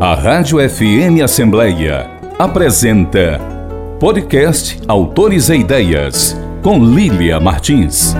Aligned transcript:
A 0.00 0.14
Rádio 0.14 0.58
FM 0.60 1.24
Assembleia 1.24 2.08
apresenta 2.38 3.40
Podcast 3.98 4.80
Autores 4.86 5.48
e 5.48 5.56
Ideias, 5.56 6.36
com 6.62 6.78
Lília 6.84 7.40
Martins. 7.40 8.14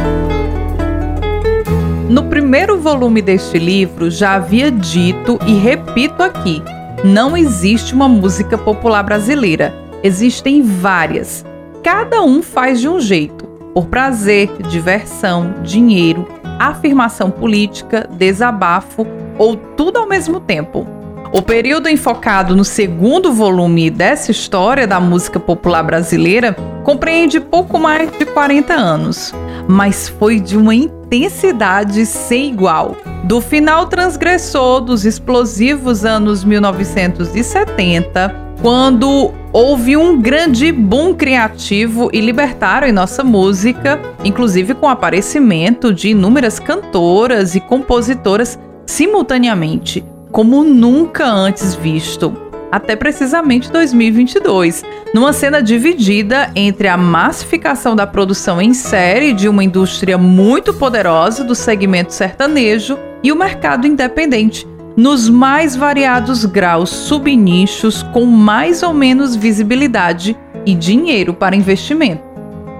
No 2.09 2.25
primeiro 2.25 2.80
volume 2.80 3.22
deste 3.22 3.61
livro, 3.61 4.11
já 4.11 4.34
havia 4.34 4.72
dito 4.72 5.38
e 5.46 5.54
repito 5.56 6.20
aqui: 6.20 6.61
não 7.04 7.36
existe 7.36 7.95
uma 7.95 8.08
música 8.08 8.58
popular 8.58 9.04
brasileira. 9.04 9.72
Existem 10.02 10.62
várias. 10.62 11.45
Cada 11.84 12.20
um 12.22 12.42
faz 12.42 12.80
de 12.80 12.88
um 12.88 12.98
jeito, 12.98 13.45
por 13.72 13.86
prazer, 13.86 14.50
diversão, 14.68 15.54
dinheiro, 15.62 16.26
afirmação 16.58 17.30
política, 17.30 18.10
desabafo 18.10 19.06
ou 19.38 19.54
tudo 19.54 20.00
ao 20.00 20.08
mesmo 20.08 20.40
tempo. 20.40 20.97
O 21.30 21.42
período 21.42 21.90
enfocado 21.90 22.57
no 22.57 22.64
segundo 22.64 23.32
volume 23.32 23.90
dessa 23.90 24.30
história 24.30 24.86
da 24.86 24.98
música 24.98 25.39
popular 25.39 25.82
brasileira 25.82 26.54
compreende 26.84 27.39
pouco 27.39 27.79
mais 27.79 28.11
de 28.18 28.25
40 28.25 28.72
anos, 28.72 29.34
mas 29.68 30.08
foi 30.08 30.40
de 30.40 30.56
uma 30.56 30.75
intensidade 30.75 32.06
sem 32.06 32.50
igual. 32.50 32.97
Do 33.25 33.42
final 33.42 33.86
transgressor 33.86 34.80
dos 34.80 35.05
explosivos 35.05 36.03
anos 36.06 36.44
1970, 36.44 38.34
quando 38.62 39.31
houve 39.53 39.98
um 39.98 40.19
grande 40.19 40.72
boom 40.72 41.12
criativo 41.12 42.08
e 42.11 42.22
libertário 42.22 42.89
em 42.89 42.92
nossa 42.92 43.22
música, 43.22 44.00
inclusive 44.25 44.72
com 44.72 44.86
o 44.86 44.91
aparecimento 44.91 45.92
de 45.92 46.08
inúmeras 46.08 46.58
cantoras 46.58 47.55
e 47.55 47.61
compositoras 47.61 48.58
simultaneamente 48.86 50.03
como 50.31 50.62
nunca 50.62 51.27
antes 51.27 51.75
visto, 51.75 52.37
até 52.70 52.95
precisamente 52.95 53.71
2022, 53.71 54.85
numa 55.15 55.33
cena 55.33 55.62
dividida 55.62 56.51
entre 56.55 56.89
a 56.89 56.97
massificação 56.97 57.97
da 57.97 58.07
produção 58.07 58.61
em 58.61 58.75
série 58.75 59.33
de 59.33 59.48
uma 59.48 59.65
indústria 59.65 60.19
muito 60.19 60.75
poderosa 60.75 61.45
do 61.45 61.55
segmento 61.55 62.12
sertanejo 62.12 62.98
e 63.23 63.33
o 63.33 63.37
mercado 63.37 63.87
independente, 63.87 64.67
nos 64.97 65.29
mais 65.29 65.75
variados 65.75 66.45
graus 66.45 66.91
subnichos 66.91 68.03
com 68.03 68.27
mais 68.27 68.83
ou 68.83 68.92
menos 68.92 69.35
visibilidade 69.35 70.37
e 70.67 70.75
dinheiro 70.75 71.33
para 71.33 71.57
investimento. 71.57 72.23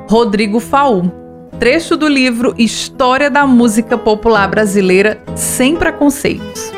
Rodrigo 0.09 0.61
Faú. 0.61 1.11
Trecho 1.59 1.97
do 1.97 2.07
livro 2.07 2.55
História 2.57 3.29
da 3.29 3.45
Música 3.47 3.99
Popular 3.99 4.49
Brasileira 4.49 5.21
Sem 5.35 5.75
Preconceitos. 5.75 6.78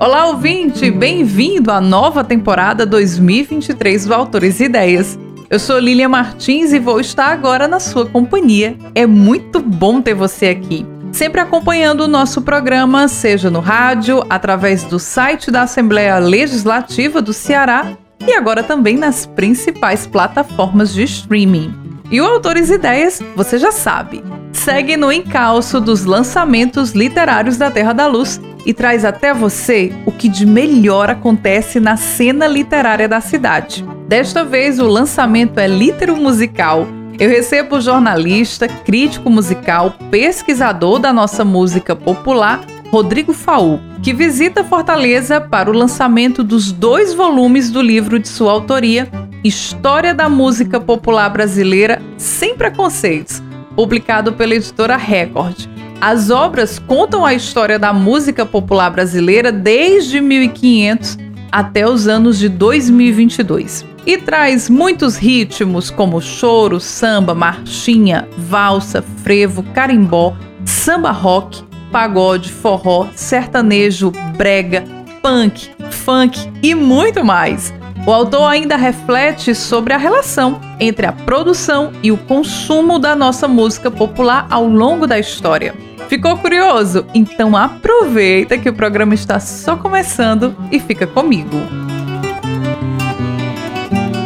Olá, 0.00 0.28
ouvinte! 0.28 0.90
Bem-vindo 0.90 1.70
à 1.70 1.78
nova 1.78 2.24
temporada 2.24 2.86
2023 2.86 4.06
do 4.06 4.14
Autores 4.14 4.58
e 4.58 4.64
Ideias. 4.64 5.18
Eu 5.50 5.58
sou 5.58 5.78
Lilia 5.78 6.08
Martins 6.08 6.72
e 6.72 6.78
vou 6.78 6.98
estar 7.00 7.26
agora 7.26 7.68
na 7.68 7.78
sua 7.78 8.06
companhia. 8.06 8.78
É 8.94 9.06
muito 9.06 9.60
bom 9.60 10.00
ter 10.00 10.14
você 10.14 10.46
aqui. 10.46 10.86
Sempre 11.12 11.42
acompanhando 11.42 12.04
o 12.04 12.08
nosso 12.08 12.40
programa, 12.40 13.08
seja 13.08 13.50
no 13.50 13.60
rádio, 13.60 14.24
através 14.30 14.84
do 14.84 14.98
site 14.98 15.50
da 15.50 15.64
Assembleia 15.64 16.18
Legislativa 16.18 17.20
do 17.20 17.34
Ceará 17.34 17.92
e 18.26 18.32
agora 18.32 18.62
também 18.62 18.96
nas 18.96 19.26
principais 19.26 20.06
plataformas 20.06 20.94
de 20.94 21.02
streaming. 21.02 21.74
E 22.10 22.22
o 22.22 22.26
Autores 22.26 22.70
Ideias, 22.70 23.20
você 23.36 23.58
já 23.58 23.70
sabe, 23.70 24.24
segue 24.50 24.96
no 24.96 25.12
encalço 25.12 25.78
dos 25.78 26.06
lançamentos 26.06 26.92
literários 26.92 27.58
da 27.58 27.70
Terra 27.70 27.92
da 27.92 28.06
Luz 28.06 28.40
e 28.64 28.74
traz 28.74 29.04
até 29.04 29.32
você 29.32 29.92
o 30.04 30.12
que 30.12 30.28
de 30.28 30.46
melhor 30.46 31.10
acontece 31.10 31.80
na 31.80 31.96
cena 31.96 32.46
literária 32.46 33.08
da 33.08 33.20
cidade. 33.20 33.84
Desta 34.06 34.44
vez, 34.44 34.78
o 34.78 34.86
lançamento 34.86 35.58
é 35.58 35.66
Litero 35.66 36.16
Musical. 36.16 36.86
Eu 37.18 37.28
recebo 37.28 37.76
o 37.76 37.80
jornalista, 37.80 38.66
crítico 38.66 39.28
musical, 39.28 39.94
pesquisador 40.10 40.98
da 40.98 41.12
nossa 41.12 41.44
música 41.44 41.94
popular, 41.94 42.60
Rodrigo 42.90 43.32
Faú, 43.32 43.78
que 44.02 44.12
visita 44.12 44.64
Fortaleza 44.64 45.40
para 45.40 45.70
o 45.70 45.72
lançamento 45.72 46.42
dos 46.42 46.72
dois 46.72 47.14
volumes 47.14 47.70
do 47.70 47.80
livro 47.80 48.18
de 48.18 48.26
sua 48.26 48.50
autoria, 48.52 49.08
História 49.44 50.12
da 50.12 50.28
Música 50.28 50.80
Popular 50.80 51.28
Brasileira 51.28 52.02
Sem 52.16 52.56
Preconceitos, 52.56 53.42
publicado 53.76 54.32
pela 54.32 54.54
editora 54.54 54.96
Record. 54.96 55.66
As 56.00 56.30
obras 56.30 56.78
contam 56.78 57.26
a 57.26 57.34
história 57.34 57.78
da 57.78 57.92
música 57.92 58.46
popular 58.46 58.88
brasileira 58.88 59.52
desde 59.52 60.18
1500 60.18 61.18
até 61.52 61.86
os 61.86 62.08
anos 62.08 62.38
de 62.38 62.48
2022 62.48 63.84
e 64.06 64.16
traz 64.16 64.70
muitos 64.70 65.16
ritmos 65.16 65.90
como 65.90 66.18
choro, 66.22 66.80
samba, 66.80 67.34
marchinha, 67.34 68.26
valsa, 68.38 69.04
frevo, 69.22 69.62
carimbó, 69.74 70.34
samba 70.64 71.10
rock, 71.10 71.62
pagode, 71.92 72.50
forró, 72.50 73.08
sertanejo, 73.14 74.10
brega, 74.38 74.82
punk, 75.20 75.70
funk 75.90 76.50
e 76.62 76.74
muito 76.74 77.22
mais. 77.22 77.74
O 78.06 78.12
autor 78.12 78.46
ainda 78.46 78.76
reflete 78.76 79.54
sobre 79.54 79.92
a 79.92 79.98
relação 79.98 80.58
entre 80.80 81.04
a 81.04 81.12
produção 81.12 81.92
e 82.02 82.10
o 82.10 82.16
consumo 82.16 82.98
da 82.98 83.14
nossa 83.14 83.46
música 83.46 83.90
popular 83.90 84.46
ao 84.48 84.66
longo 84.66 85.06
da 85.06 85.18
história. 85.18 85.74
Ficou 86.10 86.36
curioso? 86.36 87.06
Então 87.14 87.56
aproveita 87.56 88.58
que 88.58 88.68
o 88.68 88.74
programa 88.74 89.14
está 89.14 89.38
só 89.38 89.76
começando 89.76 90.56
e 90.68 90.80
fica 90.80 91.06
comigo. 91.06 91.56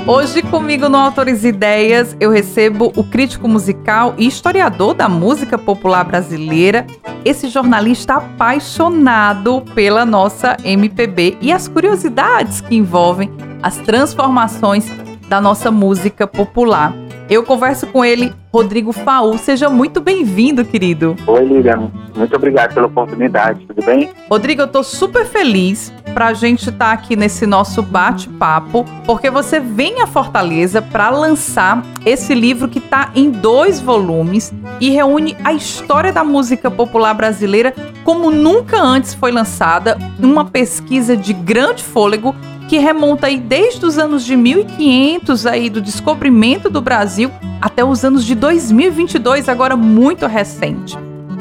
Hoje 0.07 0.41
comigo 0.41 0.89
no 0.89 0.97
Autores 0.97 1.45
Ideias 1.45 2.17
eu 2.19 2.31
recebo 2.31 2.91
o 2.97 3.05
crítico 3.05 3.47
musical 3.47 4.15
e 4.17 4.27
historiador 4.27 4.95
da 4.95 5.11
música 5.11 5.59
popular 5.59 6.05
brasileira, 6.05 6.87
esse 7.23 7.49
jornalista 7.49 8.15
apaixonado 8.15 9.63
pela 9.75 10.07
nossa 10.07 10.57
MPB 10.65 11.37
e 11.43 11.53
as 11.53 11.69
curiosidades 11.69 12.63
que 12.63 12.75
envolvem 12.75 13.31
as 13.63 13.77
transformações 13.77 14.91
da 15.29 15.39
nossa 15.39 15.71
música 15.71 16.27
popular. 16.27 16.95
Eu 17.29 17.43
converso 17.43 17.87
com 17.89 18.03
ele, 18.03 18.33
Rodrigo 18.55 18.93
Faú. 18.93 19.37
Seja 19.37 19.69
muito 19.69 20.01
bem-vindo, 20.01 20.65
querido. 20.65 21.17
Oi, 21.27 21.45
Lilian. 21.45 21.91
Muito 22.15 22.37
obrigado 22.37 22.73
pela 22.73 22.87
oportunidade, 22.87 23.67
tudo 23.67 23.85
bem? 23.85 24.11
Rodrigo, 24.31 24.63
eu 24.63 24.69
tô 24.69 24.85
super 24.85 25.27
feliz 25.27 25.93
pra 26.15 26.33
gente 26.33 26.69
estar 26.71 26.87
tá 26.87 26.93
aqui 26.93 27.17
nesse 27.17 27.47
nosso 27.47 27.83
bate-papo, 27.83 28.85
porque 29.05 29.29
você 29.29 29.59
vem 29.59 30.01
a 30.01 30.07
Fortaleza 30.07 30.81
para 30.81 31.11
lançar 31.11 31.83
esse 32.07 32.33
livro 32.33 32.69
que 32.69 32.79
tá 32.79 33.11
em 33.17 33.29
dois 33.29 33.81
volumes 33.81 34.53
e 34.81 34.89
reúne 34.91 35.37
a 35.43 35.53
história 35.53 36.13
da 36.13 36.23
música 36.23 36.71
popular 36.71 37.13
brasileira 37.13 37.75
como 38.05 38.31
nunca 38.31 38.81
antes 38.81 39.15
foi 39.15 39.33
lançada, 39.33 39.99
uma 40.21 40.45
pesquisa 40.45 41.17
de 41.17 41.33
grande 41.33 41.83
fôlego 41.83 42.33
que 42.69 42.79
remonta 42.79 43.27
aí 43.27 43.39
desde 43.39 43.85
os 43.85 43.99
anos 43.99 44.25
de 44.25 44.37
1500 44.37 45.47
aí 45.47 45.69
do 45.69 45.81
descobrimento 45.81 46.71
do 46.71 46.81
Brasil 46.81 47.31
até 47.61 47.85
os 47.85 48.05
anos 48.05 48.25
de 48.25 48.35
2022, 48.35 49.49
agora 49.49 49.77
muito 49.77 50.27
recente. 50.27 50.97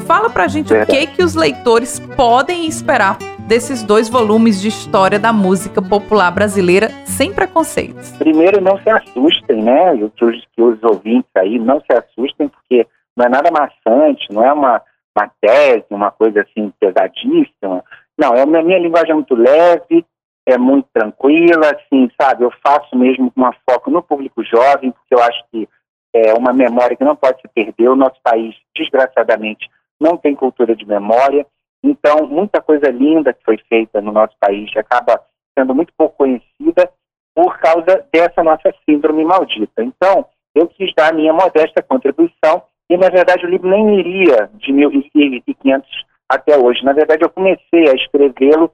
Fala 0.06 0.28
pra 0.28 0.48
gente 0.48 0.72
o 0.72 0.86
que 0.86 1.06
que 1.06 1.22
os 1.22 1.34
leitores 1.34 1.98
podem 2.16 2.66
esperar 2.66 3.18
desses 3.46 3.82
dois 3.82 4.08
volumes 4.08 4.60
de 4.60 4.68
história 4.68 5.18
da 5.18 5.32
música 5.32 5.80
popular 5.82 6.30
brasileira 6.30 6.88
sem 7.04 7.32
preconceitos. 7.32 8.12
Primeiro, 8.12 8.60
não 8.60 8.78
se 8.78 8.88
assustem, 8.90 9.62
né? 9.62 9.92
Os, 9.92 10.12
que 10.54 10.62
os 10.62 10.82
ouvintes 10.82 11.30
aí 11.36 11.58
não 11.58 11.80
se 11.80 11.92
assustem, 11.92 12.48
porque 12.48 12.86
não 13.16 13.26
é 13.26 13.28
nada 13.28 13.50
maçante, 13.50 14.26
não 14.30 14.44
é 14.44 14.52
uma, 14.52 14.82
uma 15.16 15.30
tese, 15.40 15.84
uma 15.90 16.10
coisa 16.10 16.42
assim 16.42 16.72
pesadíssima. 16.80 17.84
Não, 18.16 18.34
é 18.34 18.42
a 18.42 18.46
minha 18.46 18.78
linguagem 18.78 19.10
é 19.10 19.14
muito 19.14 19.34
leve, 19.34 20.04
é 20.46 20.58
muito 20.58 20.88
tranquila, 20.92 21.70
assim, 21.70 22.10
sabe? 22.20 22.44
Eu 22.44 22.52
faço 22.64 22.96
mesmo 22.96 23.30
com 23.30 23.40
uma 23.40 23.54
foco 23.68 23.90
no 23.90 24.02
público 24.02 24.44
jovem, 24.44 24.90
porque 24.90 25.14
eu 25.14 25.22
acho 25.22 25.42
que 25.50 25.68
é 26.14 26.34
uma 26.34 26.52
memória 26.52 26.96
que 26.96 27.04
não 27.04 27.16
pode 27.16 27.40
se 27.40 27.48
perder. 27.48 27.88
O 27.88 27.96
nosso 27.96 28.20
país, 28.22 28.54
desgraçadamente, 28.76 29.68
não 30.00 30.16
tem 30.16 30.34
cultura 30.34 30.76
de 30.76 30.86
memória. 30.86 31.46
Então, 31.82 32.26
muita 32.26 32.60
coisa 32.60 32.90
linda 32.90 33.32
que 33.32 33.44
foi 33.44 33.58
feita 33.68 34.00
no 34.00 34.12
nosso 34.12 34.34
país 34.38 34.70
acaba 34.76 35.20
sendo 35.58 35.74
muito 35.74 35.92
pouco 35.96 36.16
conhecida 36.16 36.90
por 37.34 37.58
causa 37.58 38.06
dessa 38.12 38.42
nossa 38.42 38.72
síndrome 38.88 39.24
maldita. 39.24 39.82
Então, 39.82 40.26
eu 40.54 40.68
quis 40.68 40.94
dar 40.94 41.10
a 41.10 41.14
minha 41.14 41.32
modesta 41.32 41.82
contribuição 41.82 42.62
e, 42.88 42.96
na 42.96 43.08
verdade, 43.08 43.44
o 43.44 43.48
livro 43.48 43.68
nem 43.68 43.98
iria 43.98 44.48
de 44.54 44.72
1500 44.72 45.88
até 46.28 46.56
hoje. 46.56 46.84
Na 46.84 46.92
verdade, 46.92 47.24
eu 47.24 47.30
comecei 47.30 47.88
a 47.88 47.94
escrevê-lo 47.94 48.70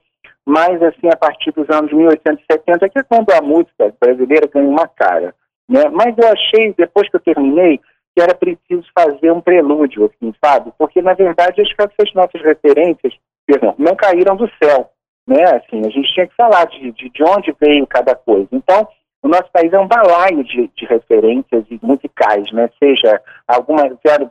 mas 0.50 0.82
assim 0.82 1.08
a 1.08 1.17
partir 1.17 1.52
dos 1.52 1.69
anos 1.70 1.93
1870, 1.93 2.88
que 2.88 2.99
é 2.99 3.02
quando 3.05 3.31
a 3.31 3.41
música 3.41 3.94
brasileira 4.00 4.49
ganha 4.52 4.69
uma 4.69 4.88
cara. 4.88 5.32
Né? 5.69 5.88
Mas 5.93 6.19
eu 6.19 6.26
achei, 6.26 6.75
depois 6.76 7.08
que 7.08 7.14
eu 7.17 7.20
terminei, 7.20 7.79
que 7.79 8.20
era 8.20 8.35
preciso 8.35 8.85
fazer 8.93 9.31
um 9.31 9.41
prelúdio, 9.41 10.06
assim, 10.06 10.35
sabe? 10.44 10.73
Porque, 10.76 11.00
na 11.00 11.14
verdade, 11.14 11.62
acho 11.62 11.76
que 11.76 11.82
essas 11.82 12.12
nossas 12.12 12.43
referências 12.43 13.14
perdão, 13.47 13.75
não 13.79 13.94
caíram 13.94 14.37
do 14.37 14.49
céu, 14.62 14.91
né? 15.26 15.44
Assim, 15.44 15.81
a 15.81 15.91
gente 15.91 16.12
tinha 16.12 16.26
que 16.26 16.35
falar 16.35 16.64
de, 16.67 16.91
de, 16.93 17.11
de 17.11 17.23
onde 17.23 17.55
veio 17.61 17.87
cada 17.87 18.14
coisa. 18.17 18.49
Então, 18.50 18.88
o 19.22 19.28
nosso 19.28 19.50
país 19.52 19.70
é 19.72 19.78
um 19.78 19.87
balaio 19.87 20.43
de, 20.44 20.70
de 20.75 20.87
referências 20.87 21.64
musicais, 21.82 22.50
né? 22.52 22.70
Seja 22.78 23.20
alguma 23.46 23.82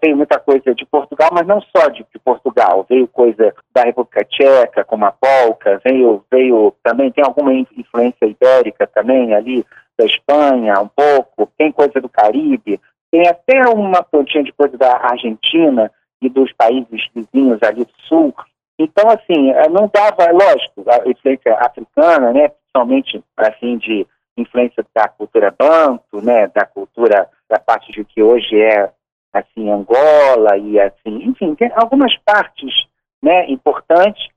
veio 0.02 0.18
muita 0.18 0.40
coisa 0.40 0.74
de 0.74 0.86
Portugal, 0.86 1.30
mas 1.32 1.46
não 1.46 1.62
só 1.62 1.90
de, 1.90 2.06
de, 2.12 2.20
Portugal. 2.20 2.86
Veio 2.90 3.08
coisa 3.08 3.54
da 3.74 3.84
República 3.84 4.26
Tcheca, 4.26 4.84
como 4.84 5.06
a 5.06 5.12
polca, 5.12 5.80
veio 5.86 6.24
veio 6.32 6.74
também 6.84 7.12
tem 7.12 7.24
alguma 7.24 7.54
influência 7.54 8.26
ibérica 8.26 8.88
também 8.88 9.34
ali 9.36 9.64
da 9.98 10.06
Espanha, 10.06 10.80
um 10.80 10.88
pouco. 10.88 11.52
Tem 11.56 11.72
coisa 11.72 12.02
do 12.02 12.10
Caribe, 12.10 12.80
tem 13.12 13.28
até 13.28 13.68
uma 13.70 14.02
pontinha 14.02 14.44
de 14.44 14.54
coisa 14.54 14.76
da 14.76 14.98
Argentina 14.98 15.92
e 16.20 16.30
dos 16.30 16.52
países 16.54 17.08
vizinhos 17.14 17.62
ali 17.62 17.86
do 17.86 17.94
sul. 18.08 18.34
Então, 18.80 19.10
assim, 19.10 19.52
eh, 19.52 19.70
não 19.70 19.90
dava, 19.94 20.32
lógico, 20.32 20.84
a 20.90 21.08
influência 21.08 21.54
africana, 21.56 22.32
né? 22.32 22.50
Principalmente 22.50 23.24
assim 23.38 23.78
de 23.78 24.08
influência 24.42 24.86
da 24.94 25.08
cultura 25.08 25.54
banto, 25.58 26.22
né, 26.22 26.48
da 26.48 26.66
cultura 26.66 27.30
da 27.50 27.60
parte 27.60 27.92
de 27.92 28.04
que 28.04 28.22
hoje 28.22 28.60
é 28.60 28.92
assim 29.34 29.70
Angola 29.70 30.58
e 30.58 30.80
assim, 30.80 31.24
enfim, 31.24 31.56
tem 31.56 31.72
algumas 31.76 32.16
partes, 32.26 32.74
né, 33.22 33.50
importantes. 33.50 34.28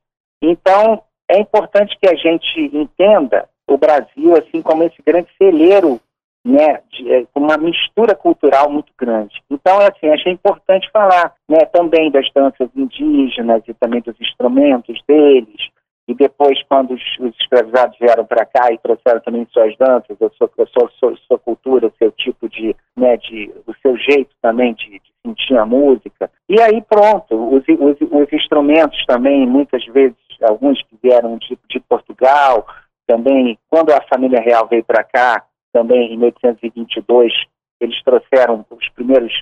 Então, 0.40 1.02
é 1.28 1.38
importante 1.38 1.96
que 1.98 2.08
a 2.08 2.14
gente 2.14 2.70
entenda 2.76 3.48
o 3.66 3.78
Brasil 3.78 4.34
assim 4.34 4.60
como 4.60 4.82
esse 4.82 5.00
grande 5.04 5.28
celeiro, 5.38 6.00
né, 6.44 6.80
é, 7.06 7.24
com 7.32 7.40
uma 7.40 7.56
mistura 7.56 8.14
cultural 8.14 8.70
muito 8.70 8.92
grande. 8.98 9.42
Então, 9.48 9.80
é 9.80 9.88
assim, 9.88 10.08
achei 10.08 10.32
importante 10.32 10.90
falar, 10.90 11.34
né, 11.48 11.64
também 11.66 12.10
das 12.10 12.28
danças 12.34 12.68
indígenas 12.74 13.62
e 13.66 13.74
também 13.74 14.00
dos 14.00 14.20
instrumentos 14.20 15.00
deles, 15.06 15.70
e 16.08 16.14
depois, 16.14 16.60
quando 16.64 16.94
os, 16.94 17.02
os 17.20 17.34
escravizados 17.40 17.96
vieram 17.98 18.24
para 18.26 18.44
cá 18.44 18.72
e 18.72 18.78
trouxeram 18.78 19.20
também 19.20 19.46
suas 19.52 19.76
danças, 19.76 20.20
a 20.20 20.30
sua, 20.30 20.50
a 20.58 20.66
sua, 20.66 20.90
sua, 20.98 21.16
sua 21.28 21.38
cultura, 21.38 21.86
o 21.86 21.92
seu 21.96 22.10
tipo 22.12 22.48
de, 22.48 22.74
né, 22.96 23.16
de, 23.18 23.52
o 23.66 23.74
seu 23.80 23.96
jeito 23.96 24.30
também 24.42 24.74
de, 24.74 24.98
de 24.98 25.12
sentir 25.24 25.56
a 25.56 25.64
música. 25.64 26.30
E 26.48 26.60
aí 26.60 26.82
pronto, 26.82 27.34
os, 27.54 27.62
os, 27.68 27.96
os, 28.00 28.32
instrumentos 28.32 29.04
também, 29.06 29.46
muitas 29.46 29.84
vezes, 29.86 30.16
alguns 30.42 30.82
que 30.82 30.98
vieram 31.02 31.38
de, 31.38 31.56
de 31.70 31.78
Portugal, 31.80 32.66
também, 33.06 33.58
quando 33.70 33.92
a 33.92 34.02
família 34.12 34.40
real 34.40 34.66
veio 34.66 34.84
para 34.84 35.04
cá, 35.04 35.44
também 35.72 36.12
em 36.12 36.18
1822, 36.18 37.32
eles 37.80 38.02
trouxeram 38.02 38.64
os 38.70 38.88
primeiros 38.90 39.32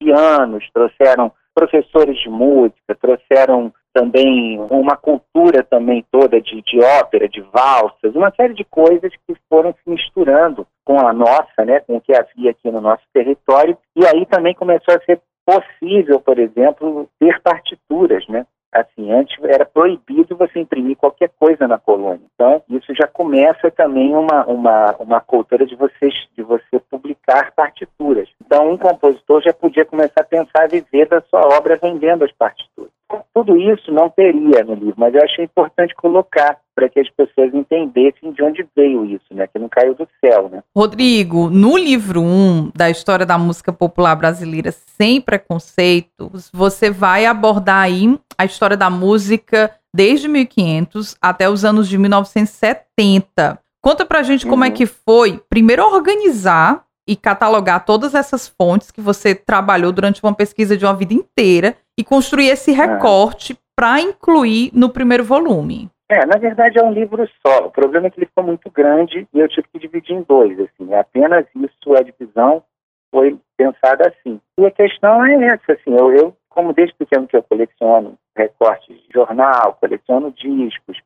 pianos, 0.00 0.68
trouxeram 0.72 1.32
professores 1.54 2.18
de 2.20 2.28
música, 2.28 2.94
trouxeram 3.00 3.72
também 3.98 4.60
uma 4.70 4.96
cultura 4.96 5.64
também 5.64 6.04
toda 6.10 6.40
de, 6.40 6.62
de 6.62 6.78
ópera, 6.80 7.28
de 7.28 7.40
valsas, 7.40 8.14
uma 8.14 8.30
série 8.30 8.54
de 8.54 8.64
coisas 8.64 9.12
que 9.26 9.34
foram 9.48 9.72
se 9.72 9.90
misturando 9.90 10.64
com 10.84 11.04
a 11.04 11.12
nossa, 11.12 11.64
né, 11.66 11.80
com 11.80 11.96
o 11.96 12.00
que 12.00 12.14
havia 12.14 12.52
aqui 12.52 12.70
no 12.70 12.80
nosso 12.80 13.02
território, 13.12 13.76
e 13.96 14.06
aí 14.06 14.24
também 14.26 14.54
começou 14.54 14.94
a 14.94 15.00
ser 15.00 15.20
possível, 15.44 16.20
por 16.20 16.38
exemplo, 16.38 17.08
ter 17.18 17.40
partituras, 17.40 18.26
né? 18.28 18.46
Assim, 18.70 19.10
antes 19.10 19.42
era 19.44 19.64
proibido 19.64 20.36
você 20.36 20.60
imprimir 20.60 20.94
qualquer 20.94 21.30
coisa 21.40 21.66
na 21.66 21.78
colônia. 21.78 22.20
Então, 22.34 22.62
isso 22.68 22.94
já 22.94 23.06
começa 23.06 23.70
também 23.70 24.14
uma, 24.14 24.44
uma, 24.44 24.94
uma 25.00 25.20
cultura 25.22 25.64
de, 25.64 25.74
vocês, 25.74 26.12
de 26.36 26.42
você 26.42 26.78
publicar 26.90 27.50
partituras. 27.52 28.28
Então, 28.44 28.70
um 28.70 28.76
compositor 28.76 29.40
já 29.40 29.54
podia 29.54 29.86
começar 29.86 30.20
a 30.20 30.24
pensar 30.24 30.64
a 30.64 30.66
viver 30.66 31.08
da 31.08 31.22
sua 31.22 31.40
obra 31.56 31.78
vendendo 31.80 32.24
as 32.24 32.32
partituras. 32.32 32.97
Tudo 33.32 33.56
isso 33.56 33.90
não 33.90 34.10
teria 34.10 34.64
no 34.64 34.74
livro, 34.74 34.94
mas 34.96 35.14
eu 35.14 35.22
achei 35.22 35.44
importante 35.44 35.94
colocar 35.94 36.58
para 36.74 36.88
que 36.88 37.00
as 37.00 37.08
pessoas 37.10 37.54
entendessem 37.54 38.32
de 38.32 38.42
onde 38.42 38.66
veio 38.76 39.04
isso, 39.04 39.24
né? 39.32 39.46
Que 39.46 39.58
não 39.58 39.68
caiu 39.68 39.94
do 39.94 40.06
céu, 40.24 40.48
né? 40.48 40.62
Rodrigo, 40.76 41.48
no 41.48 41.76
livro 41.76 42.20
1 42.20 42.24
um, 42.24 42.70
da 42.74 42.90
história 42.90 43.24
da 43.24 43.38
música 43.38 43.72
popular 43.72 44.14
brasileira 44.14 44.70
sem 44.70 45.20
preconceitos, 45.20 46.50
você 46.52 46.90
vai 46.90 47.26
abordar 47.26 47.82
aí 47.82 48.18
a 48.36 48.44
história 48.44 48.76
da 48.76 48.90
música 48.90 49.74
desde 49.94 50.28
1500 50.28 51.16
até 51.20 51.48
os 51.48 51.64
anos 51.64 51.88
de 51.88 51.96
1970. 51.96 53.58
Conta 53.80 54.04
pra 54.04 54.22
gente 54.22 54.44
uhum. 54.44 54.50
como 54.50 54.64
é 54.64 54.68
uhum. 54.68 54.74
que 54.74 54.86
foi, 54.86 55.40
primeiro, 55.48 55.82
organizar 55.84 56.84
e 57.08 57.16
catalogar 57.16 57.86
todas 57.86 58.14
essas 58.14 58.46
fontes 58.46 58.90
que 58.90 59.00
você 59.00 59.34
trabalhou 59.34 59.90
durante 59.90 60.22
uma 60.22 60.34
pesquisa 60.34 60.76
de 60.76 60.84
uma 60.84 60.94
vida 60.94 61.14
inteira 61.14 61.74
e 61.98 62.04
construir 62.04 62.48
esse 62.48 62.70
é. 62.70 62.74
recorte 62.74 63.54
é. 63.54 63.56
para 63.74 64.00
incluir 64.00 64.70
no 64.74 64.90
primeiro 64.90 65.24
volume. 65.24 65.90
É, 66.10 66.26
na 66.26 66.38
verdade 66.38 66.78
é 66.78 66.84
um 66.84 66.92
livro 66.92 67.26
só. 67.46 67.66
O 67.66 67.70
problema 67.70 68.06
é 68.06 68.10
que 68.10 68.18
ele 68.18 68.26
ficou 68.26 68.44
muito 68.44 68.70
grande 68.70 69.26
e 69.32 69.40
eu 69.40 69.48
tive 69.48 69.66
que 69.72 69.78
dividir 69.78 70.14
em 70.14 70.22
dois. 70.22 70.58
Assim, 70.60 70.92
apenas 70.94 71.46
isso, 71.56 71.94
a 71.96 72.02
divisão 72.02 72.62
foi 73.10 73.38
pensada 73.56 74.08
assim. 74.08 74.38
E 74.58 74.66
a 74.66 74.70
questão 74.70 75.24
é 75.24 75.34
essa, 75.46 75.72
assim, 75.72 75.96
eu, 75.98 76.12
eu 76.12 76.36
como 76.50 76.72
desde 76.72 76.94
pequeno 76.96 77.26
que 77.26 77.36
eu 77.36 77.42
coleciono 77.42 78.18
recortes 78.36 78.96
de 78.96 79.08
jornal, 79.14 79.78
coleciono 79.80 80.32
discos, 80.32 80.98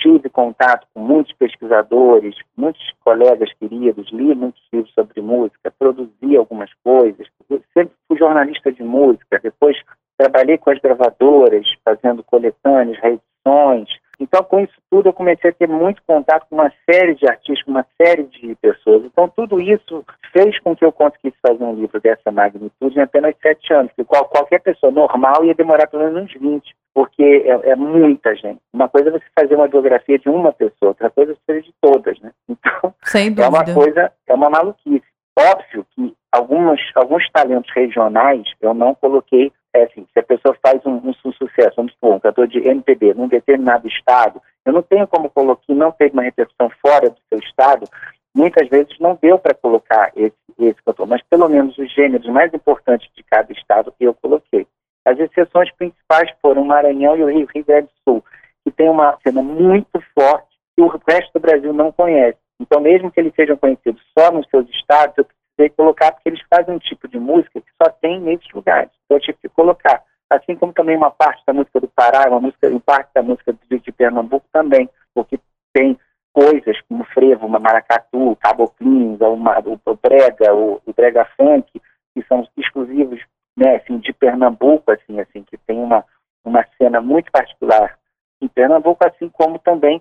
tive 0.00 0.28
contato 0.28 0.86
com 0.92 1.00
muitos 1.00 1.32
pesquisadores, 1.34 2.34
muitos 2.56 2.82
colegas 3.04 3.52
queridos, 3.54 4.10
li 4.10 4.34
muitos 4.34 4.62
livros 4.72 4.92
sobre 4.94 5.20
música, 5.20 5.72
produzi 5.78 6.36
algumas 6.36 6.70
coisas, 6.82 7.26
sempre 7.72 7.94
fui 8.08 8.18
jornalista 8.18 8.72
de 8.72 8.82
música, 8.82 9.38
depois 9.42 9.76
trabalhei 10.16 10.58
com 10.58 10.70
as 10.70 10.78
gravadoras, 10.80 11.66
fazendo 11.84 12.24
coletâneas, 12.24 12.98
reedições, 12.98 13.88
então, 14.20 14.44
com 14.44 14.60
isso 14.60 14.74
tudo, 14.90 15.08
eu 15.08 15.12
comecei 15.14 15.48
a 15.48 15.52
ter 15.52 15.66
muito 15.66 16.02
contato 16.06 16.46
com 16.48 16.56
uma 16.56 16.70
série 16.88 17.14
de 17.14 17.26
artistas, 17.26 17.62
com 17.62 17.70
uma 17.70 17.86
série 17.96 18.24
de 18.24 18.54
pessoas. 18.56 19.02
Então, 19.04 19.26
tudo 19.28 19.58
isso 19.58 20.04
fez 20.30 20.60
com 20.60 20.76
que 20.76 20.84
eu 20.84 20.92
conseguisse 20.92 21.38
fazer 21.40 21.64
um 21.64 21.74
livro 21.74 21.98
dessa 22.00 22.30
magnitude 22.30 22.98
em 22.98 23.02
apenas 23.02 23.34
sete 23.40 23.72
anos, 23.72 23.90
que 23.96 24.04
qual, 24.04 24.26
qualquer 24.26 24.60
pessoa 24.60 24.92
normal 24.92 25.44
ia 25.46 25.54
demorar 25.54 25.86
pelo 25.86 26.04
menos 26.04 26.24
uns 26.24 26.34
20, 26.38 26.76
porque 26.94 27.22
é, 27.22 27.70
é, 27.70 27.76
muita 27.76 28.36
gente. 28.36 28.60
Uma 28.74 28.90
coisa 28.90 29.08
é 29.08 29.12
você 29.12 29.24
fazer 29.38 29.54
uma 29.54 29.68
biografia 29.68 30.18
de 30.18 30.28
uma 30.28 30.52
pessoa, 30.52 30.90
outra 30.90 31.08
coisa 31.08 31.32
é 31.32 31.34
você 31.34 31.40
fazer 31.46 31.62
de 31.62 31.74
todas, 31.80 32.20
né? 32.20 32.30
Então, 32.48 32.94
é 33.42 33.48
uma 33.48 33.64
coisa, 33.74 34.12
é 34.26 34.34
uma 34.34 34.50
maluquice. 34.50 35.02
Óbvio 35.38 35.86
que 35.94 36.14
alguns, 36.30 36.80
alguns 36.94 37.28
talentos 37.30 37.72
regionais 37.74 38.42
eu 38.60 38.74
não 38.74 38.94
coloquei 38.94 39.50
é 39.74 39.84
assim, 39.84 40.06
se 40.12 40.18
a 40.18 40.22
pessoa 40.22 40.56
faz 40.62 40.84
um, 40.84 40.96
um, 40.96 41.12
sucesso, 41.14 41.76
vamos 41.76 41.92
supor, 41.92 42.14
um 42.14 42.20
cantor 42.20 42.48
de 42.48 42.58
MPB 42.58 43.14
num 43.14 43.28
determinado 43.28 43.86
estado, 43.86 44.42
eu 44.64 44.72
não 44.72 44.82
tenho 44.82 45.06
como 45.06 45.30
colocar, 45.30 45.62
não 45.68 45.92
teve 45.92 46.12
uma 46.12 46.22
repercussão 46.22 46.70
fora 46.84 47.10
do 47.10 47.18
seu 47.28 47.38
estado, 47.38 47.88
muitas 48.34 48.68
vezes 48.68 48.98
não 48.98 49.18
deu 49.20 49.38
para 49.38 49.54
colocar 49.54 50.12
esse, 50.16 50.36
esse 50.58 50.82
cantor, 50.82 51.06
mas 51.06 51.22
pelo 51.28 51.48
menos 51.48 51.76
os 51.78 51.92
gêneros 51.92 52.26
mais 52.28 52.52
importantes 52.52 53.08
de 53.14 53.22
cada 53.22 53.52
estado 53.52 53.94
eu 54.00 54.14
coloquei. 54.14 54.66
As 55.04 55.18
exceções 55.18 55.70
principais 55.72 56.30
foram 56.42 56.62
o 56.62 56.66
Maranhão 56.66 57.16
e 57.16 57.22
o 57.22 57.28
Rio, 57.28 57.48
Rio 57.54 57.64
Grande 57.64 57.86
do 57.86 58.12
Sul, 58.12 58.24
que 58.64 58.70
tem 58.70 58.88
uma 58.88 59.16
cena 59.22 59.42
muito 59.42 60.02
forte 60.14 60.48
que 60.76 60.82
o 60.82 60.88
resto 61.08 61.32
do 61.34 61.40
Brasil 61.40 61.72
não 61.72 61.90
conhece. 61.90 62.38
Então, 62.60 62.80
mesmo 62.80 63.10
que 63.10 63.18
eles 63.18 63.34
sejam 63.34 63.56
conhecidos 63.56 64.02
só 64.16 64.30
nos 64.30 64.46
seus 64.50 64.68
estados, 64.68 65.16
eu 65.16 65.24
precisei 65.60 65.68
colocar 65.70 66.12
porque 66.12 66.30
eles 66.30 66.40
fazem 66.48 66.74
um 66.74 66.78
tipo 66.78 67.06
de 67.06 67.18
música 67.18 67.60
que 67.60 67.70
só 67.80 67.90
tem 67.90 68.18
nesses 68.20 68.50
lugares. 68.52 68.90
Então 69.04 69.18
eu 69.18 69.20
tive 69.20 69.38
que 69.42 69.48
colocar. 69.50 70.02
Assim 70.30 70.56
como 70.56 70.72
também 70.72 70.96
uma 70.96 71.10
parte 71.10 71.42
da 71.44 71.52
música 71.52 71.80
do 71.80 71.88
Pará, 71.88 72.28
uma 72.28 72.40
música, 72.40 72.68
em 72.68 72.78
parte 72.78 73.10
da 73.12 73.22
música 73.22 73.52
de 73.68 73.92
Pernambuco 73.92 74.46
também, 74.52 74.88
porque 75.12 75.38
tem 75.72 75.98
coisas 76.32 76.80
como 76.88 77.04
frevo, 77.04 77.46
uma 77.46 77.58
maracatu, 77.58 78.36
caboclinhos, 78.36 79.20
uma, 79.20 79.58
o, 79.60 79.78
o 79.84 79.94
brega, 79.96 80.54
o, 80.54 80.80
o 80.86 80.92
brega 80.94 81.28
funk, 81.36 81.82
que 82.14 82.22
são 82.28 82.46
exclusivos, 82.56 83.20
né, 83.56 83.76
assim, 83.76 83.98
de 83.98 84.12
Pernambuco, 84.12 84.92
assim, 84.92 85.18
assim, 85.18 85.42
que 85.42 85.58
tem 85.58 85.78
uma, 85.78 86.04
uma 86.44 86.64
cena 86.78 87.00
muito 87.00 87.30
particular 87.32 87.98
em 88.40 88.46
Pernambuco, 88.46 89.04
assim 89.04 89.28
como 89.28 89.58
também 89.58 90.00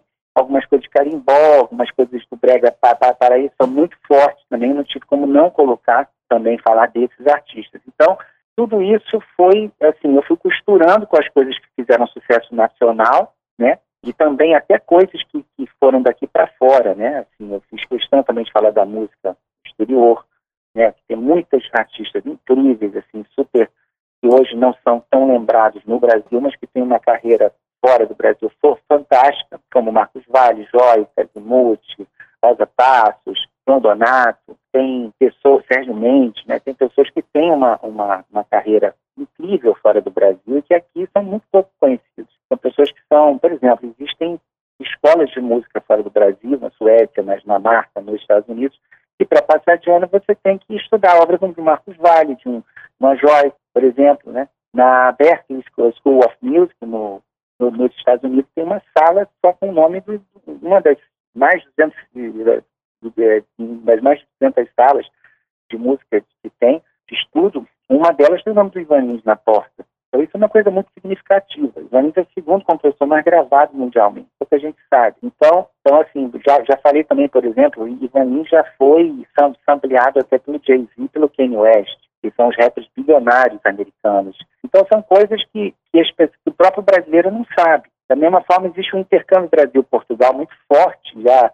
algumas 0.49 0.65
coisas 0.65 0.83
de 0.83 0.89
carimbó, 0.89 1.59
algumas 1.59 1.91
coisas 1.91 2.21
do 2.31 2.35
brega 2.35 2.71
paraíso 2.71 3.53
são 3.61 3.69
muito 3.69 3.95
fortes 4.07 4.43
também, 4.49 4.73
não 4.73 4.83
tive 4.83 5.05
como 5.05 5.27
não 5.27 5.51
colocar 5.51 6.09
também 6.27 6.57
falar 6.57 6.87
desses 6.87 7.27
artistas. 7.27 7.79
Então, 7.87 8.17
tudo 8.55 8.81
isso 8.81 9.21
foi, 9.37 9.71
assim, 9.81 10.15
eu 10.15 10.23
fui 10.23 10.35
costurando 10.37 11.05
com 11.05 11.17
as 11.17 11.29
coisas 11.29 11.57
que 11.59 11.67
fizeram 11.75 12.07
sucesso 12.07 12.53
nacional, 12.53 13.35
né, 13.57 13.77
e 14.03 14.11
também 14.11 14.55
até 14.55 14.79
coisas 14.79 15.23
que, 15.25 15.45
que 15.55 15.67
foram 15.79 16.01
daqui 16.01 16.25
para 16.25 16.47
fora, 16.57 16.95
né, 16.95 17.19
assim, 17.19 17.53
eu 17.53 17.61
fiz 17.69 17.85
questão 17.85 18.23
também 18.23 18.43
de 18.43 18.51
falar 18.51 18.71
da 18.71 18.85
música 18.85 19.37
exterior, 19.65 20.25
né, 20.73 20.93
tem 21.07 21.15
muitas 21.15 21.63
artistas 21.73 22.25
incríveis, 22.25 22.95
assim, 22.97 23.23
super, 23.35 23.69
que 24.21 24.27
hoje 24.27 24.55
não 24.55 24.75
são 24.83 25.03
tão 25.09 25.27
lembrados 25.27 25.83
no 25.85 25.99
Brasil, 25.99 26.41
mas 26.41 26.55
que 26.55 26.67
têm 26.67 26.83
uma 26.83 26.99
carreira 26.99 27.53
fora 27.83 28.05
do 28.05 28.15
Brasil 28.15 28.51
for 28.61 28.79
fantástica, 28.87 29.59
como 29.71 29.91
Marcos 29.91 30.23
Vale, 30.27 30.67
Joyce, 30.71 31.09
Azimuth, 31.17 32.07
Rosa 32.43 32.67
Passos, 32.67 33.47
Donato, 33.79 34.57
tem 34.71 35.13
pessoas, 35.19 35.63
Sérgio 35.71 35.93
Mendes, 35.93 36.43
né, 36.47 36.59
tem 36.59 36.73
pessoas 36.73 37.09
que 37.11 37.21
têm 37.21 37.51
uma, 37.51 37.77
uma, 37.83 38.25
uma 38.31 38.43
carreira 38.43 38.95
incrível 39.17 39.75
fora 39.75 40.01
do 40.01 40.09
Brasil 40.09 40.57
e 40.57 40.61
que 40.61 40.73
aqui 40.73 41.07
são 41.13 41.23
muito 41.23 41.43
pouco 41.51 41.69
conhecidos. 41.79 42.33
Então, 42.45 42.57
pessoas 42.57 42.91
que 42.91 43.01
são, 43.07 43.37
por 43.37 43.51
exemplo, 43.51 43.93
existem 43.99 44.39
escolas 44.79 45.29
de 45.29 45.41
música 45.41 45.81
fora 45.81 46.01
do 46.01 46.09
Brasil, 46.09 46.57
na 46.59 46.71
Suécia, 46.71 47.21
na 47.21 47.35
Dinamarca, 47.35 48.01
nos 48.01 48.19
Estados 48.21 48.47
Unidos, 48.47 48.79
e 49.19 49.25
para 49.25 49.41
passar 49.41 49.77
de 49.77 49.91
ano 49.91 50.07
você 50.09 50.33
tem 50.35 50.57
que 50.57 50.75
estudar 50.75 51.21
obras 51.21 51.39
como 51.39 51.53
de 51.53 51.61
Marcos 51.61 51.95
Valle, 51.97 52.35
de 52.35 52.47
um, 52.47 52.63
uma 52.99 53.15
Joyce, 53.15 53.55
por 53.73 53.83
exemplo, 53.83 54.31
né? 54.31 54.47
Na 54.73 55.11
Berklee 55.11 55.63
School 55.73 56.19
of 56.19 56.35
Music, 56.41 56.75
no, 56.81 57.21
no, 57.59 57.71
nos 57.71 57.93
Estados 57.95 58.23
Unidos, 58.23 58.49
tem 58.55 58.63
uma 58.63 58.81
sala 58.97 59.27
só 59.43 59.53
com 59.53 59.69
o 59.69 59.73
nome 59.73 60.01
de 60.01 60.19
uma 60.47 60.81
das 60.81 60.97
mais 61.35 61.61
de 61.61 61.69
200, 61.77 62.63
das 63.83 64.01
mais 64.01 64.19
de 64.19 64.27
200 64.41 64.73
salas 64.75 65.05
de 65.69 65.77
música 65.77 66.21
que 66.21 66.49
tem, 66.59 66.81
de 67.07 67.15
estudo, 67.15 67.67
uma 67.87 68.11
delas 68.11 68.43
tem 68.43 68.53
o 68.53 68.55
nome 68.55 68.71
do 68.71 68.79
Ivan 68.79 69.01
Lins 69.01 69.23
na 69.23 69.35
porta. 69.35 69.85
Então 70.07 70.23
isso 70.23 70.31
é 70.33 70.37
uma 70.37 70.49
coisa 70.49 70.71
muito 70.71 70.91
significativa. 70.93 71.79
Ivan 71.79 72.01
Lins 72.01 72.17
é 72.17 72.21
o 72.21 72.27
segundo 72.33 72.65
compositor 72.65 73.07
mais 73.07 73.23
gravado 73.23 73.75
mundialmente, 73.75 74.27
pouca 74.39 74.57
gente 74.59 74.77
sabe. 74.89 75.17
Então, 75.21 75.67
então 75.81 76.01
assim, 76.01 76.31
já, 76.45 76.63
já 76.63 76.77
falei 76.77 77.03
também, 77.03 77.29
por 77.29 77.45
exemplo, 77.45 77.87
Ivan 77.87 78.23
Lins 78.23 78.49
já 78.49 78.63
foi 78.77 79.25
sampleado 79.65 80.19
até 80.19 80.39
pelo 80.39 80.59
Jay-Z 80.63 80.89
e 80.97 81.07
pelo 81.09 81.29
Kanye 81.29 81.57
West, 81.57 81.97
que 82.21 82.31
são 82.31 82.47
os 82.47 82.57
rappers 82.57 82.89
bilionários 82.95 83.61
americanos. 83.63 84.37
Então 84.69 84.85
são 84.87 85.01
coisas 85.01 85.43
que, 85.51 85.73
que, 85.91 85.99
as, 85.99 86.11
que 86.11 86.29
o 86.45 86.53
próprio 86.53 86.83
brasileiro 86.83 87.31
não 87.31 87.45
sabe. 87.57 87.89
Da 88.07 88.15
mesma 88.15 88.41
forma, 88.41 88.67
existe 88.67 88.95
um 88.95 88.99
intercâmbio 88.99 89.49
Brasil-Portugal 89.49 90.33
muito 90.33 90.53
forte 90.67 91.21
já 91.21 91.51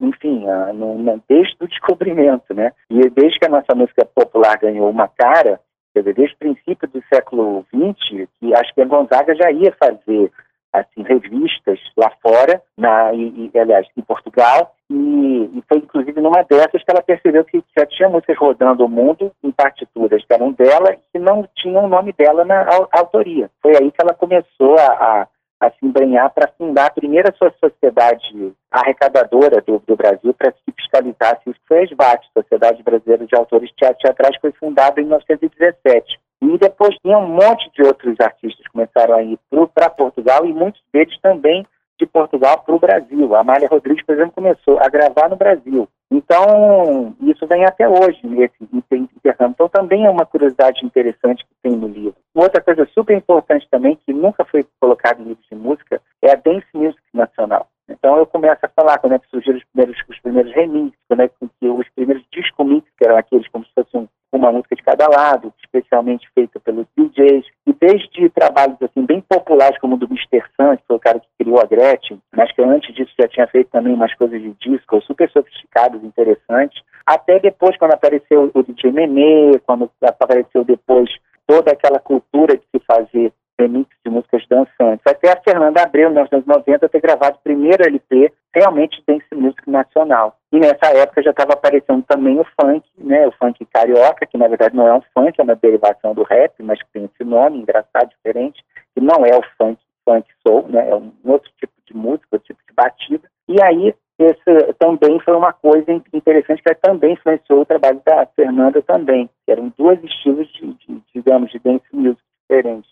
enfim, 0.00 0.44
no, 0.74 1.22
desde 1.28 1.56
o 1.60 1.66
descobrimento, 1.66 2.54
né? 2.54 2.72
E 2.88 3.10
desde 3.10 3.38
que 3.38 3.46
a 3.46 3.50
nossa 3.50 3.74
música 3.74 4.04
popular 4.04 4.56
ganhou 4.56 4.88
uma 4.88 5.08
cara, 5.08 5.60
quer 5.92 6.00
dizer, 6.00 6.14
desde 6.14 6.34
o 6.34 6.38
princípio 6.38 6.88
do 6.88 7.02
século 7.12 7.66
XX, 7.74 8.28
que 8.38 8.54
acho 8.54 8.72
que 8.74 8.80
a 8.80 8.84
Gonzaga 8.84 9.34
já 9.34 9.50
ia 9.50 9.72
fazer 9.72 10.30
assim 10.72 11.02
revistas 11.02 11.80
lá 11.96 12.12
fora, 12.22 12.62
na, 12.76 13.12
e, 13.12 13.50
e 13.52 13.58
aliás, 13.58 13.88
em 13.96 14.02
Portugal, 14.02 14.72
e, 14.90 15.50
e, 15.54 15.62
foi 15.68 15.78
inclusive 15.78 16.20
numa 16.20 16.42
dessas 16.42 16.82
que 16.82 16.90
ela 16.90 17.02
percebeu 17.02 17.44
que 17.44 17.62
já 17.76 17.86
tinha 17.86 18.08
músicas 18.08 18.38
rodando 18.38 18.84
o 18.84 18.88
mundo 18.88 19.32
em 19.42 19.50
partituras 19.50 20.24
que 20.24 20.32
eram 20.32 20.52
dela 20.52 20.96
e 21.14 21.18
não 21.18 21.46
tinham 21.56 21.84
o 21.84 21.88
nome 21.88 22.12
dela 22.12 22.44
na 22.44 22.66
autoria. 22.92 23.50
Foi 23.60 23.72
aí 23.76 23.90
que 23.90 24.00
ela 24.00 24.14
começou 24.14 24.78
a, 24.78 24.86
a 24.86 25.28
a 25.60 25.70
se 25.70 25.84
embrenhar 25.84 26.30
para 26.30 26.50
fundar 26.56 26.86
a 26.86 26.90
primeira 26.90 27.34
sociedade 27.58 28.54
arrecadadora 28.70 29.60
do, 29.60 29.82
do 29.86 29.96
Brasil 29.96 30.32
para 30.34 30.52
se 30.52 30.72
fiscalizar 30.72 31.40
isso 31.46 31.58
foi 31.66 31.80
a 31.80 31.84
SBAT, 31.84 32.26
Sociedade 32.32 32.82
Brasileira 32.82 33.26
de 33.26 33.34
Autores 33.34 33.70
Teatrais, 33.76 34.36
foi 34.40 34.52
fundada 34.52 35.00
em 35.00 35.04
1917. 35.04 36.18
E 36.40 36.58
depois 36.58 36.94
tinha 37.02 37.18
um 37.18 37.26
monte 37.26 37.70
de 37.74 37.82
outros 37.82 38.14
artistas 38.20 38.64
que 38.64 38.72
começaram 38.72 39.14
a 39.14 39.22
ir 39.22 39.38
para 39.74 39.90
Portugal 39.90 40.46
e 40.46 40.52
muitos 40.52 40.80
deles 40.92 41.18
também 41.20 41.66
de 41.98 42.06
Portugal 42.06 42.62
para 42.62 42.74
o 42.74 42.78
Brasil. 42.78 43.34
A 43.34 43.40
Amália 43.40 43.68
Rodrigues, 43.68 44.04
por 44.04 44.14
exemplo, 44.14 44.32
começou 44.32 44.78
a 44.78 44.88
gravar 44.88 45.28
no 45.28 45.36
Brasil. 45.36 45.88
Então, 46.10 47.14
isso 47.20 47.46
vem 47.46 47.64
até 47.64 47.86
hoje, 47.88 48.18
nesse 48.24 48.54
intercâmbio. 48.62 49.52
Então, 49.54 49.68
também 49.68 50.06
é 50.06 50.10
uma 50.10 50.24
curiosidade 50.24 50.84
interessante 50.84 51.44
que 51.44 51.54
tem 51.62 51.72
no 51.72 51.88
livro. 51.88 52.16
Outra 52.34 52.62
coisa 52.62 52.88
super 52.94 53.16
importante 53.16 53.66
também, 53.70 53.98
que 54.06 54.12
nunca 54.12 54.44
foi 54.44 54.64
colocada 54.80 55.20
em 55.20 55.24
livros 55.24 55.46
de 55.50 55.56
música, 55.56 56.00
é 56.22 56.32
a 56.32 56.36
Dance 56.36 56.66
Music 56.72 57.02
Nacional. 57.12 57.66
Então, 57.88 58.18
eu 58.18 58.26
começo 58.26 58.60
a 58.62 58.68
falar 58.68 58.98
quando 58.98 59.14
é 59.14 59.18
que 59.18 59.30
surgiram 59.30 59.56
os 59.56 59.64
primeiros, 59.64 59.96
os 60.08 60.20
primeiros 60.20 60.52
remixes, 60.52 60.98
quando 61.08 61.20
é 61.20 61.28
que 61.28 61.34
os 61.62 61.88
primeiros 61.94 62.24
disco 62.30 62.62
mix, 62.64 62.86
que 62.98 63.04
eram 63.06 63.16
aqueles 63.16 63.48
como 63.48 63.64
se 63.64 63.72
fosse 63.74 63.96
um, 63.96 64.06
uma 64.30 64.52
música 64.52 64.76
de 64.76 64.82
cada 64.82 65.08
lado, 65.08 65.52
especialmente 65.64 66.28
feita 66.34 66.60
pelos 66.60 66.86
DJs, 66.96 67.46
e 67.66 67.72
desde 67.72 68.28
trabalhos 68.30 68.76
assim 68.82 69.06
bem 69.06 69.22
populares 69.22 69.78
como 69.78 69.94
o 69.94 69.98
do 69.98 70.06
Mr. 70.06 70.44
Sun, 70.54 70.76
que 70.76 70.84
foi 70.86 70.96
o 70.96 71.00
cara 71.00 71.18
que 71.18 71.28
criou 71.38 71.60
a 71.60 71.64
Gretchen, 71.64 72.20
mas 72.34 72.52
que 72.52 72.62
antes 72.62 72.94
disso 72.94 73.12
já 73.18 73.26
tinha 73.26 73.46
feito 73.46 73.70
também 73.70 73.94
umas 73.94 74.14
coisas 74.14 74.40
de 74.40 74.54
disco 74.60 75.00
super 75.02 75.30
sofisticadas, 75.30 76.04
interessantes, 76.04 76.82
até 77.06 77.38
depois 77.38 77.76
quando 77.78 77.94
apareceu 77.94 78.50
o 78.52 78.62
DJ 78.62 78.92
Nenê, 78.92 79.58
quando 79.64 79.90
apareceu 80.02 80.62
depois 80.62 81.10
toda 81.46 81.72
aquela 81.72 81.98
cultura 81.98 82.54
de 82.54 82.64
se 82.64 82.84
fazer 82.86 83.32
remix 83.58 83.88
de 84.04 84.10
músicas 84.10 84.46
dançantes. 84.48 85.06
Até 85.06 85.32
a 85.32 85.40
Fernanda 85.40 85.82
Abreu, 85.82 86.08
em 86.08 86.12
1990, 86.12 86.88
ter 86.88 87.00
gravado 87.00 87.36
o 87.36 87.42
primeiro 87.42 87.84
LP 87.84 88.32
realmente 88.54 89.02
dance 89.06 89.26
music 89.34 89.68
nacional. 89.68 90.36
E 90.52 90.58
nessa 90.58 90.86
época 90.96 91.22
já 91.22 91.30
estava 91.30 91.52
aparecendo 91.52 92.02
também 92.02 92.38
o 92.38 92.46
funk, 92.60 92.86
né, 92.96 93.26
o 93.26 93.32
funk 93.32 93.64
carioca, 93.66 94.26
que 94.26 94.38
na 94.38 94.48
verdade 94.48 94.74
não 94.74 94.86
é 94.86 94.94
um 94.94 95.02
funk, 95.14 95.38
é 95.38 95.42
uma 95.42 95.56
derivação 95.56 96.14
do 96.14 96.22
rap, 96.22 96.54
mas 96.62 96.78
tem 96.92 97.04
esse 97.04 97.24
nome 97.24 97.58
engraçado, 97.58 98.08
diferente, 98.08 98.64
que 98.94 99.00
não 99.00 99.24
é 99.26 99.36
o 99.36 99.42
funk, 99.58 99.80
funk 100.04 100.26
soul, 100.46 100.66
né, 100.68 100.88
é 100.88 100.94
um 100.94 101.12
outro 101.24 101.50
tipo 101.58 101.72
de 101.86 101.94
música, 101.94 102.26
outro 102.32 102.46
tipo 102.46 102.60
de 102.66 102.74
batida. 102.74 103.28
E 103.46 103.62
aí 103.62 103.94
esse 104.18 104.72
também 104.78 105.20
foi 105.20 105.36
uma 105.36 105.52
coisa 105.52 105.92
interessante 106.12 106.62
que 106.62 106.74
também 106.76 107.12
influenciou 107.12 107.60
o 107.60 107.66
trabalho 107.66 108.02
da 108.04 108.26
Fernanda 108.34 108.82
também, 108.82 109.30
eram 109.46 109.72
dois 109.78 110.02
estilos 110.02 110.48
de, 110.54 110.72
de 110.74 111.02
digamos, 111.14 111.50
de 111.52 111.58
dance 111.60 111.84
music 111.92 112.20
diferentes, 112.40 112.87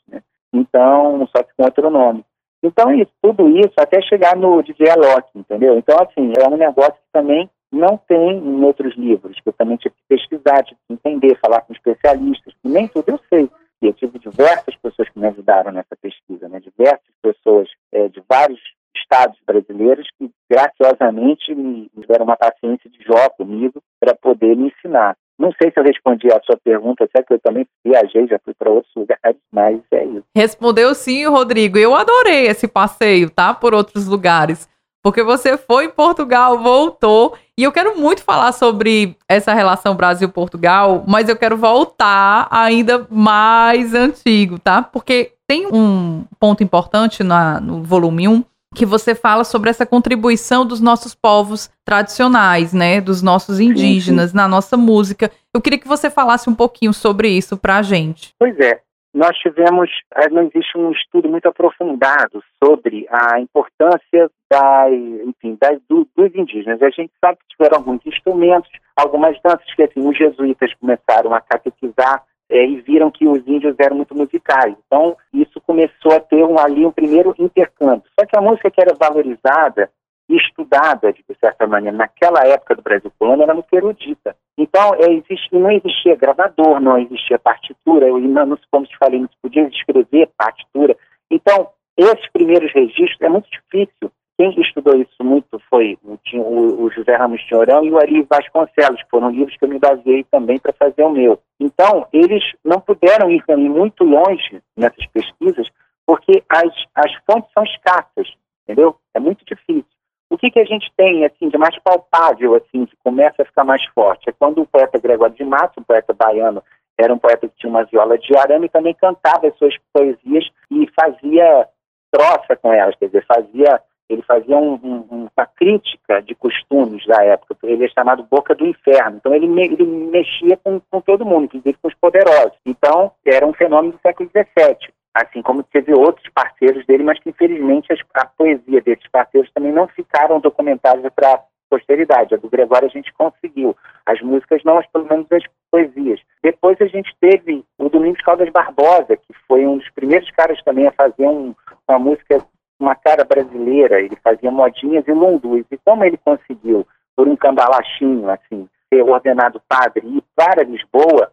só 1.35 1.43
que 1.43 1.55
com 1.57 1.65
outro 1.65 1.91
nome. 1.91 2.25
Então, 2.63 2.93
isso, 2.93 3.13
tudo 3.23 3.49
isso 3.49 3.75
até 3.79 4.01
chegar 4.03 4.37
no 4.37 4.63
DJ 4.63 4.91
Alok, 4.91 5.29
entendeu? 5.35 5.79
Então, 5.79 5.97
assim, 6.01 6.33
é 6.39 6.49
um 6.49 6.57
negócio 6.57 6.95
que 6.95 7.13
também 7.13 7.49
não 7.71 7.97
tem 8.09 8.39
em 8.39 8.65
outros 8.65 8.97
livros, 8.97 9.39
que 9.41 9.49
eu 9.49 9.53
também 9.53 9.77
tive 9.77 9.95
que 9.95 10.17
pesquisar, 10.17 10.65
tive 10.65 10.81
que 10.87 10.95
entender, 10.95 11.39
falar 11.39 11.61
com 11.63 11.73
especialistas, 11.73 12.55
que 12.63 12.69
nem 12.69 12.89
tudo 12.89 13.11
eu 13.11 13.21
sei. 13.29 13.51
E 13.83 13.87
eu 13.87 13.93
tive 13.93 14.19
diversas 14.19 14.75
pessoas 14.77 15.09
que 15.09 15.19
me 15.19 15.27
ajudaram 15.27 15.71
nessa 15.71 15.95
pesquisa, 16.01 16.49
né? 16.49 16.61
diversas 16.61 17.15
pessoas 17.21 17.69
é, 17.93 18.09
de 18.09 18.23
vários 18.29 18.61
estados 18.97 19.39
brasileiros 19.47 20.09
que 20.19 20.31
graciosamente 20.51 21.55
me 21.55 21.91
deram 22.09 22.25
uma 22.25 22.37
paciência 22.37 22.89
de 22.89 22.99
Jó 23.05 23.29
comigo 23.37 23.83
para 24.01 24.15
poder 24.15 24.57
me 24.57 24.69
ensinar. 24.69 25.17
Não 25.47 25.53
sei 25.63 25.71
se 25.71 25.79
eu 25.79 25.85
respondi 25.85 26.27
a 26.33 26.41
sua 26.45 26.57
pergunta, 26.57 27.05
até 27.05 27.23
que 27.23 27.33
eu 27.33 27.39
também 27.39 27.65
viajei, 27.85 28.27
já 28.27 28.37
fui 28.45 28.53
para 28.53 28.69
outros 28.69 28.93
lugares, 28.97 29.41
mas 29.53 29.79
é 29.93 30.05
isso. 30.05 30.25
Respondeu 30.35 30.93
sim, 30.93 31.25
Rodrigo. 31.27 31.79
Eu 31.79 31.95
adorei 31.95 32.49
esse 32.49 32.67
passeio, 32.67 33.31
tá? 33.31 33.55
Por 33.55 33.73
outros 33.73 34.09
lugares. 34.09 34.69
Porque 35.05 35.23
você 35.23 35.57
foi 35.57 35.85
em 35.85 35.91
Portugal, 35.91 36.59
voltou. 36.59 37.37
E 37.57 37.63
eu 37.63 37.71
quero 37.71 37.97
muito 37.97 38.25
falar 38.25 38.51
sobre 38.51 39.17
essa 39.29 39.55
relação 39.55 39.95
Brasil-Portugal, 39.95 41.05
mas 41.07 41.29
eu 41.29 41.37
quero 41.37 41.57
voltar 41.57 42.49
ainda 42.51 43.07
mais 43.09 43.95
antigo, 43.95 44.59
tá? 44.59 44.83
Porque 44.83 45.31
tem 45.47 45.69
um 45.73 46.25
ponto 46.41 46.65
importante 46.65 47.23
na, 47.23 47.61
no 47.61 47.85
volume 47.85 48.27
1 48.27 48.45
que 48.77 48.85
você 48.85 49.15
fala 49.15 49.43
sobre 49.43 49.71
essa 49.71 49.87
contribuição 49.87 50.67
dos 50.67 50.81
nossos 50.81 51.15
povos 51.15 51.71
tradicionais, 51.85 52.75
né, 52.75 53.01
dos 53.01 53.23
nossos 53.23 53.59
indígenas 53.59 54.35
na 54.35 54.47
nossa 54.47 54.77
música. 54.77 55.31
Eu 55.53 55.63
queria 55.63 55.79
que 55.79 55.89
você 55.89 56.11
falasse 56.11 56.51
um 56.51 56.55
pouquinho 56.55 56.93
sobre 56.93 57.29
isso 57.29 57.57
para 57.57 57.79
a 57.79 57.83
gente. 57.83 58.35
Pois 58.39 58.59
é, 58.61 58.81
nós 59.15 59.35
tivemos, 59.39 59.91
eh, 60.15 60.29
não 60.29 60.43
existe 60.43 60.77
um 60.77 60.93
estudo 60.93 61.27
muito 61.27 61.49
aprofundado 61.49 62.45
sobre 62.63 63.07
a 63.11 63.41
importância 63.41 64.31
das, 64.51 64.93
enfim, 65.25 65.57
das, 65.59 65.81
do, 65.89 66.07
dos 66.15 66.35
indígenas. 66.35 66.83
A 66.83 66.91
gente 66.91 67.13
sabe 67.25 67.39
que 67.39 67.57
tiveram 67.57 67.79
alguns 67.79 68.05
instrumentos, 68.05 68.71
algumas 68.95 69.41
danças 69.43 69.75
que 69.75 69.83
assim, 69.83 70.07
os 70.07 70.17
jesuítas 70.19 70.71
começaram 70.75 71.33
a 71.33 71.41
catequizar 71.41 72.23
é, 72.51 72.65
e 72.65 72.81
viram 72.83 73.11
que 73.11 73.27
os 73.27 73.47
índios 73.47 73.75
eram 73.79 73.97
muito 73.97 74.15
musicais. 74.15 74.77
Então, 74.87 75.17
isso 75.33 75.56
começou 75.67 76.13
a 76.13 76.21
ter 76.21 76.45
um, 76.45 76.59
ali 76.59 76.87
um 76.87 76.93
primeiro 76.93 77.35
intercâmbio. 77.39 78.05
Só 78.19 78.25
que 78.27 78.37
a 78.37 78.41
música 78.41 78.71
que 78.71 78.81
era 78.81 78.95
valorizada 78.95 79.91
e 80.29 80.37
estudada, 80.37 81.13
de 81.13 81.23
certa 81.41 81.67
maneira, 81.67 81.97
naquela 81.97 82.47
época 82.47 82.75
do 82.75 82.83
Brasil 82.83 83.13
colônia, 83.19 83.45
era 83.45 83.55
muito 83.55 83.73
erudita. 83.73 84.37
Então, 84.59 84.95
é, 84.95 85.13
existe, 85.13 85.49
não 85.53 85.71
existia 85.71 86.17
gravador, 86.17 86.81
não 86.81 86.99
existia 86.99 87.39
partitura, 87.39 88.09
e 88.09 88.29
não, 88.29 88.59
como 88.71 88.87
te 88.87 88.97
falei, 88.99 89.21
não 89.21 89.29
se 89.29 89.37
podia 89.41 89.69
escrever 89.69 90.31
partitura. 90.37 90.97
Então, 91.31 91.69
esses 91.97 92.31
primeiros 92.33 92.73
registros 92.73 93.21
é 93.21 93.29
muito 93.29 93.49
difícil 93.51 94.11
quem 94.39 94.61
estudou 94.61 94.97
isso 94.97 95.25
muito 95.25 95.59
foi 95.71 95.99
o, 96.05 96.19
o, 96.35 96.85
o 96.85 96.91
José 96.91 97.17
Ramos 97.17 97.43
Tinhorão 97.45 97.85
e 97.85 97.91
o 97.91 97.99
Ari 97.99 98.27
Vasconcelos, 98.29 99.03
que 99.03 99.11
foram 99.11 99.31
livros 99.31 99.57
que 99.57 99.65
eu 99.65 99.69
me 99.69 99.79
baseei 99.79 100.25
também 100.25 100.59
para 100.59 100.75
fazer 100.75 101.03
o 101.03 101.11
meu. 101.11 101.41
Então, 101.59 102.07
eles 102.13 102.45
não 102.63 102.79
puderam 102.81 103.31
ir 103.31 103.43
muito 103.49 104.05
longe 104.05 104.63
nessas 104.77 105.07
pesquisas, 105.07 105.69
porque 106.05 106.43
as, 106.49 106.71
as 106.95 107.13
fontes 107.25 107.51
são 107.53 107.65
escassas, 107.65 108.29
entendeu? 108.65 108.97
É 109.15 109.21
muito 109.21 109.45
difícil. 109.45 109.87
O 110.29 110.37
que, 110.37 110.51
que 110.51 110.61
a 110.61 110.65
gente 110.65 110.93
tem 110.97 111.25
assim 111.25 111.49
de 111.49 111.57
mais 111.57 111.79
palpável, 111.79 112.57
assim, 112.57 112.85
que 112.85 112.97
começa 113.03 113.43
a 113.43 113.45
ficar 113.45 113.65
mais 113.65 113.85
forte? 113.95 114.29
É 114.29 114.33
quando 114.33 114.61
o 114.61 114.67
poeta 114.67 114.99
Gregório 114.99 115.35
de 115.35 115.45
Matos, 115.45 115.79
um 115.79 115.85
poeta 115.85 116.13
baiano, 116.13 116.63
era 116.99 117.13
um 117.13 117.19
poeta 117.19 117.49
que 117.49 117.57
tinha 117.57 117.71
uma 117.71 117.85
viola 117.85 118.19
de 118.19 118.37
arame 118.37 118.67
e 118.67 118.71
também 118.71 118.95
cantava 118.95 119.47
as 119.47 119.57
suas 119.57 119.75
poesias 119.93 120.47
e 120.71 120.89
fazia 120.99 121.69
troça 122.11 122.57
com 122.57 122.73
elas, 122.73 122.97
quer 122.97 123.07
dizer, 123.07 123.25
fazia 123.27 123.81
ele 124.09 124.23
fazia 124.23 124.57
um, 124.57 124.75
um, 124.75 125.29
uma 125.37 125.47
crítica 125.47 126.23
de 126.23 126.35
costumes 126.35 127.05
da 127.07 127.25
época, 127.25 127.57
ele 127.65 127.85
é 127.85 127.89
chamado 127.89 128.23
Boca 128.25 128.55
do 128.55 128.67
Inferno. 128.67 129.17
Então 129.17 129.35
ele, 129.35 129.47
me, 129.47 129.65
ele 129.65 129.85
mexia 129.85 130.57
com, 130.57 130.81
com 130.91 131.01
todo 131.01 131.25
mundo, 131.25 131.45
inclusive 131.45 131.79
com 131.81 131.89
os 131.89 131.95
poderosos. 131.95 132.57
Então 132.65 133.13
era 133.25 133.47
um 133.47 133.53
fenômeno 133.53 133.95
do 133.95 134.01
século 134.01 134.31
XVII. 134.31 134.93
assim 135.15 135.43
como 135.43 135.63
teve 135.63 135.93
outros 135.93 136.29
parceiros 136.35 136.85
dele, 136.87 137.03
mas 137.03 137.19
que 137.19 137.31
infelizmente 137.31 137.93
a 138.15 138.27
poesia 138.27 138.81
desses 138.81 139.09
parceiros 139.09 139.51
também 139.53 139.73
não 139.73 139.89
ficaram 139.89 140.41
documentadas 140.41 141.11
para 141.15 141.43
posteridade. 141.69 142.35
A 142.35 142.39
do 142.39 142.49
Gregório 142.49 142.89
a 142.89 142.91
gente 142.91 143.13
conseguiu. 143.13 143.77
As 144.05 144.21
músicas 144.21 144.63
não, 144.65 144.77
mas 144.77 144.87
pelo 144.87 145.07
menos 145.07 145.27
as 145.33 145.43
poesias. 145.71 146.21
Depois 146.43 146.81
a 146.81 146.87
gente 146.87 147.15
teve 147.21 147.65
o 147.79 147.89
Domingos 147.89 148.23
Caldas 148.23 148.51
Barbosa, 148.51 149.17
que 149.17 149.35
foi 149.47 149.67
um 149.67 149.79
dos 149.79 149.89
primeiros 149.91 150.31
caras 150.31 150.63
também 150.63 150.87
a 150.87 150.93
fazer 150.93 151.27
um, 151.27 151.55
uma 151.89 151.99
música, 151.99 152.45
uma 152.79 152.95
cara 152.95 153.25
brasileira. 153.25 154.01
Ele 154.01 154.17
fazia 154.17 154.51
modinhas 154.51 155.07
e 155.07 155.13
lundus. 155.13 155.65
E 155.71 155.79
como 155.79 156.05
ele 156.05 156.17
conseguiu, 156.17 156.87
por 157.15 157.29
um 157.29 157.37
cambalachinho, 157.37 158.29
assim, 158.31 158.69
ser 158.93 159.03
ordenado 159.03 159.61
padre 159.69 160.07
e 160.07 160.19
ir 160.19 160.25
para 160.35 160.65
Lisboa, 160.65 161.33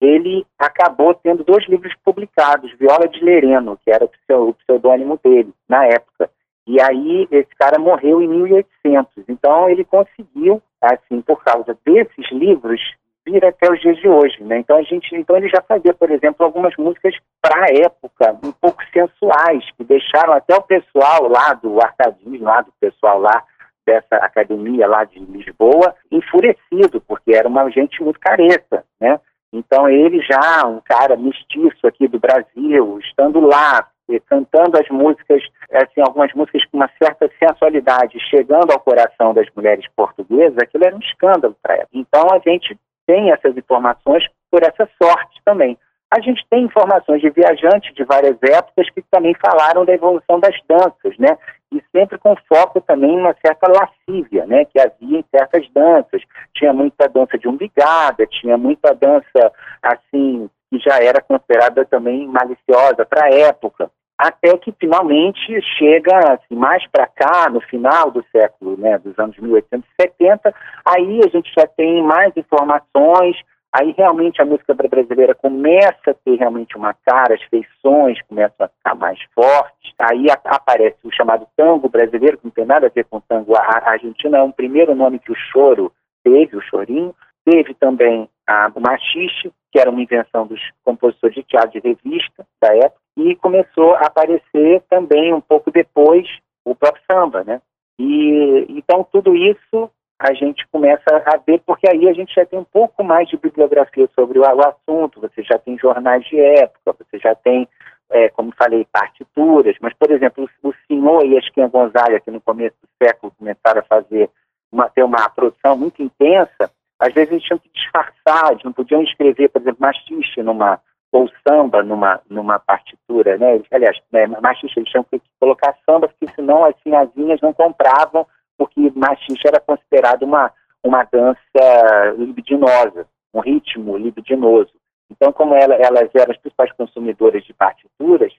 ele 0.00 0.44
acabou 0.58 1.14
tendo 1.14 1.44
dois 1.44 1.66
livros 1.68 1.94
publicados, 2.04 2.72
Viola 2.78 3.08
de 3.08 3.24
Lereno, 3.24 3.78
que 3.84 3.90
era 3.90 4.04
o 4.04 4.54
pseudônimo 4.54 5.18
dele 5.22 5.52
na 5.68 5.86
época. 5.86 6.28
E 6.66 6.80
aí 6.80 7.28
esse 7.30 7.54
cara 7.56 7.78
morreu 7.78 8.20
em 8.20 8.28
1800. 8.28 9.24
Então 9.28 9.68
ele 9.68 9.84
conseguiu, 9.84 10.60
assim, 10.80 11.20
por 11.20 11.42
causa 11.42 11.76
desses 11.84 12.30
livros, 12.32 12.80
vir 13.26 13.44
até 13.44 13.70
os 13.70 13.80
dias 13.80 13.96
de 13.98 14.08
hoje, 14.08 14.42
né? 14.42 14.58
Então 14.58 14.76
a 14.76 14.82
gente, 14.82 15.14
então 15.14 15.36
ele 15.36 15.48
já 15.48 15.62
fazia, 15.62 15.94
por 15.94 16.10
exemplo, 16.10 16.44
algumas 16.44 16.74
músicas 16.76 17.14
para 17.40 17.64
a 17.64 17.74
época, 17.84 18.38
um 18.44 18.52
pouco 18.52 18.82
sensuais, 18.92 19.64
que 19.76 19.84
deixaram 19.84 20.32
até 20.32 20.54
o 20.54 20.62
pessoal 20.62 21.28
lá 21.28 21.54
do 21.54 21.80
arcadismo, 21.80 22.44
lá 22.44 22.60
do 22.62 22.72
pessoal 22.80 23.20
lá 23.20 23.42
dessa 23.86 24.16
academia 24.16 24.86
lá 24.86 25.04
de 25.04 25.18
Lisboa, 25.18 25.94
enfurecido, 26.10 27.00
porque 27.00 27.32
era 27.32 27.48
uma 27.48 27.68
gente 27.70 28.02
muito 28.02 28.20
careta, 28.20 28.84
né? 29.00 29.18
Então 29.52 29.88
ele 29.88 30.20
já, 30.22 30.66
um 30.66 30.80
cara 30.80 31.16
mestiço 31.16 31.86
aqui 31.86 32.08
do 32.08 32.18
Brasil, 32.18 32.98
estando 33.00 33.40
lá, 33.40 33.86
cantando 34.26 34.78
as 34.78 34.88
músicas, 34.88 35.42
assim, 35.72 36.00
algumas 36.00 36.32
músicas 36.34 36.64
com 36.66 36.76
uma 36.78 36.90
certa 37.02 37.30
sensualidade, 37.38 38.18
chegando 38.30 38.70
ao 38.70 38.80
coração 38.80 39.32
das 39.32 39.46
mulheres 39.54 39.86
portuguesas, 39.94 40.56
aquilo 40.58 40.84
era 40.84 40.96
um 40.96 41.00
escândalo 41.00 41.56
para 41.62 41.76
ela. 41.76 41.88
Então 41.92 42.26
a 42.32 42.38
gente 42.38 42.78
tem 43.12 43.30
essas 43.30 43.54
informações 43.58 44.24
por 44.50 44.62
essa 44.62 44.88
sorte 45.00 45.38
também. 45.44 45.76
A 46.10 46.20
gente 46.20 46.44
tem 46.48 46.64
informações 46.64 47.20
de 47.20 47.28
viajantes 47.28 47.94
de 47.94 48.04
várias 48.04 48.36
épocas 48.42 48.88
que 48.90 49.02
também 49.10 49.34
falaram 49.34 49.84
da 49.84 49.92
evolução 49.92 50.40
das 50.40 50.54
danças, 50.66 51.16
né? 51.18 51.36
E 51.70 51.82
sempre 51.94 52.18
com 52.18 52.34
foco 52.48 52.80
também 52.80 53.14
em 53.14 53.18
uma 53.18 53.34
certa 53.44 53.70
lascívia, 53.70 54.46
né? 54.46 54.64
Que 54.64 54.80
havia 54.80 55.18
em 55.18 55.24
certas 55.30 55.66
danças. 55.72 56.22
Tinha 56.54 56.72
muita 56.72 57.06
dança 57.08 57.38
de 57.38 57.48
umbigada, 57.48 58.26
tinha 58.26 58.56
muita 58.56 58.94
dança, 58.94 59.52
assim, 59.82 60.48
que 60.70 60.78
já 60.78 61.02
era 61.02 61.22
considerada 61.22 61.84
também 61.84 62.26
maliciosa 62.26 63.04
para 63.06 63.26
a 63.26 63.30
época 63.30 63.90
até 64.18 64.56
que 64.56 64.72
finalmente 64.72 65.60
chega 65.78 66.34
assim, 66.34 66.54
mais 66.54 66.86
para 66.88 67.06
cá, 67.06 67.48
no 67.50 67.60
final 67.60 68.10
do 68.10 68.24
século, 68.30 68.76
né, 68.78 68.98
dos 68.98 69.18
anos 69.18 69.36
1870, 69.38 70.54
aí 70.84 71.20
a 71.24 71.28
gente 71.28 71.52
já 71.56 71.66
tem 71.66 72.02
mais 72.02 72.36
informações, 72.36 73.36
aí 73.72 73.92
realmente 73.96 74.40
a 74.40 74.44
música 74.44 74.74
brasileira 74.74 75.34
começa 75.34 76.10
a 76.10 76.14
ter 76.14 76.36
realmente 76.36 76.76
uma 76.76 76.94
cara, 76.94 77.34
as 77.34 77.42
feições 77.44 78.20
começam 78.28 78.66
a 78.66 78.68
ficar 78.68 78.94
mais 78.94 79.18
fortes, 79.34 79.92
aí 79.98 80.30
a, 80.30 80.38
aparece 80.44 80.98
o 81.02 81.12
chamado 81.12 81.46
tango 81.56 81.88
brasileiro, 81.88 82.38
que 82.38 82.44
não 82.44 82.52
tem 82.52 82.66
nada 82.66 82.86
a 82.86 82.90
ver 82.90 83.04
com 83.06 83.20
tango 83.20 83.56
argentino, 83.56 84.36
é 84.36 84.42
um 84.42 84.52
primeiro 84.52 84.94
nome 84.94 85.18
que 85.18 85.32
o 85.32 85.36
choro 85.52 85.92
teve, 86.22 86.56
o 86.56 86.62
chorinho, 86.62 87.14
teve 87.44 87.74
também 87.74 88.28
a, 88.46 88.70
o 88.74 88.80
machixe, 88.80 89.52
que 89.70 89.78
era 89.78 89.90
uma 89.90 90.02
invenção 90.02 90.46
dos 90.46 90.60
compositores 90.84 91.34
de 91.34 91.42
teatro 91.42 91.80
de 91.80 91.88
revista 91.88 92.46
da 92.60 92.74
época, 92.76 93.00
e 93.16 93.36
começou 93.36 93.94
a 93.94 94.06
aparecer 94.06 94.82
também 94.88 95.32
um 95.32 95.40
pouco 95.40 95.70
depois 95.70 96.26
o 96.64 96.74
próprio 96.74 97.02
samba, 97.10 97.44
né? 97.44 97.60
E 97.98 98.66
então 98.68 99.06
tudo 99.10 99.34
isso 99.34 99.90
a 100.18 100.32
gente 100.34 100.66
começa 100.68 101.04
a 101.26 101.36
ver, 101.36 101.60
porque 101.66 101.88
aí 101.88 102.08
a 102.08 102.12
gente 102.12 102.32
já 102.32 102.46
tem 102.46 102.58
um 102.58 102.64
pouco 102.64 103.02
mais 103.02 103.28
de 103.28 103.36
bibliografia 103.36 104.08
sobre 104.14 104.38
o, 104.38 104.42
o 104.42 104.60
assunto, 104.66 105.20
você 105.20 105.42
já 105.42 105.58
tem 105.58 105.76
jornais 105.76 106.24
de 106.26 106.38
época, 106.38 106.94
você 106.96 107.18
já 107.18 107.34
tem, 107.34 107.68
é, 108.08 108.28
como 108.28 108.54
falei, 108.56 108.86
partituras, 108.92 109.76
mas, 109.80 109.92
por 109.94 110.12
exemplo, 110.12 110.48
o, 110.62 110.68
o 110.68 110.74
senhor 110.86 111.26
e 111.26 111.34
a 111.36 111.40
Esquinha 111.40 111.66
Gonzaga, 111.66 112.20
que 112.20 112.30
no 112.30 112.40
começo 112.40 112.76
do 112.80 112.88
século 113.04 113.32
começaram 113.36 113.80
a 113.80 113.84
fazer 113.84 114.30
uma, 114.70 114.88
ter 114.88 115.02
uma 115.02 115.28
produção 115.28 115.76
muito 115.76 116.00
intensa, 116.00 116.70
às 117.02 117.12
vezes 117.12 117.32
eles 117.32 117.42
tinham 117.42 117.58
que 117.58 117.68
disfarçar, 117.74 118.52
eles 118.52 118.62
não 118.62 118.72
podiam 118.72 119.02
escrever, 119.02 119.48
por 119.48 119.60
exemplo, 119.60 119.80
machixe 119.80 120.40
numa, 120.40 120.80
ou 121.10 121.28
samba 121.46 121.82
numa, 121.82 122.20
numa 122.30 122.60
partitura, 122.60 123.36
né? 123.36 123.60
Aliás, 123.72 124.00
né, 124.12 124.26
machixe, 124.28 124.78
eles 124.78 124.88
tinham 124.88 125.04
que 125.04 125.20
colocar 125.40 125.76
samba, 125.84 126.06
porque 126.06 126.32
senão 126.34 126.64
as 126.64 126.76
sinhazinhas 126.80 127.40
não 127.40 127.52
compravam, 127.52 128.24
porque 128.56 128.92
machixe 128.94 129.42
era 129.44 129.58
considerado 129.58 130.22
uma, 130.22 130.52
uma 130.84 131.02
dança 131.02 132.14
libidinosa, 132.16 133.08
um 133.34 133.40
ritmo 133.40 133.96
libidinoso. 133.96 134.72
Então, 135.10 135.32
como 135.32 135.54
ela, 135.56 135.74
elas 135.74 136.08
eram 136.14 136.30
as 136.30 136.38
principais 136.38 136.70
consumidoras 136.72 137.44
de 137.44 137.52
partituras, 137.52 138.32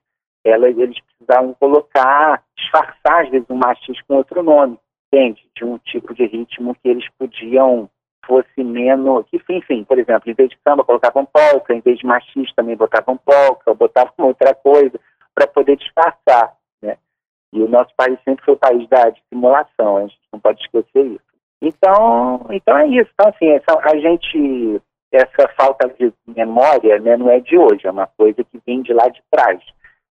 eles 0.46 1.00
precisavam 1.02 1.54
colocar, 1.60 2.42
disfarçar, 2.58 3.26
às 3.26 3.30
vezes, 3.30 3.46
um 3.50 3.56
machixe 3.56 4.02
com 4.08 4.16
outro 4.16 4.42
nome, 4.42 4.80
entende? 5.12 5.46
De 5.54 5.66
um 5.66 5.78
tipo 5.80 6.14
de 6.14 6.26
ritmo 6.26 6.76
que 6.76 6.88
eles 6.88 7.08
podiam 7.20 7.90
fosse 8.26 8.64
menos. 8.64 9.26
Que, 9.30 9.42
enfim, 9.50 9.84
por 9.84 9.98
exemplo, 9.98 10.30
em 10.30 10.34
vez 10.34 10.50
de 10.50 10.58
samba 10.68 10.84
colocavam 10.84 11.26
polca, 11.26 11.74
em 11.74 11.82
vez 11.82 12.00
de 12.00 12.06
machista 12.06 12.54
também 12.56 12.76
botavam 12.76 13.18
polca, 13.18 13.74
botavam 13.74 14.14
outra 14.28 14.54
coisa, 14.54 15.00
para 15.34 15.48
poder 15.48 15.78
disfarçar. 15.78 16.56
Né? 16.82 16.98
E 17.52 17.62
o 17.62 17.70
nosso 17.70 17.94
país 17.96 18.20
sempre 18.24 18.44
foi 18.46 18.54
o 18.54 18.60
país 18.60 18.88
da 18.90 19.10
dissimulação, 19.10 19.98
a 19.98 20.02
gente 20.02 20.20
não 20.32 20.40
pode 20.40 20.62
esquecer 20.62 21.06
isso. 21.06 21.34
Então, 21.62 22.46
então 22.50 22.78
é 22.78 22.88
isso. 22.88 23.10
Então, 23.14 23.30
assim, 23.30 23.50
essa, 23.50 23.80
a 23.80 23.98
gente. 23.98 24.82
Essa 25.12 25.48
falta 25.50 25.88
de 25.90 26.12
memória 26.26 27.00
né, 27.00 27.16
não 27.16 27.30
é 27.30 27.40
de 27.40 27.56
hoje, 27.56 27.86
é 27.86 27.92
uma 27.92 28.08
coisa 28.08 28.44
que 28.44 28.60
vem 28.66 28.82
de 28.82 28.92
lá 28.92 29.08
de 29.10 29.22
trás. 29.30 29.62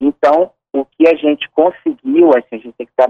Então, 0.01 0.53
o 0.73 0.85
que 0.85 1.09
a 1.09 1.17
gente 1.17 1.51
conseguiu, 1.51 2.31
assim, 2.31 2.47
a 2.53 2.59
gente 2.59 2.73
tem 2.75 2.87
que 2.87 2.93
estar 2.93 3.09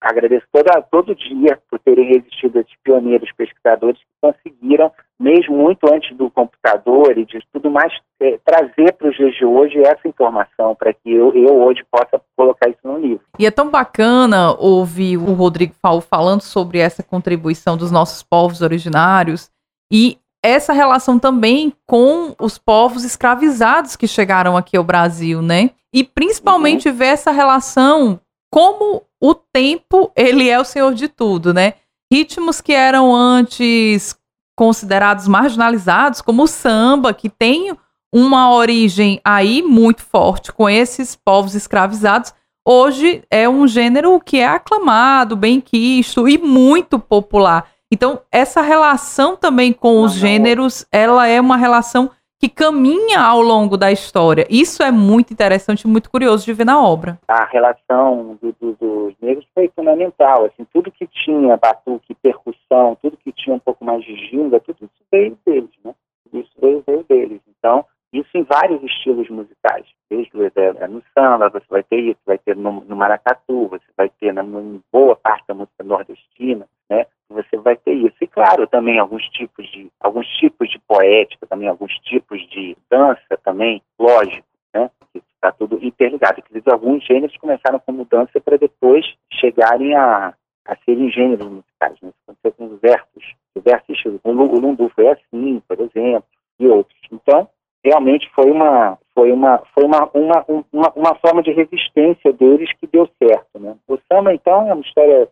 Agradeço 0.00 0.46
toda, 0.50 0.80
todo 0.90 1.14
dia 1.14 1.58
por 1.70 1.78
terem 1.78 2.16
existido 2.16 2.58
esses 2.58 2.74
pioneiros 2.82 3.30
pesquisadores 3.36 4.00
que 4.00 4.06
conseguiram, 4.18 4.90
mesmo 5.18 5.54
muito 5.54 5.92
antes 5.92 6.16
do 6.16 6.30
computador 6.30 7.18
e 7.18 7.26
de 7.26 7.38
tudo 7.52 7.70
mais, 7.70 7.92
é, 8.18 8.38
trazer 8.42 8.94
para 8.94 9.10
os 9.10 9.16
dias 9.16 9.34
de 9.34 9.44
hoje 9.44 9.78
essa 9.78 10.08
informação 10.08 10.74
para 10.74 10.94
que 10.94 11.12
eu, 11.12 11.34
eu 11.34 11.54
hoje 11.62 11.84
possa 11.90 12.18
colocar 12.34 12.70
isso 12.70 12.80
no 12.82 12.98
livro. 12.98 13.20
E 13.38 13.44
é 13.44 13.50
tão 13.50 13.70
bacana 13.70 14.52
ouvir 14.58 15.18
o 15.18 15.34
Rodrigo 15.34 15.74
Paulo 15.82 16.00
falando 16.00 16.40
sobre 16.40 16.78
essa 16.78 17.02
contribuição 17.02 17.76
dos 17.76 17.90
nossos 17.90 18.22
povos 18.22 18.62
originários 18.62 19.50
e 19.92 20.16
essa 20.42 20.72
relação 20.72 21.18
também 21.18 21.74
com 21.86 22.34
os 22.40 22.56
povos 22.56 23.04
escravizados 23.04 23.96
que 23.96 24.08
chegaram 24.08 24.56
aqui 24.56 24.78
ao 24.78 24.84
Brasil, 24.84 25.42
né? 25.42 25.70
E 25.92 26.02
principalmente 26.02 26.88
uhum. 26.88 26.94
ver 26.94 27.06
essa 27.06 27.30
relação 27.30 28.18
como 28.50 29.02
o 29.20 29.34
tempo 29.34 30.10
ele 30.16 30.48
é 30.48 30.58
o 30.58 30.64
senhor 30.64 30.94
de 30.94 31.08
tudo, 31.08 31.54
né? 31.54 31.74
Ritmos 32.12 32.60
que 32.60 32.72
eram 32.72 33.14
antes 33.14 34.18
considerados 34.56 35.28
marginalizados, 35.28 36.20
como 36.20 36.42
o 36.42 36.48
samba, 36.48 37.14
que 37.14 37.30
tem 37.30 37.72
uma 38.12 38.52
origem 38.52 39.20
aí 39.24 39.62
muito 39.62 40.02
forte 40.02 40.52
com 40.52 40.68
esses 40.68 41.14
povos 41.14 41.54
escravizados, 41.54 42.34
hoje 42.66 43.22
é 43.30 43.48
um 43.48 43.66
gênero 43.66 44.20
que 44.20 44.38
é 44.38 44.46
aclamado, 44.46 45.36
bem 45.36 45.60
quisto 45.60 46.28
e 46.28 46.36
muito 46.36 46.98
popular. 46.98 47.68
Então, 47.92 48.20
essa 48.30 48.60
relação 48.60 49.36
também 49.36 49.72
com 49.72 50.02
os 50.02 50.12
gêneros, 50.12 50.84
ela 50.92 51.26
é 51.26 51.40
uma 51.40 51.56
relação 51.56 52.10
que 52.40 52.48
caminha 52.48 53.20
ao 53.20 53.42
longo 53.42 53.76
da 53.76 53.92
história. 53.92 54.46
Isso 54.48 54.82
é 54.82 54.90
muito 54.90 55.30
interessante, 55.30 55.86
muito 55.86 56.10
curioso 56.10 56.46
de 56.46 56.54
ver 56.54 56.64
na 56.64 56.82
obra. 56.82 57.18
A 57.28 57.44
relação 57.44 58.38
do, 58.40 58.56
do, 58.58 58.72
dos 58.72 59.14
negros 59.20 59.46
foi 59.54 59.70
fundamental. 59.76 60.46
Assim, 60.46 60.66
tudo 60.72 60.90
que 60.90 61.06
tinha 61.06 61.58
batuque, 61.58 62.14
percussão, 62.14 62.96
tudo 63.02 63.18
que 63.18 63.30
tinha 63.30 63.54
um 63.54 63.58
pouco 63.58 63.84
mais 63.84 64.02
de 64.02 64.16
ginga, 64.28 64.58
tudo 64.58 64.78
isso 64.80 65.04
veio 65.12 65.36
deles, 65.44 65.70
né? 65.84 65.94
Isso 66.32 66.50
veio, 66.58 66.82
veio 66.86 67.04
deles. 67.06 67.42
Então, 67.58 67.84
isso 68.10 68.30
em 68.34 68.42
vários 68.44 68.82
estilos 68.82 69.28
musicais. 69.28 69.84
Desde 70.08 70.30
é, 70.56 70.88
no 70.88 71.02
samba, 71.14 71.50
você 71.50 71.66
vai 71.68 71.82
ter 71.82 72.00
isso, 72.00 72.20
vai 72.24 72.38
ter 72.38 72.56
no, 72.56 72.80
no 72.80 72.96
maracatu, 72.96 73.68
você 73.68 73.84
vai 73.94 74.08
ter 74.18 74.32
na, 74.32 74.42
boa 74.90 75.14
parte 75.14 75.44
da 75.46 75.52
música 75.52 75.84
nordestina, 75.84 76.66
né? 76.88 77.04
Você 77.30 77.56
vai 77.56 77.76
ter 77.76 77.92
isso. 77.92 78.16
E 78.20 78.26
claro, 78.26 78.66
também 78.66 78.98
alguns 78.98 79.22
tipos 79.30 79.66
de 79.70 79.90
alguns 80.00 80.26
tipos 80.38 80.68
de 80.70 80.78
poética, 80.80 81.46
também 81.46 81.68
alguns 81.68 81.92
tipos 82.00 82.40
de 82.50 82.76
dança 82.90 83.38
também, 83.44 83.82
lógico, 83.98 84.46
né? 84.74 84.90
Está 85.14 85.52
tudo 85.52 85.82
interligado. 85.82 86.40
Inclusive, 86.40 86.70
alguns 86.70 87.04
gêneros 87.04 87.36
começaram 87.38 87.78
como 87.80 88.04
dança 88.04 88.40
para 88.40 88.58
depois 88.58 89.06
chegarem 89.32 89.94
a, 89.94 90.34
a 90.66 90.76
serem 90.84 91.10
gêneros 91.10 91.46
musicais. 91.46 91.96
Né? 92.02 92.10
Isso 92.10 92.18
aconteceu 92.26 92.52
com 92.52 92.74
os 92.74 92.80
versos, 92.80 93.34
diversos 93.56 93.88
estilos. 93.88 94.20
O 94.24 94.32
lundu 94.32 94.90
foi 94.94 95.08
assim, 95.08 95.62
por 95.66 95.80
exemplo, 95.80 96.28
e 96.58 96.66
outros. 96.66 96.98
Então, 97.10 97.48
realmente 97.84 98.30
foi 98.34 98.50
uma 98.50 98.98
foi 99.14 99.32
uma 99.32 99.58
foi 99.74 99.84
uma, 99.84 100.10
uma, 100.14 100.44
uma, 100.72 100.92
uma 100.94 101.14
forma 101.16 101.42
de 101.42 101.52
resistência 101.52 102.32
deles 102.32 102.70
que 102.74 102.86
deu 102.86 103.08
certo, 103.22 103.58
né? 103.58 103.76
O 103.88 103.98
samba 104.10 104.34
então 104.34 104.68
é 104.68 104.74
uma 104.74 104.82
história 104.82 105.28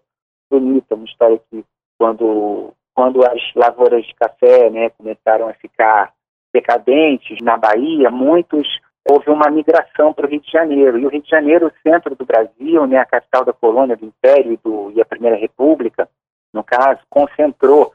bonita, 0.50 0.94
uma 0.94 1.04
história 1.04 1.40
que 1.50 1.64
quando 1.98 2.72
quando 2.94 3.24
as 3.24 3.40
lavouras 3.54 4.04
de 4.04 4.12
café, 4.14 4.68
né, 4.70 4.90
começaram 4.90 5.48
a 5.48 5.54
ficar 5.54 6.12
decadentes 6.52 7.38
na 7.40 7.56
Bahia, 7.56 8.10
muitos 8.10 8.66
houve 9.08 9.30
uma 9.30 9.48
migração 9.48 10.12
para 10.12 10.26
o 10.26 10.28
Rio 10.28 10.40
de 10.40 10.50
Janeiro. 10.50 10.98
E 10.98 11.06
o 11.06 11.08
Rio 11.08 11.22
de 11.22 11.30
Janeiro, 11.30 11.68
o 11.68 11.88
centro 11.88 12.16
do 12.16 12.26
Brasil, 12.26 12.86
né, 12.88 12.98
a 12.98 13.06
capital 13.06 13.44
da 13.44 13.52
colônia 13.52 13.96
do 13.96 14.04
Império 14.04 14.52
e, 14.52 14.56
do, 14.56 14.90
e 14.96 15.00
a 15.00 15.04
Primeira 15.04 15.36
República, 15.36 16.08
no 16.52 16.64
caso, 16.64 17.00
concentrou 17.08 17.94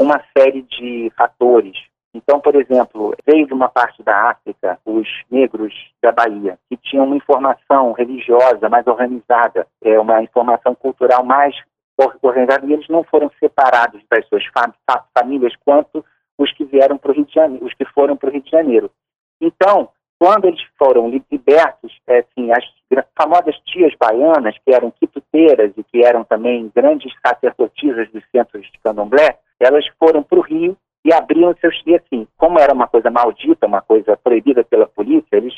uma 0.00 0.22
série 0.36 0.62
de 0.62 1.10
fatores. 1.16 1.76
Então, 2.14 2.38
por 2.38 2.54
exemplo, 2.54 3.12
veio 3.26 3.46
de 3.46 3.52
uma 3.52 3.68
parte 3.68 4.04
da 4.04 4.30
África 4.30 4.78
os 4.86 5.08
negros 5.28 5.74
da 6.00 6.12
Bahia, 6.12 6.56
que 6.68 6.76
tinham 6.76 7.06
uma 7.06 7.16
informação 7.16 7.92
religiosa 7.92 8.68
mais 8.68 8.86
organizada, 8.86 9.66
é, 9.82 9.98
uma 9.98 10.22
informação 10.22 10.76
cultural 10.76 11.24
mais 11.24 11.56
organizada, 12.22 12.66
e 12.66 12.72
eles 12.72 12.88
não 12.88 13.04
foram 13.04 13.30
separados 13.38 14.02
das 14.10 14.26
suas 14.28 14.42
famílias 15.16 15.54
quanto 15.64 16.04
os 16.36 16.52
que 16.52 16.64
vieram 16.64 16.98
para 16.98 17.12
o 17.12 17.14
Rio 17.14 17.24
de 17.24 17.34
Janeiro, 17.34 17.64
os 17.64 17.74
que 17.74 17.84
foram 17.84 18.16
para 18.16 18.28
o 18.28 18.32
Rio 18.32 18.42
de 18.42 18.50
Janeiro. 18.50 18.90
Então, 19.40 19.88
quando 20.18 20.46
eles 20.46 20.62
foram 20.78 21.08
libertos, 21.30 21.92
é, 22.06 22.20
assim, 22.20 22.50
as 22.50 22.64
famosas 23.16 23.56
tias 23.66 23.92
baianas, 23.98 24.56
que 24.64 24.72
eram 24.72 24.90
quituteiras 24.90 25.72
e 25.76 25.84
que 25.84 26.04
eram 26.04 26.24
também 26.24 26.70
grandes 26.74 27.12
sacerdotisas 27.24 28.10
dos 28.10 28.24
centros 28.30 28.64
de 28.70 28.78
candomblé, 28.78 29.38
elas 29.60 29.86
foram 29.98 30.22
para 30.22 30.38
o 30.38 30.42
Rio 30.42 30.76
e 31.04 31.12
abriam 31.12 31.54
seus... 31.60 31.80
E 31.86 31.94
assim, 31.94 32.26
como 32.36 32.58
era 32.58 32.72
uma 32.72 32.88
coisa 32.88 33.10
maldita, 33.10 33.66
uma 33.66 33.82
coisa 33.82 34.16
proibida 34.16 34.64
pela 34.64 34.86
polícia, 34.86 35.28
eles, 35.32 35.54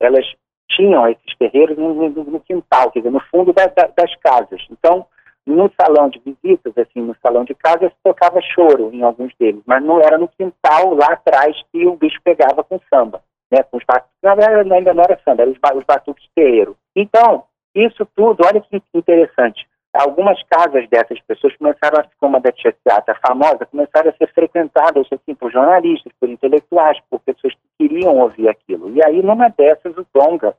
elas 0.00 0.24
tinham 0.70 1.06
esses 1.08 1.36
terreiros 1.38 1.76
no, 1.76 2.08
no, 2.08 2.24
no 2.24 2.40
quintal, 2.40 2.90
quer 2.90 3.00
dizer, 3.00 3.10
no 3.10 3.20
fundo 3.20 3.52
da, 3.52 3.66
da, 3.66 3.88
das 3.96 4.14
casas. 4.16 4.64
Então, 4.70 5.06
no 5.46 5.70
salão 5.80 6.08
de 6.08 6.18
visitas, 6.18 6.76
assim, 6.76 7.00
no 7.00 7.14
salão 7.22 7.44
de 7.44 7.54
casa, 7.54 7.88
se 7.88 7.96
tocava 8.02 8.40
choro 8.40 8.90
em 8.92 9.02
alguns 9.02 9.32
deles, 9.38 9.62
mas 9.64 9.82
não 9.82 10.00
era 10.00 10.18
no 10.18 10.28
quintal 10.28 10.94
lá 10.94 11.12
atrás 11.12 11.56
que 11.72 11.86
o 11.86 11.96
bicho 11.96 12.20
pegava 12.24 12.64
com 12.64 12.80
samba, 12.92 13.22
né, 13.50 13.62
com 13.62 13.76
os 13.76 13.84
batuques, 13.84 14.16
na 14.22 14.34
verdade 14.34 14.72
ainda 14.72 14.92
não 14.92 15.04
era 15.04 15.20
samba, 15.24 15.42
eram 15.42 15.52
os, 15.52 15.58
os 15.76 15.84
batuques 15.84 16.28
terreiro. 16.34 16.76
Então, 16.96 17.44
isso 17.74 18.04
tudo, 18.16 18.44
olha 18.44 18.60
que 18.60 18.82
interessante, 18.92 19.66
algumas 19.96 20.42
casas 20.44 20.88
dessas 20.88 21.20
pessoas 21.20 21.56
começaram 21.56 22.00
a, 22.00 22.06
como 22.18 22.36
a 22.36 22.40
da 22.40 22.52
Tia 22.52 22.74
Teata 22.84 23.14
famosa, 23.26 23.66
começaram 23.66 24.10
a 24.10 24.14
ser 24.14 24.32
frequentadas 24.32 25.06
assim, 25.12 25.34
por 25.34 25.50
jornalistas, 25.50 26.12
por 26.18 26.28
intelectuais, 26.28 26.98
por 27.08 27.20
pessoas 27.20 27.54
que 27.54 27.88
queriam 27.88 28.18
ouvir 28.18 28.48
aquilo. 28.48 28.90
E 28.94 29.04
aí, 29.04 29.22
numa 29.22 29.48
dessas, 29.48 29.96
o 29.96 30.06
Donga, 30.12 30.54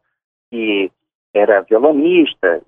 que 0.50 0.92
era 1.34 1.62
violonista, 1.62 2.62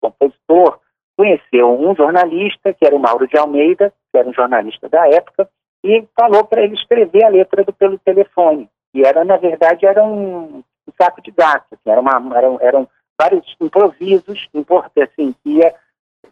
compositor, 0.00 0.78
conheceu 1.16 1.68
um 1.80 1.94
jornalista, 1.94 2.72
que 2.74 2.84
era 2.84 2.94
o 2.94 3.00
Mauro 3.00 3.26
de 3.26 3.38
Almeida, 3.38 3.92
que 4.12 4.18
era 4.18 4.28
um 4.28 4.34
jornalista 4.34 4.88
da 4.88 5.08
época, 5.08 5.48
e 5.82 6.04
falou 6.14 6.44
para 6.44 6.62
ele 6.62 6.74
escrever 6.74 7.24
a 7.24 7.28
letra 7.28 7.64
do, 7.64 7.72
pelo 7.72 7.98
telefone. 7.98 8.68
E 8.92 9.02
era, 9.02 9.24
na 9.24 9.36
verdade, 9.36 9.86
era 9.86 10.04
um, 10.04 10.58
um 10.58 10.92
saco 11.00 11.22
de 11.22 11.30
gato, 11.30 11.74
assim, 11.74 11.90
era 11.90 12.00
uma, 12.00 12.36
eram, 12.36 12.58
eram 12.60 12.88
vários 13.18 13.56
improvisos, 13.60 14.48
assim, 15.02 15.34
que, 15.42 15.50
ia, 15.50 15.74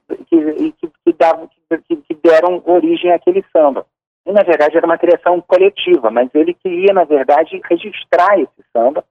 que, 0.09 0.73
que, 0.73 0.73
que, 0.73 1.79
que, 1.79 1.97
que 1.97 2.15
deram 2.23 2.63
origem 2.67 3.13
àquele 3.13 3.45
samba. 3.53 3.87
E, 4.27 4.33
na 4.33 4.43
verdade, 4.43 4.77
era 4.77 4.87
uma 4.87 4.99
criação 4.99 5.41
coletiva, 5.41 6.11
mas 6.11 6.31
ele 6.35 6.55
queria, 6.55 6.93
na 6.93 7.05
verdade, 7.05 7.61
registrar 7.65 8.39
esse 8.39 8.65
samba, 8.73 9.05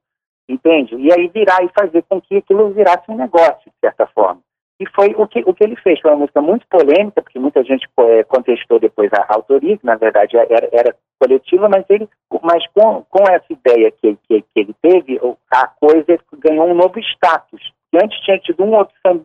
entende? 0.50 0.96
E 0.96 1.12
aí 1.14 1.28
virar 1.28 1.64
e 1.64 1.70
fazer 1.70 2.04
com 2.10 2.20
que 2.20 2.38
aquilo 2.38 2.72
virasse 2.72 3.10
um 3.10 3.16
negócio, 3.16 3.72
de 3.72 3.80
certa 3.80 4.08
forma. 4.08 4.42
E 4.80 4.90
foi 4.90 5.14
o 5.16 5.28
que, 5.28 5.44
o 5.46 5.54
que 5.54 5.64
ele 5.64 5.76
fez. 5.78 6.00
Foi 6.00 6.12
uma 6.12 6.18
música 6.18 6.42
muito 6.42 6.66
polêmica, 6.68 7.22
porque 7.22 7.40
muita 7.40 7.64
gente 7.64 7.88
é, 7.98 8.24
contestou 8.24 8.80
depois 8.80 9.12
a 9.14 9.26
autoria, 9.30 9.78
que 9.78 9.86
na 9.86 9.96
verdade 9.96 10.36
era, 10.36 10.68
era 10.72 10.96
coletiva, 11.20 11.70
mas, 11.70 11.86
ele, 11.90 12.10
mas 12.42 12.66
com, 12.74 13.04
com 13.10 13.24
essa 13.30 13.46
ideia 13.50 13.92
que, 13.92 14.18
que, 14.28 14.42
que, 14.42 14.60
ele 14.60 14.76
teve, 14.82 15.20
a 15.52 15.68
coisa 15.68 16.20
ganhou 16.40 16.68
um 16.68 16.74
novo 16.74 17.00
status. 17.00 17.62
E 17.94 17.98
antes 17.98 18.20
tinha 18.22 18.40
tido 18.40 18.64
um 18.64 18.74
outro 18.74 18.94
samba, 19.06 19.24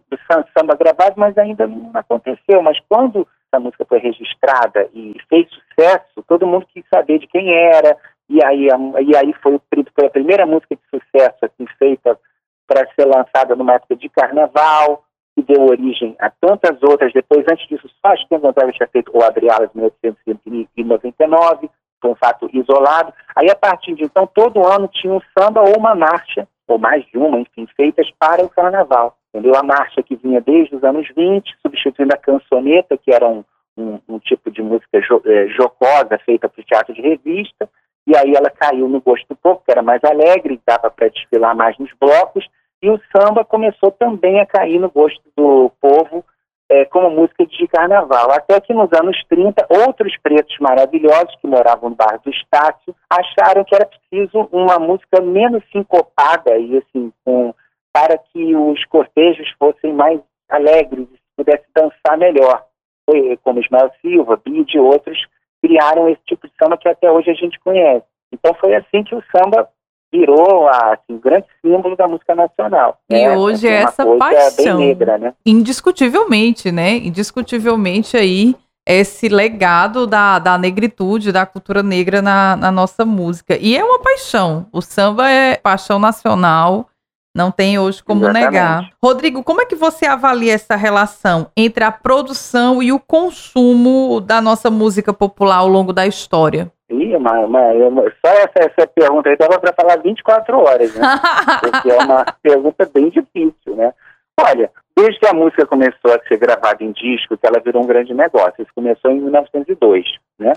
samba 0.56 0.76
gravado, 0.76 1.14
mas 1.16 1.36
ainda 1.38 1.66
não 1.66 1.90
aconteceu. 1.94 2.62
Mas 2.62 2.78
quando 2.88 3.26
essa 3.50 3.58
música 3.58 3.84
foi 3.86 3.98
registrada 3.98 4.88
e 4.92 5.16
fez 5.28 5.48
sucesso, 5.48 6.22
todo 6.28 6.46
mundo 6.46 6.66
quis 6.72 6.84
saber 6.92 7.18
de 7.18 7.26
quem 7.26 7.50
era, 7.50 7.96
e 8.28 8.44
aí, 8.44 8.66
e 8.66 9.16
aí 9.16 9.32
foi, 9.42 9.58
foi 9.94 10.06
a 10.06 10.10
primeira 10.10 10.44
música 10.44 10.76
de 10.76 10.82
sucesso 10.90 11.38
assim, 11.42 11.66
feita 11.78 12.18
para 12.66 12.86
ser 12.94 13.06
lançada 13.06 13.56
numa 13.56 13.72
época 13.72 13.96
de 13.96 14.10
carnaval 14.10 15.02
que 15.38 15.52
deu 15.52 15.64
origem 15.66 16.16
a 16.18 16.28
tantas 16.30 16.82
outras. 16.82 17.12
Depois, 17.12 17.44
antes 17.50 17.68
disso, 17.68 17.88
só 18.04 18.12
as 18.12 18.24
Ken 18.28 18.40
Gonzalez 18.40 18.74
tinha 18.74 18.88
feito 18.88 19.16
o 19.16 19.22
Abre 19.22 19.46
em 19.46 19.70
1899, 19.74 21.70
foi 22.00 22.10
um 22.10 22.16
fato 22.16 22.50
isolado. 22.52 23.12
Aí, 23.36 23.48
a 23.50 23.54
partir 23.54 23.94
de 23.94 24.04
então, 24.04 24.26
todo 24.26 24.66
ano 24.66 24.88
tinha 24.88 25.12
um 25.12 25.20
samba 25.38 25.62
ou 25.62 25.78
uma 25.78 25.94
marcha, 25.94 26.48
ou 26.66 26.78
mais 26.78 27.04
de 27.06 27.16
uma, 27.16 27.38
enfim, 27.38 27.68
feitas 27.76 28.10
para 28.18 28.44
o 28.44 28.48
carnaval. 28.48 29.16
Entendeu? 29.32 29.54
A 29.56 29.62
marcha 29.62 30.02
que 30.02 30.16
vinha 30.16 30.40
desde 30.40 30.74
os 30.74 30.82
anos 30.82 31.06
20, 31.14 31.54
substituindo 31.64 32.14
a 32.14 32.18
cançoneta, 32.18 32.96
que 32.96 33.12
era 33.12 33.28
um, 33.28 33.44
um, 33.76 34.00
um 34.08 34.18
tipo 34.18 34.50
de 34.50 34.62
música 34.62 35.00
jo, 35.00 35.22
eh, 35.24 35.48
jocosa 35.48 36.18
feita 36.24 36.48
para 36.48 36.60
o 36.60 36.64
teatro 36.64 36.94
de 36.94 37.02
revista, 37.02 37.68
e 38.06 38.16
aí 38.16 38.34
ela 38.34 38.50
caiu 38.50 38.88
no 38.88 39.00
gosto 39.00 39.26
do 39.28 39.36
povo, 39.36 39.62
que 39.64 39.70
era 39.70 39.82
mais 39.82 40.02
alegre, 40.02 40.60
dava 40.66 40.90
para 40.90 41.10
desfilar 41.10 41.54
mais 41.54 41.76
nos 41.78 41.90
blocos, 42.00 42.48
e 42.82 42.90
o 42.90 43.00
samba 43.14 43.44
começou 43.44 43.90
também 43.90 44.40
a 44.40 44.46
cair 44.46 44.78
no 44.78 44.90
gosto 44.90 45.22
do 45.36 45.70
povo 45.80 46.24
é, 46.68 46.84
como 46.84 47.10
música 47.10 47.46
de 47.46 47.66
carnaval. 47.68 48.30
Até 48.30 48.60
que 48.60 48.74
nos 48.74 48.92
anos 48.92 49.16
30, 49.28 49.66
outros 49.86 50.16
pretos 50.22 50.56
maravilhosos 50.60 51.34
que 51.40 51.46
moravam 51.46 51.90
no 51.90 51.96
bairro 51.96 52.20
do 52.22 52.30
Estácio 52.30 52.94
acharam 53.10 53.64
que 53.64 53.74
era 53.74 53.86
preciso 53.86 54.48
uma 54.52 54.78
música 54.78 55.20
menos 55.20 55.64
sincopada 55.72 56.56
e 56.58 56.76
assim, 56.78 57.12
com, 57.24 57.54
para 57.92 58.18
que 58.18 58.54
os 58.54 58.84
cortejos 58.86 59.48
fossem 59.58 59.92
mais 59.92 60.20
alegres 60.48 61.08
e 61.12 61.18
pudesse 61.36 61.64
dançar 61.74 62.18
melhor. 62.18 62.64
Foi, 63.08 63.38
como 63.42 63.60
Ismael 63.60 63.90
Silva, 64.00 64.40
Bide 64.44 64.76
e 64.76 64.80
outros 64.80 65.18
criaram 65.62 66.08
esse 66.08 66.20
tipo 66.26 66.46
de 66.46 66.52
samba 66.60 66.76
que 66.76 66.88
até 66.88 67.10
hoje 67.10 67.30
a 67.30 67.34
gente 67.34 67.58
conhece. 67.60 68.04
Então 68.32 68.54
foi 68.54 68.74
assim 68.74 69.02
que 69.02 69.14
o 69.14 69.24
samba 69.34 69.68
virou 70.12 70.68
assim, 70.68 71.14
um 71.14 71.18
grande 71.18 71.46
símbolo 71.60 71.96
da 71.96 72.08
música 72.08 72.34
nacional. 72.34 72.98
E 73.10 73.14
né? 73.14 73.36
hoje 73.36 73.68
é 73.68 73.82
essa 73.82 74.04
paixão. 74.16 74.78
Negra, 74.78 75.18
né? 75.18 75.34
Indiscutivelmente, 75.44 76.72
né? 76.72 76.96
Indiscutivelmente 76.96 78.16
aí 78.16 78.54
esse 78.86 79.28
legado 79.28 80.06
da, 80.06 80.38
da 80.38 80.56
negritude, 80.56 81.30
da 81.30 81.44
cultura 81.44 81.82
negra 81.82 82.22
na, 82.22 82.56
na 82.56 82.72
nossa 82.72 83.04
música. 83.04 83.56
E 83.60 83.76
é 83.76 83.84
uma 83.84 84.00
paixão. 84.00 84.66
O 84.72 84.80
samba 84.80 85.30
é 85.30 85.56
paixão 85.56 85.98
nacional. 85.98 86.88
Não 87.36 87.50
tem 87.50 87.78
hoje 87.78 88.02
como 88.02 88.24
Exatamente. 88.24 88.44
negar. 88.46 88.90
Rodrigo, 89.02 89.44
como 89.44 89.60
é 89.60 89.66
que 89.66 89.76
você 89.76 90.06
avalia 90.06 90.54
essa 90.54 90.74
relação 90.74 91.48
entre 91.54 91.84
a 91.84 91.92
produção 91.92 92.82
e 92.82 92.90
o 92.90 92.98
consumo 92.98 94.20
da 94.20 94.40
nossa 94.40 94.70
música 94.70 95.12
popular 95.12 95.58
ao 95.58 95.68
longo 95.68 95.92
da 95.92 96.06
história? 96.06 96.72
Ih, 96.90 97.18
mas, 97.18 97.48
mas, 97.50 98.14
só 98.24 98.32
essa, 98.32 98.70
essa 98.70 98.86
pergunta 98.86 99.28
aí 99.28 99.36
dava 99.36 99.60
para 99.60 99.74
falar 99.74 99.96
24 99.96 100.58
horas, 100.58 100.94
né? 100.94 101.04
Porque 101.60 101.90
é 101.90 101.98
uma 101.98 102.24
pergunta 102.42 102.88
bem 102.92 103.10
difícil, 103.10 103.76
né? 103.76 103.92
Olha, 104.40 104.70
desde 104.96 105.18
que 105.20 105.26
a 105.26 105.34
música 105.34 105.66
começou 105.66 106.12
a 106.12 106.20
ser 106.26 106.38
gravada 106.38 106.82
em 106.82 106.92
disco, 106.92 107.36
que 107.36 107.46
ela 107.46 107.60
virou 107.60 107.82
um 107.82 107.86
grande 107.86 108.14
negócio. 108.14 108.62
Isso 108.62 108.72
começou 108.74 109.10
em 109.10 109.20
1902, 109.20 110.04
né? 110.38 110.54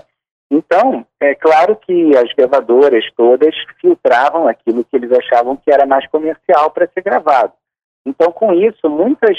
Então, 0.50 1.06
é 1.20 1.34
claro 1.34 1.76
que 1.76 2.16
as 2.16 2.32
gravadoras 2.34 3.04
todas 3.16 3.54
filtravam 3.80 4.46
aquilo 4.48 4.84
que 4.84 4.96
eles 4.96 5.10
achavam 5.10 5.56
que 5.56 5.72
era 5.72 5.86
mais 5.86 6.06
comercial 6.08 6.70
para 6.70 6.86
ser 6.88 7.02
gravado. 7.02 7.52
Então, 8.06 8.30
com 8.32 8.52
isso, 8.52 8.88
muitas 8.88 9.36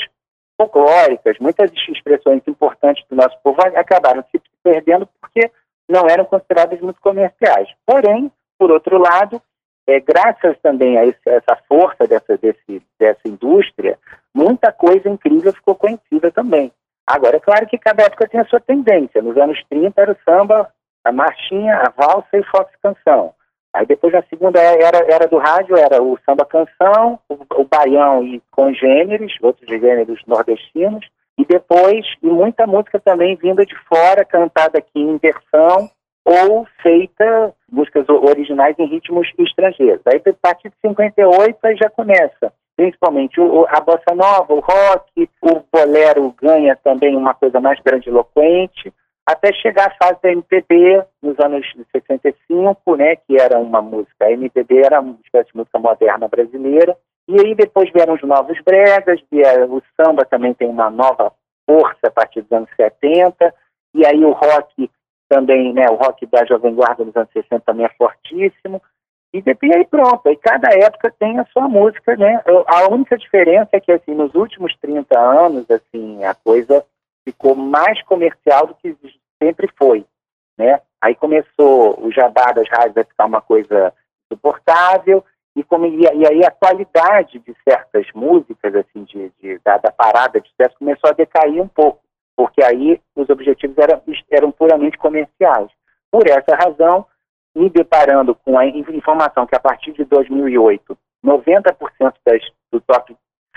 folclóricas, 0.60 1.38
muitas 1.40 1.72
expressões 1.88 2.42
importantes 2.48 3.04
do 3.10 3.16
nosso 3.16 3.38
povo 3.44 3.62
acabaram 3.62 4.24
se 4.32 4.42
perdendo 4.64 5.08
porque 5.20 5.52
não 5.90 6.08
eram 6.08 6.26
consideradas 6.26 6.80
muito 6.82 7.00
comerciais. 7.02 7.70
Porém, 7.86 8.32
por 8.58 8.72
outro 8.72 8.98
lado, 8.98 9.42
é, 9.88 10.00
graças 10.00 10.58
também 10.62 10.98
a 10.98 11.06
esse, 11.06 11.20
essa 11.26 11.58
força 11.68 12.08
dessa, 12.08 12.38
desse, 12.38 12.82
dessa 13.00 13.28
indústria, 13.28 13.98
muita 14.34 14.72
coisa 14.72 15.10
incrível 15.10 15.54
ficou 15.54 15.76
conhecida 15.76 16.32
também. 16.32 16.72
Agora, 17.06 17.36
é 17.36 17.40
claro 17.40 17.68
que 17.68 17.78
cada 17.78 18.04
época 18.04 18.28
tem 18.28 18.40
a 18.40 18.46
sua 18.46 18.62
tendência. 18.62 19.22
Nos 19.22 19.36
anos 19.38 19.62
30 19.70 20.02
era 20.02 20.12
o 20.12 20.18
samba, 20.24 20.72
a 21.04 21.12
marchinha, 21.12 21.76
a 21.76 21.90
valsa 21.90 22.30
e 22.34 22.40
o 22.40 22.46
fox 22.46 22.72
canção. 22.82 23.34
Aí 23.74 23.86
depois 23.86 24.14
na 24.14 24.22
segunda 24.24 24.60
era, 24.60 25.00
era 25.12 25.28
do 25.28 25.38
rádio, 25.38 25.76
era 25.76 26.02
o 26.02 26.18
samba 26.26 26.46
canção, 26.46 27.20
o, 27.28 27.34
o 27.34 27.66
baião 27.66 28.24
e 28.24 28.42
congêneres, 28.52 29.34
outros 29.42 29.68
gêneros 29.68 30.22
nordestinos. 30.28 31.06
E 31.38 31.46
depois, 31.46 32.06
e 32.22 32.28
muita 32.28 32.68
música 32.68 33.00
também 33.00 33.36
vinda 33.36 33.66
de 33.66 33.76
fora, 33.88 34.24
cantada 34.24 34.78
aqui 34.78 35.00
em 35.00 35.18
versão, 35.18 35.90
ou 36.26 36.66
feita 36.82 37.54
músicas 37.72 38.08
originais 38.08 38.78
em 38.78 38.86
ritmos 38.86 39.28
estrangeiros. 39.38 40.02
Aí, 40.06 40.22
a 40.26 40.34
partir 40.34 40.70
de 40.70 40.76
58, 40.82 41.58
aí 41.64 41.76
já 41.76 41.90
começa 41.90 42.54
principalmente 42.76 43.40
o, 43.40 43.66
a 43.70 43.80
bossa 43.80 44.16
nova, 44.16 44.54
o 44.54 44.60
rock, 44.60 45.30
o 45.42 45.62
bolero 45.72 46.34
ganha 46.42 46.76
também 46.84 47.16
uma 47.16 47.34
coisa 47.34 47.60
mais 47.60 47.80
grandiloquente, 47.82 48.92
até 49.26 49.54
chegar 49.54 49.88
à 49.88 50.06
fase 50.06 50.20
da 50.22 50.32
MPB 50.32 51.04
nos 51.22 51.40
anos 51.40 51.66
65, 51.96 52.96
né, 52.96 53.16
que 53.16 53.40
era 53.40 53.58
uma 53.58 53.82
música, 53.82 54.26
a 54.26 54.32
MPB 54.32 54.84
era 54.84 55.00
uma 55.00 55.18
espécie 55.24 55.52
de 55.52 55.58
música 55.58 55.80
moderna 55.80 56.28
brasileira, 56.28 56.98
e 57.28 57.40
aí 57.40 57.56
depois 57.56 57.90
vieram 57.92 58.16
os 58.16 58.22
novos 58.22 58.60
bregas, 58.62 59.22
o 59.70 59.82
samba 59.96 60.26
também 60.26 60.54
tem 60.54 60.68
uma 60.68 60.90
nova 60.90 61.32
força 61.66 62.08
a 62.08 62.12
partir 62.12 62.42
dos 62.42 62.52
anos 62.52 62.70
70, 62.76 63.54
e 63.94 64.06
aí 64.06 64.24
o 64.26 64.32
rock 64.32 64.90
também, 65.30 65.74
né, 65.74 65.90
o 65.90 65.96
rock 65.96 66.26
da 66.26 66.46
Jovem 66.46 66.76
Guarda 66.76 67.06
nos 67.06 67.16
anos 67.16 67.32
60 67.32 67.62
também 67.62 67.86
é 67.86 67.90
fortíssimo, 67.98 68.82
e, 69.34 69.40
e 69.40 69.76
aí 69.76 69.86
pronto, 69.86 70.28
aí 70.28 70.36
cada 70.36 70.70
época 70.74 71.14
tem 71.18 71.40
a 71.40 71.46
sua 71.46 71.68
música, 71.68 72.16
né, 72.18 72.42
a 72.68 72.92
única 72.92 73.18
diferença 73.18 73.70
é 73.74 73.80
que, 73.80 73.92
assim, 73.92 74.14
nos 74.14 74.36
últimos 74.36 74.76
30 74.78 75.18
anos, 75.18 75.66
assim, 75.72 76.24
a 76.24 76.36
coisa 76.36 76.86
ficou 77.28 77.56
mais 77.56 78.02
comercial 78.04 78.68
do 78.68 78.76
que 78.76 78.96
sempre 79.42 79.70
foi, 79.78 80.06
né, 80.58 80.82
aí 81.02 81.16
começou 81.16 82.00
o 82.06 82.12
jabá 82.12 82.52
das 82.52 82.68
rádios 82.70 82.98
a 82.98 83.06
ficar 83.06 83.26
uma 83.26 83.42
coisa 83.42 83.94
suportável, 84.32 85.24
e, 85.56 85.64
como, 85.64 85.86
e, 85.86 86.02
e, 86.02 86.28
aí 86.28 86.44
a 86.46 86.52
qualidade 86.52 87.40
de 87.40 87.56
certas 87.68 88.06
músicas, 88.14 88.76
assim, 88.76 89.04
de, 89.04 89.32
de 89.40 89.60
da, 89.64 89.78
da, 89.78 89.92
parada 89.92 90.42
de 90.42 90.50
sucesso 90.50 90.76
começou 90.78 91.10
a 91.10 91.14
decair 91.14 91.62
um 91.62 91.68
pouco, 91.68 92.00
porque 92.36 92.64
aí 92.64 93.00
os 93.16 93.30
objetivos 93.30 93.78
eram, 93.78 94.02
eram 94.32 94.52
puramente 94.52 94.98
comerciais. 94.98 95.70
Por 96.12 96.28
essa 96.28 96.56
razão, 96.56 97.06
me 97.56 97.70
deparando 97.70 98.34
com 98.34 98.58
a 98.58 98.66
informação 98.66 99.46
que 99.46 99.56
a 99.56 99.60
partir 99.60 99.94
de 99.94 100.04
2008, 100.06 100.98
90% 101.24 102.14
das, 102.26 102.42
do 102.72 102.82
top 102.82 103.16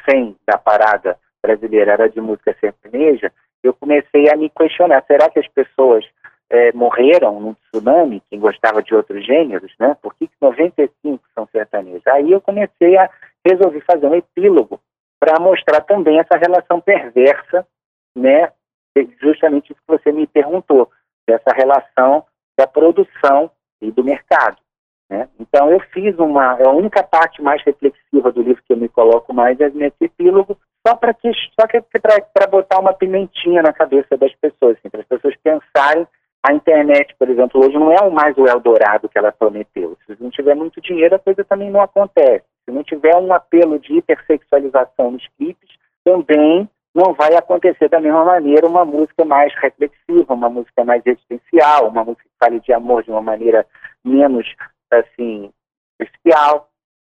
100 0.08 0.36
da 0.46 0.58
parada 0.58 1.18
brasileira 1.42 1.92
era 1.92 2.08
de 2.08 2.20
música 2.20 2.54
sertaneja, 2.60 3.32
eu 3.62 3.72
comecei 3.72 4.30
a 4.30 4.36
me 4.36 4.50
questionar, 4.50 5.02
será 5.06 5.30
que 5.30 5.38
as 5.38 5.48
pessoas 5.48 6.04
é, 6.50 6.72
morreram 6.72 7.40
num 7.40 7.54
tsunami, 7.54 8.22
quem 8.30 8.38
gostava 8.38 8.82
de 8.82 8.94
outros 8.94 9.24
gêneros, 9.24 9.72
né? 9.78 9.96
Por 10.00 10.14
que 10.14 10.30
95 10.40 11.22
são 11.34 11.46
sertanejos? 11.48 12.06
Aí 12.06 12.30
eu 12.30 12.40
comecei 12.40 12.96
a 12.96 13.10
resolver 13.46 13.80
fazer 13.80 14.06
um 14.06 14.14
epílogo 14.14 14.80
para 15.18 15.40
mostrar 15.40 15.80
também 15.82 16.18
essa 16.18 16.36
relação 16.36 16.80
perversa, 16.80 17.66
né? 18.16 18.52
Justamente 19.20 19.72
isso 19.72 19.80
que 19.86 19.98
você 19.98 20.12
me 20.12 20.26
perguntou, 20.26 20.90
dessa 21.26 21.50
relação 21.54 22.24
da 22.56 22.66
produção 22.66 23.50
e 23.80 23.90
do 23.90 24.02
mercado. 24.02 24.58
Né? 25.10 25.28
Então 25.38 25.70
eu 25.70 25.80
fiz 25.92 26.18
uma, 26.18 26.52
a 26.52 26.70
única 26.70 27.02
parte 27.02 27.42
mais 27.42 27.62
reflexiva 27.62 28.32
do 28.32 28.42
livro 28.42 28.62
que 28.62 28.72
eu 28.72 28.76
me 28.76 28.88
coloco 28.88 29.32
mais 29.32 29.60
é 29.60 29.68
nesse 29.70 29.96
epílogo, 30.00 30.58
só 30.86 30.96
para 30.96 31.12
que 31.12 31.30
só 31.58 31.66
que 31.66 31.80
para 31.80 32.46
botar 32.46 32.78
uma 32.78 32.92
pimentinha 32.92 33.62
na 33.62 33.72
cabeça 33.72 34.16
das 34.16 34.34
pessoas, 34.36 34.76
assim, 34.78 34.88
para 34.88 35.00
as 35.00 35.06
pessoas 35.06 35.34
pensarem 35.42 36.06
a 36.46 36.52
internet, 36.52 37.12
por 37.18 37.28
exemplo, 37.28 37.60
hoje 37.60 37.76
não 37.76 37.90
é 37.90 38.08
mais 38.08 38.36
o 38.38 38.46
Eldorado 38.46 39.08
que 39.08 39.18
ela 39.18 39.32
prometeu. 39.32 39.98
Se 40.06 40.16
não 40.22 40.30
tiver 40.30 40.54
muito 40.54 40.80
dinheiro, 40.80 41.16
a 41.16 41.18
coisa 41.18 41.42
também 41.42 41.70
não 41.70 41.80
acontece. 41.80 42.44
Se 42.64 42.70
não 42.70 42.84
tiver 42.84 43.16
um 43.16 43.32
apelo 43.32 43.80
de 43.80 43.94
hipersexualização 43.94 45.10
nos 45.10 45.26
clipes, 45.36 45.68
também 46.04 46.70
não 46.94 47.14
vai 47.14 47.34
acontecer 47.34 47.88
da 47.88 48.00
mesma 48.00 48.24
maneira 48.24 48.64
uma 48.64 48.84
música 48.84 49.24
mais 49.24 49.52
reflexiva, 49.56 50.32
uma 50.32 50.48
música 50.48 50.84
mais 50.84 51.02
existencial, 51.04 51.88
uma 51.88 52.04
música 52.04 52.22
que 52.22 52.38
fale 52.38 52.60
de 52.60 52.72
amor 52.72 53.02
de 53.02 53.10
uma 53.10 53.22
maneira 53.22 53.66
menos, 54.04 54.46
assim, 54.88 55.50
especial. 56.00 56.68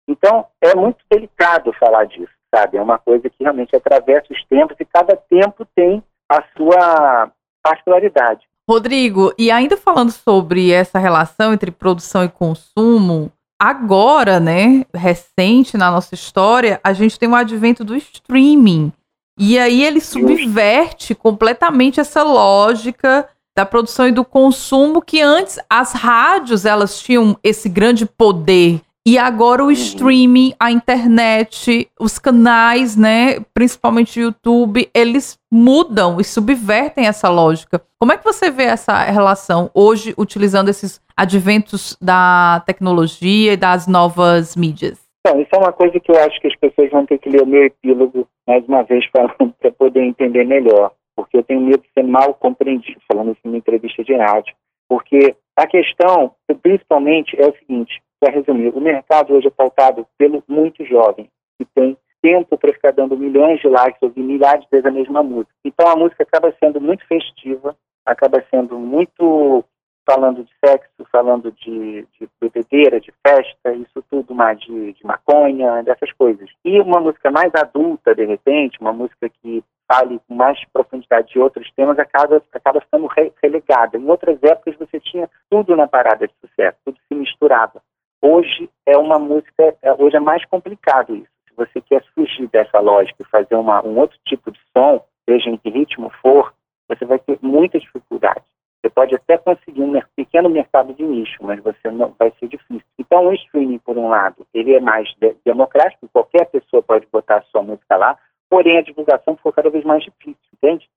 Então, 0.06 0.46
é 0.60 0.74
muito 0.76 1.02
delicado 1.10 1.72
falar 1.80 2.04
disso, 2.04 2.32
sabe? 2.54 2.76
É 2.76 2.82
uma 2.82 2.98
coisa 2.98 3.30
que 3.30 3.42
realmente 3.42 3.74
atravessa 3.74 4.26
os 4.30 4.44
tempos 4.44 4.76
e 4.78 4.84
cada 4.84 5.16
tempo 5.16 5.66
tem 5.74 6.02
a 6.28 6.42
sua 6.54 7.32
particularidade. 7.62 8.46
Rodrigo, 8.72 9.34
e 9.36 9.50
ainda 9.50 9.76
falando 9.76 10.10
sobre 10.10 10.70
essa 10.70 10.98
relação 10.98 11.52
entre 11.52 11.70
produção 11.70 12.24
e 12.24 12.28
consumo, 12.28 13.30
agora, 13.60 14.40
né, 14.40 14.86
recente 14.94 15.76
na 15.76 15.90
nossa 15.90 16.14
história, 16.14 16.80
a 16.82 16.94
gente 16.94 17.18
tem 17.18 17.28
o 17.28 17.34
advento 17.34 17.84
do 17.84 17.94
streaming. 17.94 18.90
E 19.38 19.58
aí 19.58 19.84
ele 19.84 20.00
subverte 20.00 21.14
completamente 21.14 22.00
essa 22.00 22.22
lógica 22.22 23.28
da 23.54 23.66
produção 23.66 24.08
e 24.08 24.12
do 24.12 24.24
consumo 24.24 25.02
que 25.02 25.20
antes 25.20 25.58
as 25.68 25.92
rádios 25.92 26.64
elas 26.64 26.98
tinham 26.98 27.36
esse 27.44 27.68
grande 27.68 28.06
poder 28.06 28.80
e 29.04 29.18
agora 29.18 29.62
o 29.62 29.66
uhum. 29.66 29.72
streaming, 29.72 30.54
a 30.60 30.70
internet, 30.70 31.88
os 31.98 32.18
canais, 32.18 32.96
né, 32.96 33.40
principalmente 33.52 34.20
o 34.20 34.22
YouTube, 34.22 34.88
eles 34.94 35.38
mudam 35.50 36.20
e 36.20 36.24
subvertem 36.24 37.06
essa 37.06 37.28
lógica. 37.28 37.82
Como 37.98 38.12
é 38.12 38.16
que 38.16 38.24
você 38.24 38.50
vê 38.50 38.64
essa 38.64 39.02
relação 39.04 39.70
hoje 39.74 40.14
utilizando 40.16 40.68
esses 40.68 41.00
adventos 41.16 41.96
da 42.00 42.62
tecnologia 42.64 43.54
e 43.54 43.56
das 43.56 43.88
novas 43.88 44.54
mídias? 44.56 45.02
Então, 45.24 45.40
isso 45.40 45.50
é 45.54 45.58
uma 45.58 45.72
coisa 45.72 45.98
que 46.00 46.10
eu 46.10 46.16
acho 46.16 46.40
que 46.40 46.48
as 46.48 46.56
pessoas 46.56 46.90
vão 46.90 47.06
ter 47.06 47.18
que 47.18 47.28
ler 47.28 47.42
o 47.42 47.46
meu 47.46 47.64
epílogo 47.64 48.26
mais 48.46 48.64
uma 48.66 48.82
vez 48.82 49.04
para 49.10 49.28
poder 49.78 50.02
entender 50.02 50.44
melhor, 50.44 50.92
porque 51.16 51.36
eu 51.36 51.44
tenho 51.44 51.60
medo 51.60 51.82
de 51.82 51.92
ser 51.92 52.02
mal 52.02 52.34
compreendido, 52.34 53.00
falando 53.10 53.32
isso 53.32 53.40
numa 53.44 53.56
entrevista 53.56 54.02
de 54.02 54.14
rádio. 54.14 54.54
Porque 54.88 55.34
a 55.56 55.66
questão, 55.66 56.32
principalmente, 56.62 57.40
é 57.40 57.46
o 57.46 57.54
seguinte: 57.56 58.02
para 58.22 58.32
resumir, 58.32 58.68
o 58.68 58.80
mercado 58.80 59.34
hoje 59.34 59.48
é 59.48 59.50
pautado 59.50 60.06
pelo 60.16 60.44
muito 60.46 60.84
jovem, 60.84 61.28
que 61.58 61.64
tem 61.74 61.98
tempo 62.22 62.56
para 62.56 62.72
ficar 62.72 62.92
dando 62.92 63.18
milhões 63.18 63.60
de 63.60 63.66
likes, 63.66 64.00
ouvir 64.00 64.22
milhares 64.22 64.62
de 64.62 64.70
vezes 64.70 64.86
a 64.86 64.92
mesma 64.92 65.24
música. 65.24 65.52
Então 65.64 65.88
a 65.88 65.96
música 65.96 66.22
acaba 66.22 66.54
sendo 66.62 66.80
muito 66.80 67.04
festiva, 67.08 67.76
acaba 68.06 68.40
sendo 68.48 68.78
muito 68.78 69.64
falando 70.08 70.44
de 70.44 70.50
sexo, 70.64 71.04
falando 71.10 71.50
de, 71.50 72.06
de 72.18 72.28
bebedeira, 72.40 73.00
de 73.00 73.12
festa, 73.26 73.72
isso 73.72 74.04
tudo 74.08 74.32
mais 74.32 74.60
de, 74.60 74.92
de 74.92 75.04
maconha, 75.04 75.82
dessas 75.82 76.12
coisas. 76.12 76.48
E 76.64 76.80
uma 76.80 77.00
música 77.00 77.28
mais 77.28 77.52
adulta, 77.56 78.14
de 78.14 78.24
repente, 78.24 78.80
uma 78.80 78.92
música 78.92 79.28
que 79.28 79.64
fale 79.90 80.20
com 80.28 80.34
mais 80.34 80.60
profundidade 80.72 81.32
de 81.32 81.40
outros 81.40 81.68
temas, 81.74 81.98
acaba, 81.98 82.40
acaba 82.52 82.80
ficando 82.80 83.08
relegada. 83.42 83.98
Em 83.98 84.08
outras 84.08 84.40
épocas 84.44 84.76
você 84.76 85.00
tinha 85.00 85.28
tudo 85.50 85.74
na 85.74 85.88
parada 85.88 86.28
de 86.28 86.34
sucesso, 86.40 86.78
tudo 86.84 86.98
se 87.08 87.14
misturava. 87.16 87.82
Hoje 88.24 88.70
é 88.86 88.96
uma 88.96 89.18
música, 89.18 89.76
é, 89.82 89.92
hoje 89.94 90.16
é 90.16 90.20
mais 90.20 90.44
complicado 90.44 91.16
isso. 91.16 91.28
Se 91.48 91.54
você 91.56 91.80
quer 91.80 92.04
fugir 92.14 92.48
dessa 92.48 92.78
lógica 92.78 93.20
e 93.20 93.28
fazer 93.28 93.56
uma, 93.56 93.84
um 93.84 93.98
outro 93.98 94.16
tipo 94.24 94.52
de 94.52 94.60
som, 94.72 95.04
seja 95.28 95.50
em 95.50 95.56
que 95.56 95.68
ritmo 95.68 96.08
for, 96.22 96.54
você 96.88 97.04
vai 97.04 97.18
ter 97.18 97.36
muita 97.42 97.80
dificuldade. 97.80 98.44
Você 98.80 98.90
pode 98.90 99.14
até 99.16 99.36
conseguir 99.38 99.82
um 99.82 100.00
pequeno 100.14 100.48
mercado 100.48 100.94
de 100.94 101.02
nicho, 101.02 101.36
mas 101.40 101.60
você 101.62 101.90
não 101.90 102.14
vai 102.16 102.32
ser 102.38 102.46
difícil. 102.46 102.86
Então, 102.96 103.26
o 103.26 103.34
streaming, 103.34 103.78
por 103.78 103.98
um 103.98 104.08
lado, 104.08 104.46
ele 104.54 104.74
é 104.74 104.80
mais 104.80 105.08
de 105.20 105.36
democrático, 105.44 106.08
qualquer 106.12 106.46
pessoa 106.46 106.82
pode 106.82 107.06
botar 107.10 107.38
a 107.38 107.42
sua 107.42 107.62
música 107.62 107.96
lá, 107.96 108.16
porém 108.48 108.78
a 108.78 108.82
divulgação 108.82 109.36
ficou 109.36 109.52
cada 109.52 109.68
vez 109.68 109.84
mais 109.84 110.04
difícil, 110.04 110.36
entende? 110.54 110.88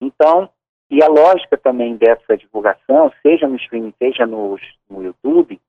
Então, 0.00 0.48
e 0.90 1.02
a 1.02 1.08
lógica 1.08 1.56
também 1.56 1.96
dessa 1.96 2.36
divulgação, 2.36 3.12
seja 3.20 3.48
no 3.48 3.56
streaming, 3.56 3.92
seja 3.98 4.26
no, 4.26 4.56
no 4.88 5.02
YouTube, 5.02 5.60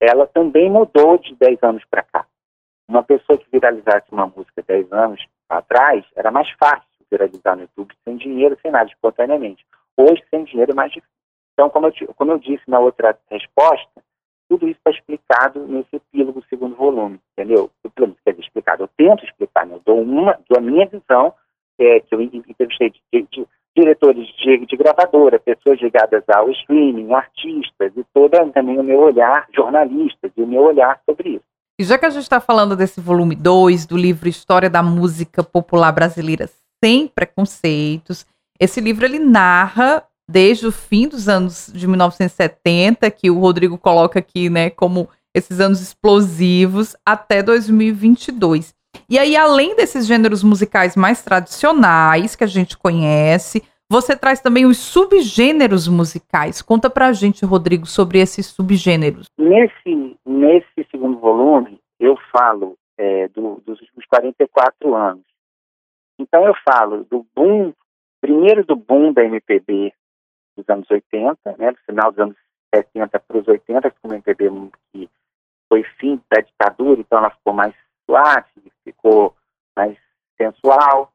ela 0.00 0.26
também 0.26 0.70
mudou 0.70 1.18
de 1.18 1.34
10 1.34 1.62
anos 1.62 1.84
para 1.90 2.02
cá. 2.02 2.26
Uma 2.88 3.02
pessoa 3.02 3.38
que 3.38 3.50
viralizasse 3.50 4.06
uma 4.12 4.26
música 4.26 4.62
10 4.66 4.92
anos 4.92 5.24
atrás, 5.48 6.04
era 6.14 6.30
mais 6.30 6.48
fácil 6.52 6.86
viralizar 7.10 7.56
no 7.56 7.62
YouTube 7.62 7.94
sem 8.04 8.16
dinheiro, 8.16 8.58
sem 8.60 8.70
nada, 8.70 8.90
espontaneamente. 8.90 9.64
Hoje, 9.96 10.22
sem 10.30 10.44
dinheiro, 10.44 10.72
é 10.72 10.74
mais 10.74 10.92
difícil. 10.92 11.14
Então, 11.52 11.70
como 11.70 11.86
eu, 11.86 12.14
como 12.14 12.32
eu 12.32 12.38
disse 12.38 12.62
na 12.68 12.78
outra 12.78 13.18
resposta, 13.30 14.02
tudo 14.48 14.68
isso 14.68 14.78
está 14.78 14.90
explicado 14.90 15.66
nesse 15.66 15.96
epílogo 15.96 16.44
segundo 16.48 16.76
volume, 16.76 17.20
entendeu? 17.32 17.70
Eu, 17.82 17.90
quer 17.90 18.32
dizer, 18.32 18.44
explicado. 18.44 18.84
Eu 18.84 18.88
tento 18.96 19.24
explicar, 19.24 19.66
né? 19.66 19.74
eu 19.74 19.82
dou, 19.84 20.00
uma, 20.02 20.38
dou 20.48 20.58
a 20.58 20.60
minha 20.60 20.86
visão, 20.86 21.34
é, 21.78 22.00
que 22.00 22.14
eu 22.14 22.20
entrevistei 22.20 22.90
de, 22.90 23.02
de, 23.12 23.46
diretores 23.76 24.26
de, 24.38 24.64
de 24.66 24.76
gravadora, 24.76 25.38
pessoas 25.38 25.80
ligadas 25.80 26.24
ao 26.28 26.50
streaming, 26.50 27.12
artistas 27.12 27.92
e 27.96 28.04
toda 28.14 28.44
também 28.48 28.78
o 28.78 28.82
meu 28.82 28.98
olhar, 28.98 29.46
jornalistas, 29.54 30.32
e 30.36 30.42
o 30.42 30.46
meu 30.46 30.62
olhar 30.62 30.98
sobre 31.04 31.30
isso. 31.30 31.44
E 31.78 31.84
já 31.84 31.98
que 31.98 32.06
a 32.06 32.10
gente 32.10 32.22
está 32.22 32.40
falando 32.40 32.74
desse 32.74 33.00
volume 33.00 33.36
2 33.36 33.84
do 33.84 33.98
livro 33.98 34.28
História 34.28 34.70
da 34.70 34.82
Música 34.82 35.42
Popular 35.44 35.92
Brasileira 35.92 36.48
Sem 36.82 37.06
Preconceitos, 37.06 38.26
esse 38.58 38.80
livro 38.80 39.04
ele 39.04 39.18
narra 39.18 40.02
desde 40.28 40.66
o 40.66 40.72
fim 40.72 41.06
dos 41.06 41.28
anos 41.28 41.70
de 41.72 41.86
1970, 41.86 43.10
que 43.10 43.30
o 43.30 43.38
Rodrigo 43.38 43.76
coloca 43.76 44.18
aqui, 44.18 44.48
né, 44.48 44.70
como 44.70 45.08
esses 45.34 45.60
anos 45.60 45.82
explosivos, 45.82 46.96
até 47.04 47.42
2022. 47.42 48.74
E 49.08 49.18
aí, 49.18 49.36
além 49.36 49.74
desses 49.76 50.06
gêneros 50.06 50.42
musicais 50.42 50.96
mais 50.96 51.22
tradicionais 51.22 52.36
que 52.36 52.44
a 52.44 52.46
gente 52.46 52.76
conhece, 52.76 53.62
você 53.88 54.16
traz 54.16 54.40
também 54.40 54.66
os 54.66 54.78
subgêneros 54.78 55.86
musicais. 55.86 56.60
Conta 56.60 56.90
pra 56.90 57.12
gente, 57.12 57.44
Rodrigo, 57.44 57.86
sobre 57.86 58.18
esses 58.18 58.46
subgêneros. 58.46 59.26
Nesse, 59.38 60.16
nesse 60.26 60.86
segundo 60.90 61.18
volume, 61.18 61.80
eu 62.00 62.16
falo 62.32 62.76
é, 62.98 63.28
do, 63.28 63.62
dos 63.64 63.80
últimos 63.80 64.04
44 64.06 64.94
anos. 64.94 65.24
Então 66.18 66.46
eu 66.46 66.54
falo 66.68 67.04
do 67.04 67.26
boom, 67.34 67.72
primeiro 68.20 68.64
do 68.64 68.74
boom 68.74 69.12
da 69.12 69.24
MPB 69.24 69.92
dos 70.56 70.68
anos 70.68 70.90
80, 70.90 71.56
né, 71.58 71.72
do 71.72 71.78
final 71.86 72.10
dos 72.10 72.18
anos 72.18 72.36
70 72.74 73.20
para 73.20 73.38
os 73.38 73.46
80, 73.46 73.90
que 73.90 74.00
foi 74.00 74.10
uma 74.10 74.16
MPB 74.16 74.50
que 74.92 75.08
foi 75.68 75.82
fim 75.98 76.20
da 76.30 76.40
ditadura, 76.40 77.00
então 77.00 77.18
ela 77.18 77.30
ficou 77.30 77.52
mais 77.52 77.74
suave, 78.06 78.46
ficou 78.84 79.34
mais 79.76 79.96
sensual 80.36 81.12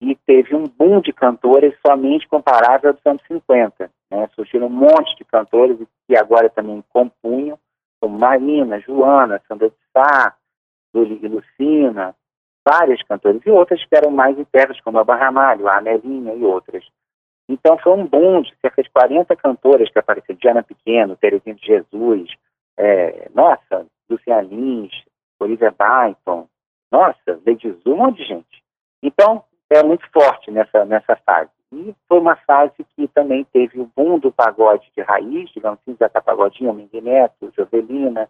e 0.00 0.14
teve 0.26 0.54
um 0.54 0.64
boom 0.64 1.00
de 1.00 1.12
cantores 1.12 1.74
somente 1.84 2.28
comparável 2.28 2.90
aos 2.90 3.06
anos 3.06 3.22
50. 3.26 3.90
Né? 4.10 4.28
Surgiram 4.34 4.66
um 4.66 4.70
monte 4.70 5.16
de 5.16 5.24
cantores 5.24 5.78
que 6.06 6.16
agora 6.16 6.50
também 6.50 6.84
compunham, 6.90 7.58
como 8.00 8.18
Marina, 8.18 8.78
Joana, 8.80 9.42
Sandra 9.48 9.70
de 9.70 9.76
Sá, 9.92 10.34
Lucina, 10.94 12.14
várias 12.64 13.02
cantoras, 13.02 13.40
e 13.44 13.50
outras 13.50 13.84
que 13.84 13.94
eram 13.94 14.10
mais 14.10 14.38
internas, 14.38 14.80
como 14.80 14.98
a 14.98 15.04
Barramalho, 15.04 15.68
a 15.68 15.78
Amelinha 15.78 16.34
e 16.34 16.44
outras. 16.44 16.84
Então 17.48 17.78
foi 17.78 17.92
um 17.92 18.06
boom 18.06 18.42
de 18.42 18.54
cerca 18.60 18.82
de 18.82 18.90
40 18.90 19.34
cantoras 19.36 19.90
que 19.90 19.98
apareceram, 19.98 20.38
Diana 20.38 20.62
Pequeno, 20.62 21.16
Terezinha 21.16 21.54
de 21.54 21.64
Jesus, 21.64 22.30
é, 22.76 23.30
nossa, 23.34 23.86
Luciana 24.10 24.42
Lins, 24.42 24.92
Olivia 25.40 25.70
Byton, 25.70 26.48
nossa, 26.90 27.40
Lady 27.46 27.70
Zu, 27.82 27.92
um 27.92 27.96
monte 27.96 28.18
de 28.18 28.28
gente. 28.28 28.64
Então, 29.02 29.44
é 29.70 29.82
muito 29.82 30.08
forte 30.10 30.50
nessa, 30.50 30.84
nessa 30.84 31.16
fase. 31.16 31.50
E 31.72 31.94
foi 32.08 32.20
uma 32.20 32.36
fase 32.36 32.86
que 32.94 33.08
também 33.08 33.44
teve 33.52 33.80
o 33.80 33.90
boom 33.96 34.18
do 34.18 34.30
pagode 34.30 34.90
de 34.96 35.02
raiz, 35.02 35.50
digamos 35.50 35.80
assim, 35.80 35.96
Zeca 35.96 36.22
Pagodinho, 36.22 36.72
Mengue 36.72 37.00
Neto, 37.00 37.52
Jovelina, 37.56 38.28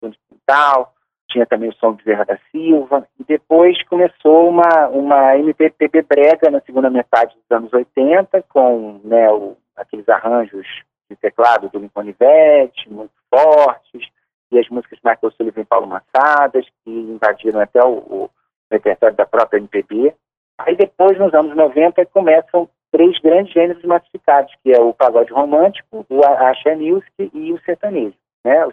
Fundo 0.00 0.16
Quintal, 0.28 0.94
tinha 1.28 1.44
também 1.44 1.68
o 1.68 1.74
som 1.74 1.94
de 1.94 2.04
Zerra 2.04 2.24
da 2.24 2.38
Silva, 2.50 3.06
e 3.18 3.24
depois 3.24 3.82
começou 3.84 4.48
uma, 4.48 4.88
uma 4.88 5.36
MPB 5.36 6.02
brega 6.02 6.50
na 6.50 6.60
segunda 6.60 6.88
metade 6.88 7.34
dos 7.34 7.50
anos 7.50 7.72
80, 7.72 8.42
com 8.44 9.00
né, 9.02 9.30
o, 9.30 9.56
aqueles 9.76 10.08
arranjos 10.08 10.66
de 11.10 11.16
teclado 11.16 11.68
do 11.68 11.78
Lincoln 11.78 12.04
Ivete, 12.04 12.90
muito 12.90 13.12
fortes, 13.28 14.08
e 14.50 14.58
as 14.58 14.68
músicas 14.68 14.98
de 14.98 15.04
Michael 15.04 15.32
Sullivan 15.32 15.60
e 15.60 15.64
Paulo 15.64 15.86
Massadas, 15.86 16.66
que 16.84 16.90
invadiram 16.90 17.60
até 17.60 17.82
o, 17.82 17.98
o 17.98 18.30
repertório 18.70 19.16
da 19.16 19.26
própria 19.26 19.58
MPB. 19.58 20.14
Aí 20.58 20.76
depois, 20.76 21.18
nos 21.18 21.34
anos 21.34 21.54
90, 21.54 22.04
começam 22.06 22.68
três 22.90 23.18
grandes 23.20 23.52
gêneros 23.52 23.84
massificados, 23.84 24.52
que 24.62 24.72
é 24.72 24.80
o 24.80 24.94
pagode 24.94 25.32
romântico, 25.32 26.06
o 26.08 26.24
axé 26.24 26.74
music 26.74 27.30
e 27.34 27.52
o 27.52 27.60
sertanejo, 27.62 28.16
né? 28.44 28.64
O 28.66 28.72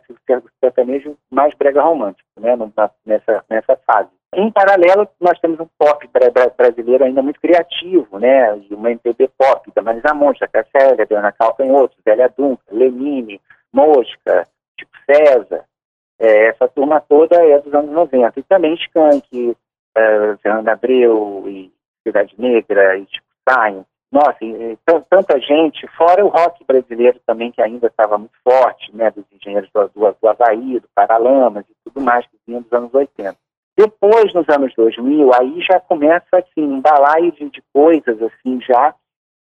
sertanejo 0.61 1.17
mais 1.29 1.53
brega 1.55 1.81
romântico, 1.81 2.27
né? 2.39 2.55
Nessa, 3.05 3.43
nessa 3.49 3.75
fase. 3.85 4.09
Em 4.35 4.51
paralelo, 4.51 5.07
nós 5.19 5.39
temos 5.39 5.59
um 5.59 5.67
pop 5.77 6.09
brasileiro 6.57 7.03
ainda 7.03 7.21
muito 7.21 7.39
criativo, 7.39 8.17
né? 8.17 8.53
Uma 8.71 8.91
MPB 8.91 9.29
pop, 9.37 9.71
da 9.75 9.81
Marisa 9.81 10.13
Monte, 10.13 10.39
da 10.39 10.47
Cassélia, 10.47 11.05
da 11.05 11.19
Ana 11.19 11.31
Calcanhoto, 11.31 11.95
Zélia 12.03 12.33
Dunca, 12.35 12.63
Lenine, 12.71 13.39
Mosca, 13.71 14.47
Tipo 14.77 14.91
César. 15.05 15.65
É, 16.19 16.47
essa 16.47 16.67
turma 16.67 17.01
toda 17.01 17.35
é 17.35 17.59
dos 17.59 17.73
anos 17.73 17.91
90. 17.91 18.39
E 18.39 18.43
também 18.43 18.75
Skank, 18.75 19.49
uh, 19.49 20.37
Fernando 20.41 20.69
Abreu 20.69 21.43
e 21.47 21.71
Cidade 22.05 22.35
Negra 22.37 22.97
e 22.97 23.05
tipo 23.05 23.27
Sainz. 23.47 23.85
Nossa, 24.11 24.37
e, 24.41 24.77
tanta 25.09 25.39
gente, 25.39 25.87
fora 25.97 26.23
o 26.23 26.29
rock 26.29 26.63
brasileiro 26.65 27.19
também, 27.25 27.51
que 27.51 27.59
ainda 27.59 27.87
estava 27.87 28.15
muito 28.15 28.35
forte, 28.43 28.95
né, 28.95 29.09
dos 29.09 29.25
engenheiros 29.33 29.67
do, 29.73 29.87
do, 29.87 30.15
do 30.21 30.27
Havaí, 30.29 30.79
do 30.79 30.87
Paralamas 30.93 31.65
e 31.67 31.73
tudo 31.83 31.99
mais 31.99 32.23
que 32.27 32.37
vinha 32.47 32.61
dos 32.61 32.71
anos 32.71 32.93
80. 32.93 33.35
Depois, 33.75 34.31
nos 34.35 34.47
anos 34.49 34.71
2000, 34.75 35.33
aí 35.33 35.59
já 35.61 35.79
começa, 35.79 36.27
assim, 36.33 36.61
um 36.63 36.79
balaio 36.79 37.31
de, 37.31 37.49
de 37.49 37.63
coisas, 37.73 38.21
assim, 38.21 38.61
já 38.61 38.93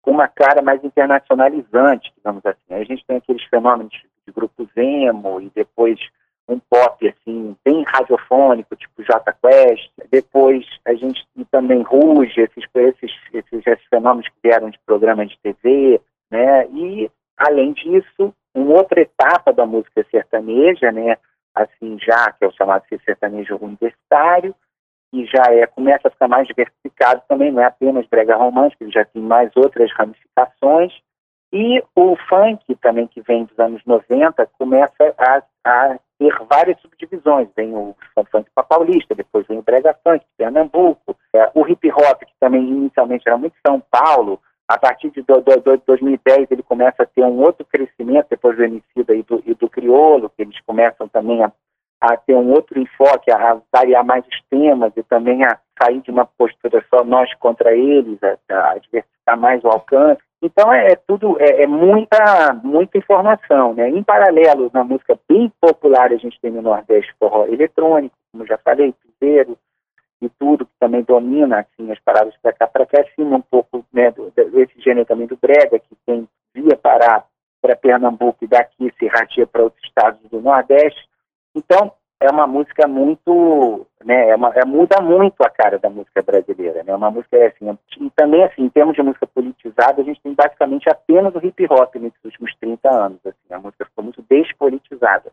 com 0.02 0.12
uma 0.12 0.28
cara 0.28 0.62
mais 0.62 0.84
internacionalizante, 0.84 2.12
digamos 2.16 2.46
assim. 2.46 2.74
Aí 2.74 2.82
a 2.82 2.86
gente 2.86 3.06
tem 3.06 3.18
aqueles 3.18 3.44
fenômenos 3.46 3.94
de 4.26 4.34
grupo 4.34 4.68
Zemo 4.76 5.42
e 5.42 5.52
depois 5.54 6.00
um 6.48 6.60
pop 6.60 7.08
assim 7.08 7.56
bem 7.64 7.84
radiofônico, 7.84 8.76
tipo 8.76 9.04
J 9.04 9.34
Quest. 9.34 9.92
Depois 10.10 10.66
a 10.86 10.94
gente 10.94 11.26
também 11.50 11.82
Ruge, 11.82 12.42
esses, 12.42 12.66
esses, 12.76 13.12
esses, 13.34 13.68
esses 13.68 13.86
fenômenos 13.86 14.28
que 14.28 14.36
vieram 14.44 14.70
de 14.70 14.80
programas 14.86 15.30
de 15.30 15.38
TV, 15.40 16.02
né? 16.30 16.68
E 16.68 17.10
além 17.38 17.74
disso, 17.74 18.34
uma 18.54 18.74
outra 18.76 19.02
etapa 19.02 19.54
da 19.54 19.66
música 19.66 20.06
sertaneja, 20.10 20.92
né? 20.92 21.18
Assim 21.54 21.98
já 22.00 22.32
que 22.32 22.46
é 22.46 22.48
o 22.48 22.54
chamado 22.54 22.84
sertanejo 23.06 23.58
universitário, 23.62 24.56
e 25.14 25.26
já 25.26 25.44
é 25.50 25.66
começa 25.68 26.08
a 26.08 26.12
ficar 26.12 26.28
mais 26.28 26.48
diversificado 26.48 27.22
também, 27.28 27.52
não 27.52 27.62
é 27.62 27.66
apenas 27.66 28.08
brega 28.08 28.36
romântico, 28.36 28.84
ele 28.84 28.92
já 28.92 29.06
tem 29.06 29.22
mais 29.22 29.52
outras 29.56 29.92
ramificações. 29.94 30.94
E 31.54 31.84
o 31.96 32.16
funk 32.30 32.76
também, 32.76 33.08
que 33.08 33.22
vem 33.22 33.44
dos 33.44 33.60
anos 33.60 33.82
90, 33.86 34.46
começa 34.58 35.14
a, 35.18 35.44
a 35.66 36.00
ter 36.18 36.34
várias 36.50 36.80
subdivisões. 36.80 37.50
Vem 37.58 37.76
o 37.76 37.94
funk 38.32 38.50
paulista, 38.70 39.14
depois 39.14 39.46
vem 39.48 39.58
o 39.58 39.62
brega 39.62 39.94
funk, 40.02 40.24
Pernambuco, 40.38 41.18
é, 41.34 41.52
o 41.54 41.68
hip 41.68 41.92
hop, 41.92 42.22
que 42.22 42.34
também 42.40 42.62
inicialmente 42.62 43.28
era 43.28 43.38
muito 43.38 43.56
São 43.68 43.82
Paulo, 43.92 44.40
a 44.68 44.78
partir 44.78 45.12
de 45.12 45.22
do, 45.24 45.42
do, 45.42 45.58
do 45.58 45.78
2010 45.86 46.50
ele 46.50 46.64
começa 46.64 47.04
a 47.04 47.06
ter 47.06 47.24
um 47.24 47.42
outro 47.42 47.66
crescimento, 47.66 48.28
depois 48.30 48.56
do 48.56 48.64
Emicida 48.64 49.14
e 49.14 49.24
do, 49.24 49.42
do 49.56 49.70
Criolo, 49.70 50.30
que 50.30 50.42
eles 50.44 50.58
começam 50.62 51.10
também 51.10 51.44
a, 51.44 51.52
a 52.02 52.18
ter 52.18 52.36
um 52.36 52.52
outro 52.52 52.80
enfoque, 52.80 53.32
a, 53.32 53.62
variar 53.72 54.04
mais 54.04 54.26
os 54.26 54.42
temas 54.50 54.92
e 54.98 55.04
também 55.04 55.44
a 55.44 55.58
sair 55.80 56.02
de 56.02 56.10
uma 56.10 56.26
postura 56.26 56.84
só 56.90 57.04
nós 57.04 57.32
contra 57.36 57.76
eles, 57.76 58.18
a, 58.24 58.72
a 58.72 58.78
diversificar 58.80 59.40
mais 59.40 59.64
o 59.64 59.68
alcance. 59.68 60.22
Então 60.42 60.74
é, 60.74 60.94
é 60.94 60.96
tudo, 60.96 61.38
é, 61.40 61.62
é, 61.62 61.68
muita, 61.68 62.60
muita 62.64 62.98
informação, 62.98 63.76
né? 63.76 63.88
Em 63.90 64.02
paralelo, 64.02 64.72
na 64.74 64.84
música 64.84 65.18
bem 65.30 65.52
popular, 65.62 66.12
a 66.12 66.18
gente 66.18 66.40
tem 66.42 66.50
no 66.50 66.64
Nordeste 66.64 67.14
forró 67.20 67.46
eletrônico, 67.46 68.16
como 68.32 68.48
já 68.48 68.58
falei, 68.58 68.94
piseiro 69.20 69.56
e 70.20 70.28
tudo, 70.30 70.66
que 70.66 70.74
também 70.80 71.04
domina, 71.04 71.60
assim, 71.60 71.92
as 71.92 72.00
paradas 72.00 72.34
para 72.42 72.54
cá, 72.54 72.68
para 72.68 72.86
cá, 72.88 73.02
acima 73.02 73.38
um 73.38 73.42
pouco, 73.42 73.86
né, 73.94 74.10
do, 74.12 74.32
desse 74.32 74.80
gênero 74.82 75.06
também 75.06 75.28
do 75.28 75.38
brega, 75.38 75.78
que 75.78 75.96
tem 76.06 76.28
via 76.54 76.76
para 76.76 77.24
para 77.62 77.76
Pernambuco 77.76 78.44
e 78.44 78.48
daqui 78.48 78.92
se 78.98 79.06
ratia 79.06 79.46
para 79.46 79.62
outros 79.62 79.84
estados 79.84 80.20
do 80.32 80.42
Nordeste. 80.42 81.08
Então, 81.56 81.94
é 82.22 82.30
uma 82.30 82.46
música 82.46 82.88
muito, 82.88 83.88
né, 84.06 84.30
é 84.30 84.36
uma, 84.36 84.50
é, 84.50 84.64
muda 84.64 85.02
muito 85.02 85.42
a 85.42 85.50
cara 85.50 85.80
da 85.80 85.90
música 85.90 86.22
brasileira, 86.22 86.84
né, 86.84 86.96
uma 86.96 87.10
música 87.10 87.36
é 87.36 87.48
assim, 87.48 87.78
e 88.00 88.10
também 88.12 88.44
assim, 88.44 88.64
em 88.64 88.70
termos 88.70 88.96
de 88.96 89.02
música 89.02 89.26
politizada, 89.26 90.02
a 90.02 90.06
gente 90.06 90.22
tem 90.22 90.34
basicamente 90.36 90.88
apenas 90.88 91.34
o 91.34 91.44
hip 91.44 91.66
hop 91.68 91.96
nesses 91.96 92.24
últimos 92.24 92.56
30 92.58 92.90
anos, 92.90 93.20
assim, 93.26 93.54
a 93.54 93.58
música 93.58 93.86
ficou 93.86 94.04
muito 94.04 94.24
despolitizada, 94.30 95.32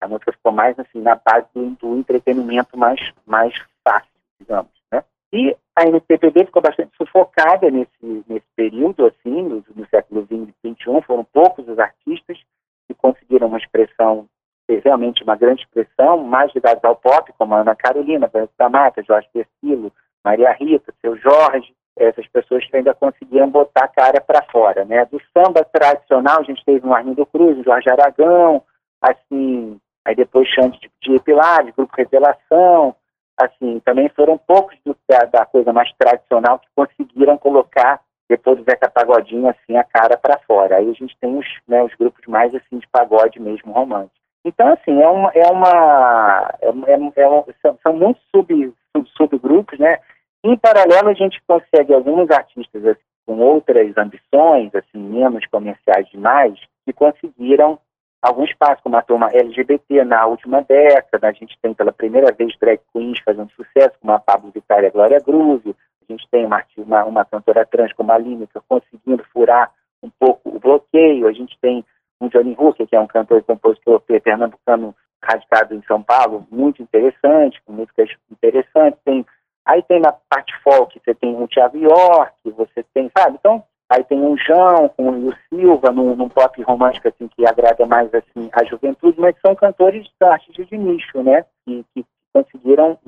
a 0.00 0.06
música 0.06 0.30
ficou 0.30 0.52
mais 0.52 0.78
assim, 0.78 1.00
na 1.00 1.16
base 1.16 1.48
do, 1.52 1.70
do 1.70 1.98
entretenimento 1.98 2.78
mais, 2.78 3.00
mais 3.26 3.52
fácil, 3.82 4.08
digamos, 4.38 4.70
né, 4.92 5.02
e 5.32 5.56
a 5.74 5.88
MPB 5.88 6.46
ficou 6.46 6.62
bastante 6.62 6.96
sufocada 6.96 7.68
nesse, 7.68 8.24
nesse 8.28 8.46
período, 8.54 9.06
assim, 9.06 9.42
no, 9.42 9.64
no 9.74 9.88
século 9.88 10.22
XX 10.22 10.54
e 10.62 10.72
XXI, 10.72 11.02
foram 11.04 11.24
poucos 11.24 11.66
os 11.66 11.80
artistas 11.80 12.38
que 12.86 12.94
conseguiram 12.94 13.48
uma 13.48 13.58
expressão 13.58 14.28
fez 14.68 14.84
realmente 14.84 15.24
uma 15.24 15.34
grande 15.34 15.62
expressão, 15.62 16.18
mais 16.18 16.54
ligados 16.54 16.84
ao 16.84 16.94
pop, 16.94 17.32
como 17.38 17.54
Ana 17.54 17.74
Carolina, 17.74 18.28
Branco 18.28 18.52
da 18.58 18.68
Mata, 18.68 19.02
Jorge 19.02 19.26
Persilo, 19.32 19.90
Maria 20.22 20.52
Rita, 20.52 20.92
seu 21.00 21.16
Jorge, 21.16 21.74
essas 21.96 22.28
pessoas 22.28 22.64
que 22.66 22.76
ainda 22.76 22.94
conseguiam 22.94 23.48
botar 23.48 23.84
a 23.84 23.88
cara 23.88 24.20
para 24.20 24.44
fora, 24.52 24.84
né? 24.84 25.06
Do 25.06 25.20
samba 25.32 25.64
tradicional, 25.64 26.40
a 26.40 26.44
gente 26.44 26.64
teve 26.64 26.86
o 26.86 26.94
Arlindo 26.94 27.26
Cruz, 27.26 27.58
o 27.58 27.64
Jorge 27.64 27.90
Aragão, 27.90 28.62
assim, 29.00 29.80
aí 30.04 30.14
depois 30.14 30.46
Xande 30.48 30.78
de, 30.78 30.90
de 31.00 31.20
Pilares, 31.20 31.74
Grupo 31.74 31.96
Revelação, 31.96 32.94
assim, 33.36 33.80
também 33.80 34.08
foram 34.10 34.36
poucos 34.36 34.76
do, 34.84 34.94
da, 35.08 35.20
da, 35.20 35.46
coisa 35.46 35.72
mais 35.72 35.90
tradicional 35.96 36.58
que 36.58 36.68
conseguiram 36.76 37.38
colocar 37.38 38.00
depois 38.28 38.58
do 38.58 38.64
Zeca 38.64 38.90
Pagodinho, 38.90 39.48
assim, 39.48 39.76
a 39.76 39.84
cara 39.84 40.18
para 40.18 40.38
fora. 40.40 40.76
Aí 40.76 40.90
a 40.90 40.92
gente 40.92 41.16
tem 41.18 41.36
os, 41.36 41.46
né, 41.66 41.82
os 41.82 41.94
grupos 41.94 42.24
mais, 42.26 42.54
assim, 42.54 42.78
de 42.78 42.86
pagode 42.88 43.40
mesmo 43.40 43.72
romântico. 43.72 44.17
Então, 44.44 44.68
assim, 44.72 45.00
é 45.02 45.08
uma. 45.08 45.30
É 45.34 45.46
uma 45.50 46.54
é, 46.60 46.68
é, 46.68 47.22
é 47.22 47.28
um, 47.28 47.44
são, 47.60 47.78
são, 47.82 47.92
muitos 47.94 48.22
sub, 48.34 48.74
sub, 48.96 49.08
subgrupos, 49.16 49.78
né? 49.78 49.98
Em 50.44 50.56
paralelo, 50.56 51.08
a 51.08 51.14
gente 51.14 51.42
consegue 51.46 51.92
alguns 51.92 52.30
artistas 52.30 52.84
assim, 52.84 53.00
com 53.26 53.38
outras 53.38 53.96
ambições, 53.96 54.74
assim, 54.74 54.98
menos 54.98 55.44
comerciais 55.46 56.08
demais, 56.08 56.58
que 56.86 56.92
conseguiram 56.92 57.78
algum 58.22 58.44
espaço, 58.44 58.82
como 58.82 58.96
a 58.96 59.02
turma 59.02 59.30
LGBT 59.32 60.04
na 60.04 60.26
última 60.26 60.62
década. 60.62 61.28
A 61.28 61.32
gente 61.32 61.58
tem 61.60 61.74
pela 61.74 61.92
primeira 61.92 62.32
vez 62.32 62.56
drag 62.58 62.80
queens 62.92 63.18
fazendo 63.24 63.50
sucesso, 63.52 63.98
como 64.00 64.12
a 64.12 64.18
Pablo 64.18 64.50
Vittar 64.50 64.82
e 64.82 64.86
a 64.86 64.90
Glória 64.90 65.20
Groove. 65.20 65.74
A 66.08 66.12
gente 66.12 66.26
tem 66.30 66.46
uma, 66.46 66.64
uma, 66.76 67.04
uma 67.04 67.24
cantora 67.24 67.66
trans 67.66 67.92
como 67.92 68.12
a 68.12 68.18
Línica 68.18 68.62
conseguindo 68.68 69.24
furar 69.32 69.70
um 70.02 70.10
pouco 70.18 70.48
o 70.48 70.58
bloqueio. 70.58 71.26
A 71.26 71.32
gente 71.32 71.58
tem 71.60 71.84
um 72.20 72.28
Johnny 72.28 72.56
Hooker, 72.58 72.86
que 72.86 72.96
é 72.96 73.00
um 73.00 73.06
cantor 73.06 73.38
e 73.38 73.42
compositor 73.42 74.00
pernambucano 74.00 74.94
radicado 75.22 75.74
em 75.74 75.82
São 75.82 76.02
Paulo, 76.02 76.46
muito 76.50 76.82
interessante, 76.82 77.60
com 77.64 77.72
músicas 77.72 78.10
interessantes. 78.30 79.00
Tem, 79.04 79.24
aí 79.64 79.82
tem 79.82 80.00
na 80.00 80.12
parte 80.12 80.54
folk, 80.62 81.00
você 81.04 81.14
tem 81.14 81.40
o 81.40 81.48
Thiago 81.48 81.76
York, 81.78 82.50
você 82.52 82.84
tem, 82.94 83.10
sabe? 83.16 83.36
Então, 83.38 83.62
aí 83.88 84.04
tem 84.04 84.20
um 84.20 84.36
João 84.36 84.88
com 84.88 85.10
o 85.10 85.34
Silva, 85.48 85.90
num, 85.90 86.14
num, 86.14 86.28
pop 86.28 86.60
romântico, 86.62 87.08
assim, 87.08 87.28
que 87.28 87.46
agrada 87.46 87.84
mais, 87.86 88.12
assim, 88.14 88.48
a 88.52 88.64
juventude, 88.64 89.20
mas 89.20 89.36
são 89.44 89.54
cantores 89.54 90.06
artistas 90.20 90.66
de 90.68 90.76
nicho, 90.76 91.22
né? 91.22 91.44
Que, 91.64 91.84
que 91.94 92.04
conseguiram 92.32 92.98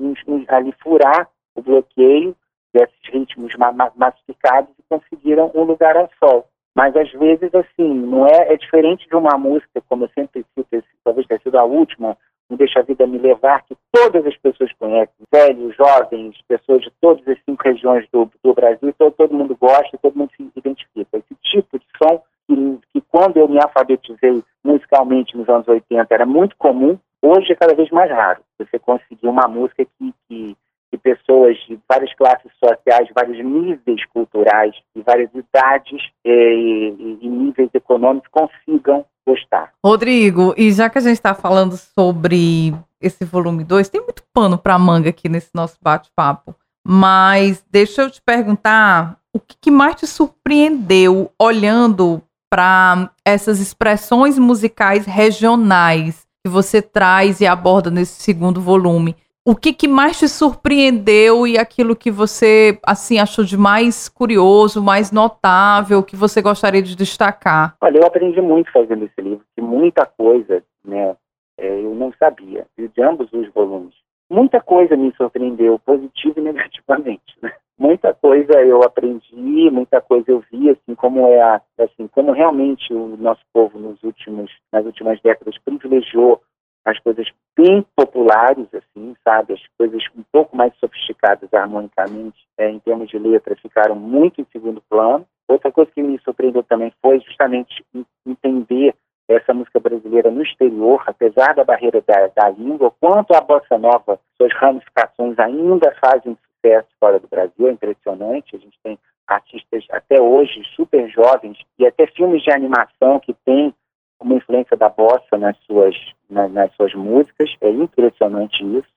ali 0.49 0.73
furar 0.83 1.29
o 1.55 1.61
bloqueio 1.61 2.35
desses 2.73 2.99
ritmos 3.05 3.53
massificados 3.95 4.69
e 4.79 4.83
conseguiram 4.89 5.51
um 5.53 5.63
lugar 5.63 5.95
ao 5.97 6.09
sol. 6.19 6.47
Mas 6.81 6.95
às 6.95 7.11
vezes, 7.11 7.53
assim, 7.53 7.93
não 7.93 8.25
é, 8.25 8.53
é 8.53 8.57
diferente 8.57 9.07
de 9.07 9.15
uma 9.15 9.37
música, 9.37 9.83
como 9.87 10.05
eu 10.05 10.09
sempre 10.15 10.43
cito, 10.57 10.83
talvez 11.03 11.27
tenha 11.27 11.39
sido 11.39 11.55
a 11.59 11.63
última, 11.63 12.17
um 12.49 12.55
Deixa 12.55 12.79
a 12.79 12.81
Vida 12.81 13.05
Me 13.05 13.19
Levar, 13.19 13.63
que 13.65 13.77
todas 13.91 14.25
as 14.25 14.35
pessoas 14.37 14.73
conhecem, 14.79 15.13
velhos, 15.31 15.75
jovens, 15.75 16.35
pessoas 16.47 16.81
de 16.81 16.91
todas 16.99 17.27
as 17.27 17.37
cinco 17.45 17.61
regiões 17.63 18.07
do, 18.11 18.27
do 18.43 18.55
Brasil, 18.55 18.91
todo, 18.97 19.11
todo 19.11 19.31
mundo 19.31 19.55
gosta, 19.61 19.95
todo 20.01 20.17
mundo 20.17 20.31
se 20.35 20.51
identifica. 20.55 21.19
Esse 21.19 21.35
tipo 21.43 21.77
de 21.77 21.85
som, 22.01 22.19
que, 22.47 22.79
que 22.91 23.01
quando 23.11 23.37
eu 23.37 23.47
me 23.47 23.59
alfabetizei 23.61 24.43
musicalmente 24.63 25.37
nos 25.37 25.47
anos 25.49 25.67
80 25.67 26.11
era 26.11 26.25
muito 26.25 26.57
comum, 26.57 26.97
hoje 27.21 27.51
é 27.51 27.55
cada 27.55 27.75
vez 27.75 27.91
mais 27.91 28.09
raro. 28.09 28.41
Você 28.57 28.79
conseguir 28.79 29.27
uma 29.27 29.47
música 29.47 29.85
que, 29.85 30.13
que 30.27 30.57
que 30.91 30.97
pessoas 30.97 31.57
de 31.67 31.79
várias 31.87 32.13
classes 32.15 32.51
sociais, 32.63 33.07
de 33.07 33.13
vários 33.13 33.43
níveis 33.43 34.05
culturais, 34.13 34.75
de 34.93 35.01
várias 35.01 35.29
idades 35.33 36.01
eh, 36.25 36.53
e, 36.53 37.17
e 37.21 37.29
níveis 37.29 37.69
econômicos 37.73 38.29
consigam 38.29 39.05
gostar. 39.25 39.71
Rodrigo, 39.83 40.53
e 40.57 40.71
já 40.71 40.89
que 40.89 40.97
a 40.97 41.01
gente 41.01 41.13
está 41.13 41.33
falando 41.33 41.77
sobre 41.77 42.73
esse 42.99 43.23
volume 43.23 43.63
2, 43.63 43.87
tem 43.89 44.01
muito 44.01 44.23
pano 44.33 44.57
para 44.57 44.77
manga 44.77 45.09
aqui 45.09 45.29
nesse 45.29 45.49
nosso 45.55 45.77
bate-papo. 45.81 46.53
Mas 46.85 47.63
deixa 47.71 48.01
eu 48.01 48.11
te 48.11 48.21
perguntar 48.21 49.17
o 49.33 49.39
que, 49.39 49.55
que 49.59 49.71
mais 49.71 49.95
te 49.95 50.07
surpreendeu 50.07 51.31
olhando 51.39 52.21
para 52.49 53.09
essas 53.23 53.59
expressões 53.59 54.37
musicais 54.37 55.05
regionais 55.05 56.27
que 56.43 56.51
você 56.51 56.81
traz 56.81 57.39
e 57.39 57.47
aborda 57.47 57.89
nesse 57.89 58.21
segundo 58.21 58.59
volume 58.59 59.15
o 59.45 59.55
que, 59.55 59.73
que, 59.73 59.87
mais 59.87 60.19
te 60.19 60.27
surpreendeu 60.27 61.47
e 61.47 61.57
aquilo 61.57 61.95
que 61.95 62.11
você 62.11 62.79
assim 62.85 63.17
achou 63.17 63.43
de 63.43 63.57
mais 63.57 64.07
curioso, 64.07 64.83
mais 64.83 65.11
notável, 65.11 66.03
que 66.03 66.15
você 66.15 66.41
gostaria 66.41 66.81
de 66.81 66.95
destacar? 66.95 67.75
Olha, 67.81 67.97
eu 67.97 68.05
aprendi 68.05 68.39
muito 68.39 68.71
fazendo 68.71 69.05
esse 69.05 69.19
livro, 69.19 69.43
que 69.55 69.61
muita 69.61 70.05
coisa, 70.05 70.63
né, 70.85 71.15
é, 71.57 71.79
eu 71.79 71.95
não 71.95 72.13
sabia, 72.19 72.67
de 72.77 73.01
ambos 73.01 73.31
os 73.33 73.49
volumes. 73.51 73.95
Muita 74.29 74.61
coisa 74.61 74.95
me 74.95 75.11
surpreendeu, 75.15 75.79
positivo 75.79 76.35
e 76.37 76.41
negativamente. 76.41 77.35
Né? 77.41 77.51
Muita 77.79 78.13
coisa 78.13 78.53
eu 78.61 78.83
aprendi, 78.83 79.71
muita 79.71 79.99
coisa 80.01 80.25
eu 80.29 80.43
vi, 80.51 80.69
assim 80.69 80.93
como 80.93 81.27
é, 81.27 81.41
a, 81.41 81.61
assim 81.79 82.07
como 82.07 82.31
realmente 82.31 82.93
o 82.93 83.17
nosso 83.17 83.41
povo 83.51 83.79
nos 83.79 84.01
últimos, 84.03 84.51
nas 84.71 84.85
últimas 84.85 85.19
décadas 85.21 85.57
privilegiou 85.65 86.39
as 86.85 86.99
coisas 86.99 87.27
bem 87.55 87.85
populares, 87.95 88.67
assim, 88.73 89.15
sabe? 89.23 89.53
As 89.53 89.61
coisas 89.77 90.03
um 90.15 90.23
pouco 90.31 90.55
mais 90.55 90.73
sofisticadas 90.79 91.53
harmonicamente, 91.53 92.45
é, 92.57 92.69
em 92.69 92.79
termos 92.79 93.09
de 93.09 93.19
letra, 93.19 93.55
ficaram 93.55 93.95
muito 93.95 94.41
em 94.41 94.47
segundo 94.51 94.81
plano. 94.89 95.25
Outra 95.47 95.71
coisa 95.71 95.91
que 95.91 96.01
me 96.01 96.19
surpreendeu 96.19 96.63
também 96.63 96.91
foi 97.01 97.19
justamente 97.19 97.85
entender 98.25 98.95
essa 99.27 99.53
música 99.53 99.79
brasileira 99.79 100.31
no 100.31 100.41
exterior, 100.41 101.03
apesar 101.05 101.53
da 101.55 101.63
barreira 101.63 102.03
da, 102.05 102.27
da 102.27 102.49
língua, 102.49 102.93
quanto 102.99 103.33
a 103.33 103.41
bossa 103.41 103.77
nova, 103.77 104.19
suas 104.37 104.53
ramificações 104.53 105.37
ainda 105.39 105.95
fazem 106.03 106.37
sucesso 106.61 106.87
fora 106.99 107.19
do 107.19 107.27
Brasil, 107.27 107.67
é 107.67 107.71
impressionante. 107.71 108.55
A 108.55 108.59
gente 108.59 108.77
tem 108.83 108.97
artistas 109.27 109.85
até 109.91 110.21
hoje 110.21 110.63
super 110.75 111.09
jovens 111.09 111.57
e 111.79 111.85
até 111.85 112.07
filmes 112.07 112.43
de 112.43 112.51
animação 112.51 113.19
que 113.19 113.33
têm 113.45 113.73
uma 114.21 114.35
influência 114.35 114.77
da 114.77 114.89
bossa 114.89 115.37
nas 115.37 115.57
suas, 115.65 115.95
nas 116.29 116.73
suas 116.75 116.93
músicas, 116.93 117.49
é 117.61 117.69
impressionante 117.69 118.63
isso. 118.63 118.87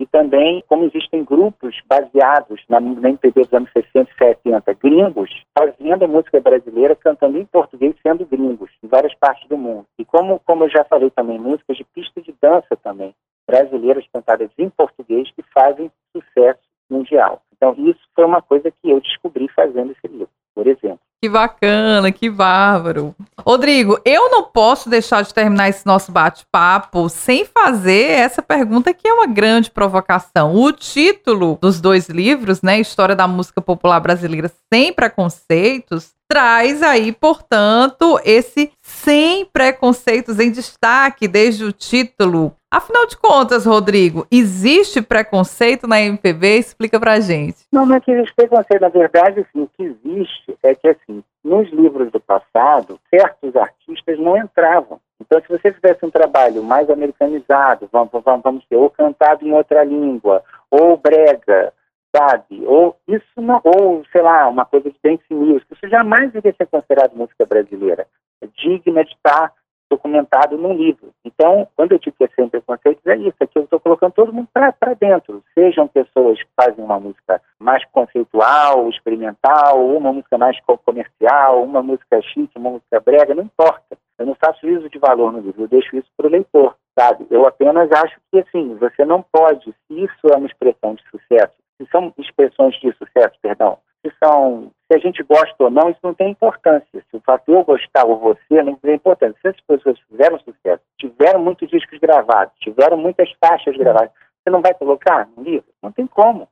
E 0.00 0.06
também 0.06 0.62
como 0.66 0.84
existem 0.84 1.24
grupos 1.24 1.80
baseados 1.86 2.60
na, 2.68 2.80
na 2.80 3.10
MPB 3.10 3.42
dos 3.42 3.52
anos 3.52 3.70
60 3.72 4.10
e 4.10 4.14
70, 4.18 4.74
gringos, 4.74 5.30
fazendo 5.56 6.08
música 6.08 6.40
brasileira, 6.40 6.96
cantando 6.96 7.38
em 7.38 7.44
português, 7.46 7.94
sendo 8.02 8.26
gringos, 8.26 8.70
em 8.82 8.88
várias 8.88 9.14
partes 9.14 9.48
do 9.48 9.56
mundo. 9.56 9.86
E 9.96 10.04
como, 10.04 10.40
como 10.40 10.64
eu 10.64 10.70
já 10.70 10.84
falei 10.84 11.10
também, 11.10 11.38
músicas 11.38 11.76
de 11.76 11.84
pista 11.84 12.20
de 12.20 12.34
dança 12.42 12.76
também, 12.82 13.14
brasileiras 13.46 14.04
cantadas 14.12 14.50
em 14.58 14.68
português, 14.68 15.30
que 15.30 15.42
fazem 15.54 15.90
sucesso 16.12 16.60
mundial. 16.90 17.42
Então, 17.56 17.74
isso 17.78 18.00
foi 18.14 18.24
uma 18.24 18.42
coisa 18.42 18.70
que 18.70 18.90
eu 18.90 19.00
descobri 19.00 19.48
fazendo 19.48 19.92
esse 19.92 20.06
livro, 20.08 20.30
por 20.54 20.66
exemplo. 20.66 21.00
Que 21.20 21.28
bacana, 21.28 22.12
que 22.12 22.28
bárbaro. 22.28 23.14
Rodrigo, 23.40 23.98
eu 24.04 24.30
não 24.30 24.42
posso 24.44 24.90
deixar 24.90 25.22
de 25.22 25.32
terminar 25.32 25.70
esse 25.70 25.86
nosso 25.86 26.12
bate-papo 26.12 27.08
sem 27.08 27.46
fazer 27.46 28.10
essa 28.10 28.42
pergunta 28.42 28.92
que 28.92 29.08
é 29.08 29.12
uma 29.14 29.26
grande 29.26 29.70
provocação. 29.70 30.54
O 30.54 30.70
título 30.70 31.58
dos 31.62 31.80
dois 31.80 32.10
livros, 32.10 32.60
né, 32.60 32.78
História 32.78 33.16
da 33.16 33.26
Música 33.26 33.62
Popular 33.62 34.00
Brasileira 34.00 34.52
Sem 34.70 34.92
Preconceitos, 34.92 36.12
traz 36.34 36.82
aí, 36.82 37.12
portanto, 37.12 38.18
esse 38.24 38.72
sem 38.82 39.46
preconceitos 39.46 40.40
em 40.40 40.50
destaque 40.50 41.28
desde 41.28 41.64
o 41.64 41.70
título. 41.70 42.56
Afinal 42.68 43.06
de 43.06 43.16
contas, 43.16 43.64
Rodrigo, 43.64 44.26
existe 44.32 45.00
preconceito 45.00 45.86
na 45.86 46.00
MPB? 46.00 46.58
Explica 46.58 46.98
pra 46.98 47.20
gente. 47.20 47.58
Não, 47.70 47.86
não 47.86 47.94
é 47.94 48.00
que 48.00 48.10
existe 48.10 48.34
preconceito. 48.34 48.80
Na 48.80 48.88
verdade, 48.88 49.46
assim, 49.46 49.62
o 49.62 49.70
que 49.76 49.84
existe 49.84 50.58
é 50.60 50.74
que, 50.74 50.88
assim, 50.88 51.22
nos 51.44 51.70
livros 51.70 52.10
do 52.10 52.18
passado, 52.18 52.98
certos 53.08 53.54
artistas 53.54 54.18
não 54.18 54.36
entravam. 54.36 54.98
Então, 55.20 55.40
se 55.40 55.46
você 55.46 55.72
fizesse 55.72 56.04
um 56.04 56.10
trabalho 56.10 56.64
mais 56.64 56.90
americanizado, 56.90 57.88
vamos, 57.92 58.10
vamos, 58.12 58.42
vamos 58.42 58.64
ou 58.72 58.90
cantado 58.90 59.46
em 59.46 59.52
outra 59.52 59.84
língua, 59.84 60.42
ou 60.68 60.96
brega, 60.96 61.72
sabe? 62.14 62.64
Ou 62.64 62.96
isso 63.08 63.40
não, 63.40 63.60
ou 63.64 64.04
sei 64.12 64.22
lá, 64.22 64.48
uma 64.48 64.64
coisa 64.64 64.90
de 64.90 64.96
dance 65.02 65.24
music, 65.30 65.66
isso 65.72 65.88
jamais 65.88 66.34
iria 66.34 66.54
ser 66.54 66.66
considerado 66.66 67.16
música 67.16 67.44
brasileira, 67.44 68.06
é 68.40 68.46
digna 68.56 69.04
de 69.04 69.12
estar 69.12 69.52
documentado 69.90 70.56
num 70.56 70.74
livro. 70.74 71.10
Então, 71.24 71.68
quando 71.76 71.92
eu 71.92 71.98
digo 71.98 72.16
que 72.16 72.24
é 72.24 72.28
sem 72.34 72.48
preconceitos, 72.48 73.04
é 73.06 73.16
isso, 73.16 73.36
é 73.40 73.46
que 73.46 73.58
eu 73.58 73.64
estou 73.64 73.78
colocando 73.78 74.12
todo 74.12 74.32
mundo 74.32 74.48
para 74.52 74.94
dentro. 74.94 75.42
Sejam 75.54 75.86
pessoas 75.86 76.42
que 76.42 76.48
fazem 76.56 76.82
uma 76.84 76.98
música 76.98 77.40
mais 77.58 77.84
conceitual, 77.86 78.88
experimental, 78.88 79.86
uma 79.86 80.12
música 80.12 80.38
mais 80.38 80.58
comercial, 80.84 81.62
uma 81.62 81.82
música 81.82 82.20
chique, 82.22 82.58
uma 82.58 82.70
música 82.70 83.00
brega, 83.00 83.34
não 83.34 83.44
importa. 83.44 83.96
Eu 84.18 84.26
não 84.26 84.34
faço 84.36 84.60
juízo 84.62 84.88
de 84.88 84.98
valor 84.98 85.32
no 85.32 85.40
livro, 85.40 85.62
eu 85.62 85.68
deixo 85.68 85.96
isso 85.96 86.08
para 86.16 86.26
o 86.26 86.30
leitor, 86.30 86.76
sabe? 86.98 87.26
Eu 87.30 87.46
apenas 87.46 87.90
acho 87.92 88.16
que, 88.30 88.38
assim, 88.38 88.76
você 88.76 89.04
não 89.04 89.22
pode, 89.22 89.64
se 89.64 90.04
isso 90.04 90.28
é 90.32 90.36
uma 90.36 90.46
expressão 90.46 90.94
de 90.94 91.02
sucesso, 91.10 91.63
se 91.76 91.86
são 91.90 92.12
expressões 92.18 92.74
de 92.80 92.92
sucesso, 92.92 93.38
perdão, 93.40 93.78
se 94.04 94.12
são, 94.22 94.70
se 94.86 94.96
a 94.96 94.98
gente 94.98 95.22
gosta 95.22 95.54
ou 95.58 95.70
não, 95.70 95.88
isso 95.88 96.00
não 96.02 96.14
tem 96.14 96.30
importância. 96.30 96.86
Se 96.92 97.16
o 97.16 97.20
fato 97.20 97.46
de 97.46 97.52
eu 97.52 97.64
gostar 97.64 98.04
ou 98.04 98.18
você 98.18 98.62
não 98.62 98.76
tem 98.76 98.94
importância. 98.96 99.36
Se 99.40 99.48
as 99.48 99.60
pessoas 99.62 99.98
fizeram 100.10 100.38
sucesso, 100.40 100.82
tiveram 100.98 101.40
muitos 101.40 101.68
discos 101.70 101.98
gravados, 101.98 102.52
tiveram 102.60 102.96
muitas 102.98 103.32
faixas 103.40 103.76
gravadas, 103.76 104.10
você 104.42 104.50
não 104.50 104.60
vai 104.60 104.74
colocar 104.74 105.26
no 105.34 105.42
livro? 105.42 105.66
Não 105.82 105.90
tem 105.90 106.06
como. 106.06 106.46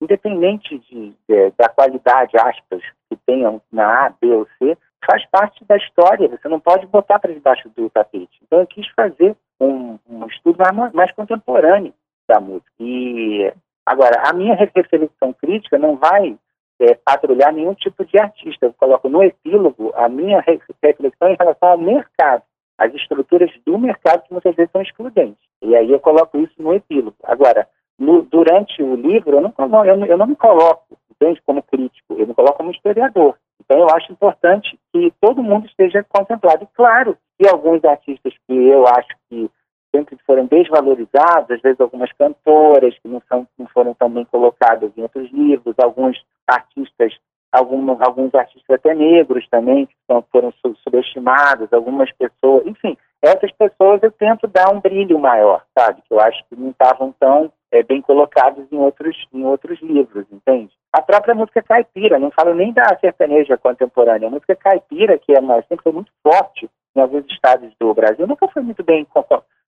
Independente 0.00 0.78
de, 0.78 1.14
de, 1.28 1.50
da 1.58 1.68
qualidade, 1.68 2.36
aspas, 2.38 2.82
que 3.08 3.16
tenham 3.26 3.60
na 3.70 4.06
A, 4.06 4.10
B 4.10 4.26
ou 4.28 4.48
C, 4.58 4.76
faz 5.06 5.24
parte 5.26 5.62
da 5.66 5.76
história. 5.76 6.28
Você 6.28 6.48
não 6.48 6.58
pode 6.58 6.86
botar 6.86 7.18
para 7.18 7.34
debaixo 7.34 7.68
do 7.76 7.90
tapete. 7.90 8.40
Então 8.42 8.60
eu 8.60 8.66
quis 8.66 8.88
fazer 8.88 9.36
um, 9.60 9.98
um 10.08 10.26
estudo 10.26 10.58
mais, 10.58 10.92
mais 10.92 11.12
contemporâneo 11.12 11.92
da 12.26 12.40
música. 12.40 12.70
E 12.80 13.52
Agora, 13.86 14.22
a 14.28 14.32
minha 14.32 14.54
reflexão 14.54 15.32
crítica 15.32 15.78
não 15.78 15.96
vai 15.96 16.36
é, 16.80 16.94
patrulhar 16.94 17.52
nenhum 17.52 17.74
tipo 17.74 18.04
de 18.04 18.18
artista. 18.18 18.66
Eu 18.66 18.74
coloco 18.74 19.08
no 19.08 19.22
epílogo 19.22 19.92
a 19.94 20.08
minha 20.08 20.40
reflexão 20.40 21.28
em 21.28 21.36
relação 21.38 21.68
ao 21.68 21.78
mercado, 21.78 22.42
as 22.78 22.92
estruturas 22.94 23.50
do 23.66 23.78
mercado 23.78 24.22
que 24.22 24.32
muitas 24.32 24.54
vezes 24.54 24.72
são 24.72 24.82
excludentes. 24.82 25.42
E 25.62 25.76
aí 25.76 25.90
eu 25.90 26.00
coloco 26.00 26.38
isso 26.38 26.54
no 26.58 26.74
epílogo. 26.74 27.16
Agora, 27.24 27.68
no, 27.98 28.22
durante 28.22 28.82
o 28.82 28.94
livro, 28.96 29.36
eu 29.36 29.40
não, 29.40 29.84
eu, 29.84 30.06
eu 30.06 30.18
não 30.18 30.26
me 30.26 30.36
coloco 30.36 30.98
entende, 31.14 31.40
como 31.46 31.62
crítico, 31.62 32.14
eu 32.14 32.26
me 32.26 32.34
coloco 32.34 32.58
como 32.58 32.70
historiador. 32.70 33.36
Então 33.60 33.78
eu 33.78 33.88
acho 33.90 34.12
importante 34.12 34.78
que 34.92 35.12
todo 35.20 35.42
mundo 35.42 35.66
esteja 35.66 36.04
contemplado. 36.08 36.64
E 36.64 36.76
claro 36.76 37.16
que 37.38 37.48
alguns 37.48 37.84
artistas 37.84 38.34
que 38.46 38.52
eu 38.54 38.86
acho 38.86 39.08
que 39.28 39.50
sempre 39.94 40.18
foram 40.26 40.46
desvalorizados, 40.46 41.52
às 41.52 41.62
vezes 41.62 41.80
algumas 41.80 42.10
cantoras 42.12 42.98
que 42.98 43.08
não, 43.08 43.22
são, 43.28 43.46
não 43.56 43.66
foram 43.68 43.94
tão 43.94 44.10
bem 44.10 44.24
colocadas 44.24 44.90
em 44.96 45.02
outros 45.02 45.30
livros, 45.30 45.76
alguns 45.78 46.20
artistas, 46.48 47.12
alguns, 47.52 48.34
artistas 48.34 48.74
até 48.74 48.92
negros 48.92 49.46
também, 49.48 49.86
que 49.86 49.94
são, 50.10 50.24
foram 50.32 50.52
subestimados, 50.82 51.72
algumas 51.72 52.10
pessoas, 52.12 52.66
enfim, 52.66 52.96
essas 53.22 53.52
pessoas 53.52 54.02
eu 54.02 54.10
tento 54.10 54.48
dar 54.48 54.74
um 54.74 54.80
brilho 54.80 55.18
maior, 55.18 55.64
sabe? 55.78 56.02
Que 56.02 56.12
eu 56.12 56.20
acho 56.20 56.44
que 56.48 56.56
não 56.56 56.70
estavam 56.70 57.14
tão 57.18 57.50
é, 57.70 57.82
bem 57.82 58.02
colocados 58.02 58.66
em 58.70 58.76
outros, 58.76 59.16
em 59.32 59.44
outros 59.44 59.80
livros, 59.80 60.26
entende? 60.30 60.72
A 60.92 61.00
própria 61.00 61.34
música 61.34 61.62
caipira, 61.62 62.18
não 62.18 62.30
falo 62.30 62.54
nem 62.54 62.72
da 62.72 62.98
sertaneja 63.00 63.56
contemporânea, 63.56 64.28
a 64.28 64.30
música 64.30 64.54
caipira, 64.56 65.18
que 65.18 65.32
é 65.32 65.40
uma, 65.40 65.62
sempre 65.62 65.82
foi 65.84 65.92
muito 65.92 66.12
forte 66.22 66.68
em 66.94 67.00
alguns 67.00 67.24
estados 67.26 67.72
do 67.80 67.94
Brasil, 67.94 68.26
nunca 68.26 68.46
foi 68.48 68.62
muito 68.62 68.82
bem 68.84 69.04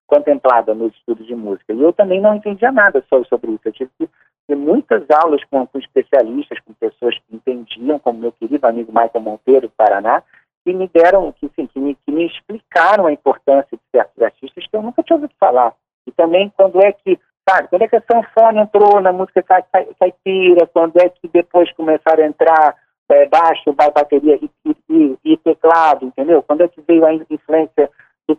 contemplada 0.06 0.74
nos 0.74 0.94
estudos 0.94 1.26
de 1.26 1.34
música. 1.34 1.72
E 1.72 1.82
eu 1.82 1.92
também 1.92 2.20
não 2.20 2.34
entendia 2.34 2.70
nada 2.70 3.04
sobre, 3.08 3.28
sobre 3.28 3.50
isso. 3.52 3.62
Eu 3.64 3.72
tive 3.72 3.90
que 3.98 4.08
ter 4.46 4.56
muitas 4.56 5.08
aulas 5.10 5.42
com, 5.44 5.66
com 5.66 5.78
especialistas, 5.78 6.60
com 6.60 6.72
pessoas 6.74 7.16
que 7.18 7.36
entendiam, 7.36 7.98
como 7.98 8.20
meu 8.20 8.32
querido 8.32 8.66
amigo 8.66 8.92
Michael 8.92 9.20
Monteiro, 9.20 9.68
do 9.68 9.74
Paraná, 9.76 10.22
que 10.64 10.72
me 10.72 10.88
deram, 10.88 11.32
que, 11.32 11.46
assim, 11.46 11.66
que, 11.66 11.78
me, 11.78 11.94
que 11.94 12.12
me 12.12 12.26
explicaram 12.26 13.06
a 13.06 13.12
importância 13.12 13.76
de 13.76 13.82
certos 13.90 14.22
artistas 14.22 14.66
que 14.66 14.76
eu 14.76 14.82
nunca 14.82 15.02
tinha 15.02 15.16
ouvido 15.16 15.34
falar. 15.38 15.74
E 16.06 16.12
também 16.12 16.52
quando 16.56 16.80
é 16.80 16.92
que 16.92 17.18
Sabe, 17.48 17.68
quando 17.68 17.82
é 17.82 17.88
que 17.88 17.94
a 17.94 18.02
sanfona 18.02 18.62
entrou 18.62 19.00
na 19.00 19.12
música 19.12 19.40
caipira, 19.40 20.66
quando 20.66 20.96
é 20.96 21.08
que 21.08 21.28
depois 21.28 21.72
começaram 21.74 22.24
a 22.24 22.26
entrar 22.26 22.74
é, 23.08 23.26
baixo, 23.26 23.72
bateria 23.72 24.36
e, 24.42 24.50
e, 24.90 25.18
e, 25.24 25.36
teclado, 25.36 26.04
entendeu? 26.04 26.42
Quando 26.42 26.62
é 26.62 26.68
que 26.68 26.80
veio 26.80 27.06
a 27.06 27.14
influência 27.14 27.88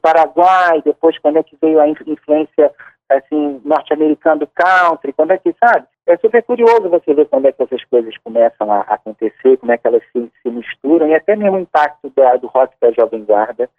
Paraguai, 0.07 0.81
depois 0.85 1.19
quando 1.19 1.37
é 1.37 1.43
que 1.43 1.57
veio 1.61 1.81
a 1.81 1.87
influência 1.89 2.71
assim, 3.09 3.61
norte-americana 3.65 4.37
do 4.37 4.47
country, 4.47 5.11
quando 5.11 5.31
é 5.31 5.37
que, 5.37 5.53
sabe? 5.61 5.85
É 6.05 6.15
super 6.17 6.41
curioso 6.43 6.89
você 6.89 7.13
ver 7.13 7.27
quando 7.27 7.45
é 7.47 7.51
que 7.51 7.61
essas 7.61 7.83
coisas 7.85 8.15
começam 8.23 8.71
a 8.71 8.81
acontecer, 8.81 9.57
como 9.57 9.73
é 9.73 9.77
que 9.77 9.85
elas 9.85 10.01
se, 10.13 10.31
se 10.41 10.49
misturam, 10.49 11.07
e 11.07 11.15
até 11.15 11.35
mesmo 11.35 11.57
o 11.57 11.59
impacto 11.59 12.09
da, 12.15 12.37
do 12.37 12.47
rock 12.47 12.73
da 12.79 12.91
Jovem 12.91 13.25
Guarda 13.25 13.69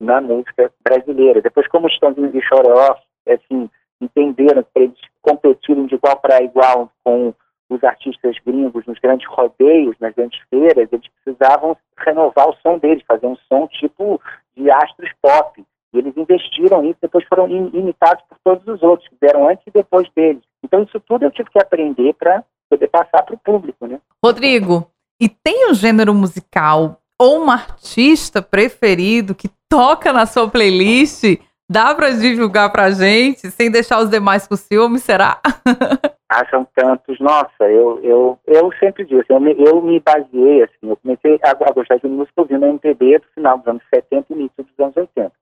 na 0.00 0.20
música 0.20 0.72
brasileira. 0.84 1.42
Depois, 1.42 1.66
como 1.66 1.88
os 1.88 1.98
Tãozinhos 1.98 2.32
de 2.32 2.40
Choró, 2.42 2.96
assim, 3.28 3.68
entenderam 4.00 4.62
que 4.62 4.78
eles 4.78 4.98
competiram 5.20 5.86
de 5.86 5.96
igual 5.96 6.16
para 6.20 6.42
igual 6.42 6.90
com 7.02 7.34
os 7.68 7.82
artistas 7.82 8.36
gringos 8.46 8.86
nos 8.86 8.98
grandes 9.00 9.26
rodeios, 9.28 9.96
nas 9.98 10.14
grandes 10.14 10.40
feiras, 10.48 10.88
eles 10.92 11.08
precisavam 11.24 11.76
renovar 11.98 12.48
o 12.48 12.56
som 12.56 12.78
deles, 12.78 13.04
fazer 13.06 13.26
um 13.26 13.36
som 13.48 13.66
tipo 13.66 14.20
de 14.56 14.70
astros 14.70 15.10
pop. 15.20 15.64
E 15.92 15.98
eles 15.98 16.16
investiram 16.16 16.82
nisso, 16.82 16.98
depois 17.02 17.24
foram 17.26 17.48
imitados 17.48 18.24
por 18.28 18.38
todos 18.42 18.66
os 18.66 18.82
outros, 18.82 19.08
que 19.08 19.16
vieram 19.20 19.48
antes 19.48 19.64
e 19.66 19.70
depois 19.70 20.08
deles. 20.14 20.42
Então 20.64 20.82
isso 20.82 20.98
tudo 21.00 21.24
eu 21.24 21.30
tive 21.30 21.50
que 21.50 21.58
aprender 21.58 22.14
para 22.14 22.42
poder 22.70 22.88
passar 22.88 23.22
para 23.22 23.34
o 23.34 23.38
público, 23.38 23.86
né? 23.86 24.00
Rodrigo, 24.24 24.86
e 25.20 25.28
tem 25.28 25.70
um 25.70 25.74
gênero 25.74 26.14
musical 26.14 26.98
ou 27.18 27.44
um 27.44 27.50
artista 27.50 28.40
preferido 28.40 29.34
que 29.34 29.48
toca 29.68 30.12
na 30.12 30.26
sua 30.26 30.48
playlist 30.48 31.38
Dá 31.72 31.94
para 31.94 32.10
divulgar 32.10 32.70
para 32.70 32.90
gente, 32.90 33.50
sem 33.50 33.70
deixar 33.70 34.00
os 34.00 34.10
demais 34.10 34.46
com 34.46 34.54
ciúme, 34.54 34.98
será? 34.98 35.40
ah, 36.28 36.46
são 36.50 36.66
tantos. 36.74 37.18
Nossa, 37.18 37.62
eu, 37.62 37.98
eu, 38.02 38.38
eu 38.46 38.70
sempre 38.78 39.06
disse, 39.06 39.24
eu 39.30 39.40
me, 39.40 39.54
eu 39.58 39.80
me 39.80 39.98
baseei, 39.98 40.64
assim, 40.64 40.90
eu 40.90 40.98
comecei 40.98 41.40
a, 41.42 41.50
a 41.50 41.72
gostar 41.72 41.96
de 41.96 42.08
música 42.08 42.42
ouvindo 42.42 42.66
MPB 42.66 43.20
do 43.20 43.26
final 43.34 43.56
dos 43.56 43.68
anos 43.68 43.82
70 43.94 44.26
e 44.28 44.34
início 44.34 44.54
dos 44.58 44.78
anos 44.78 44.96
80. 44.98 45.32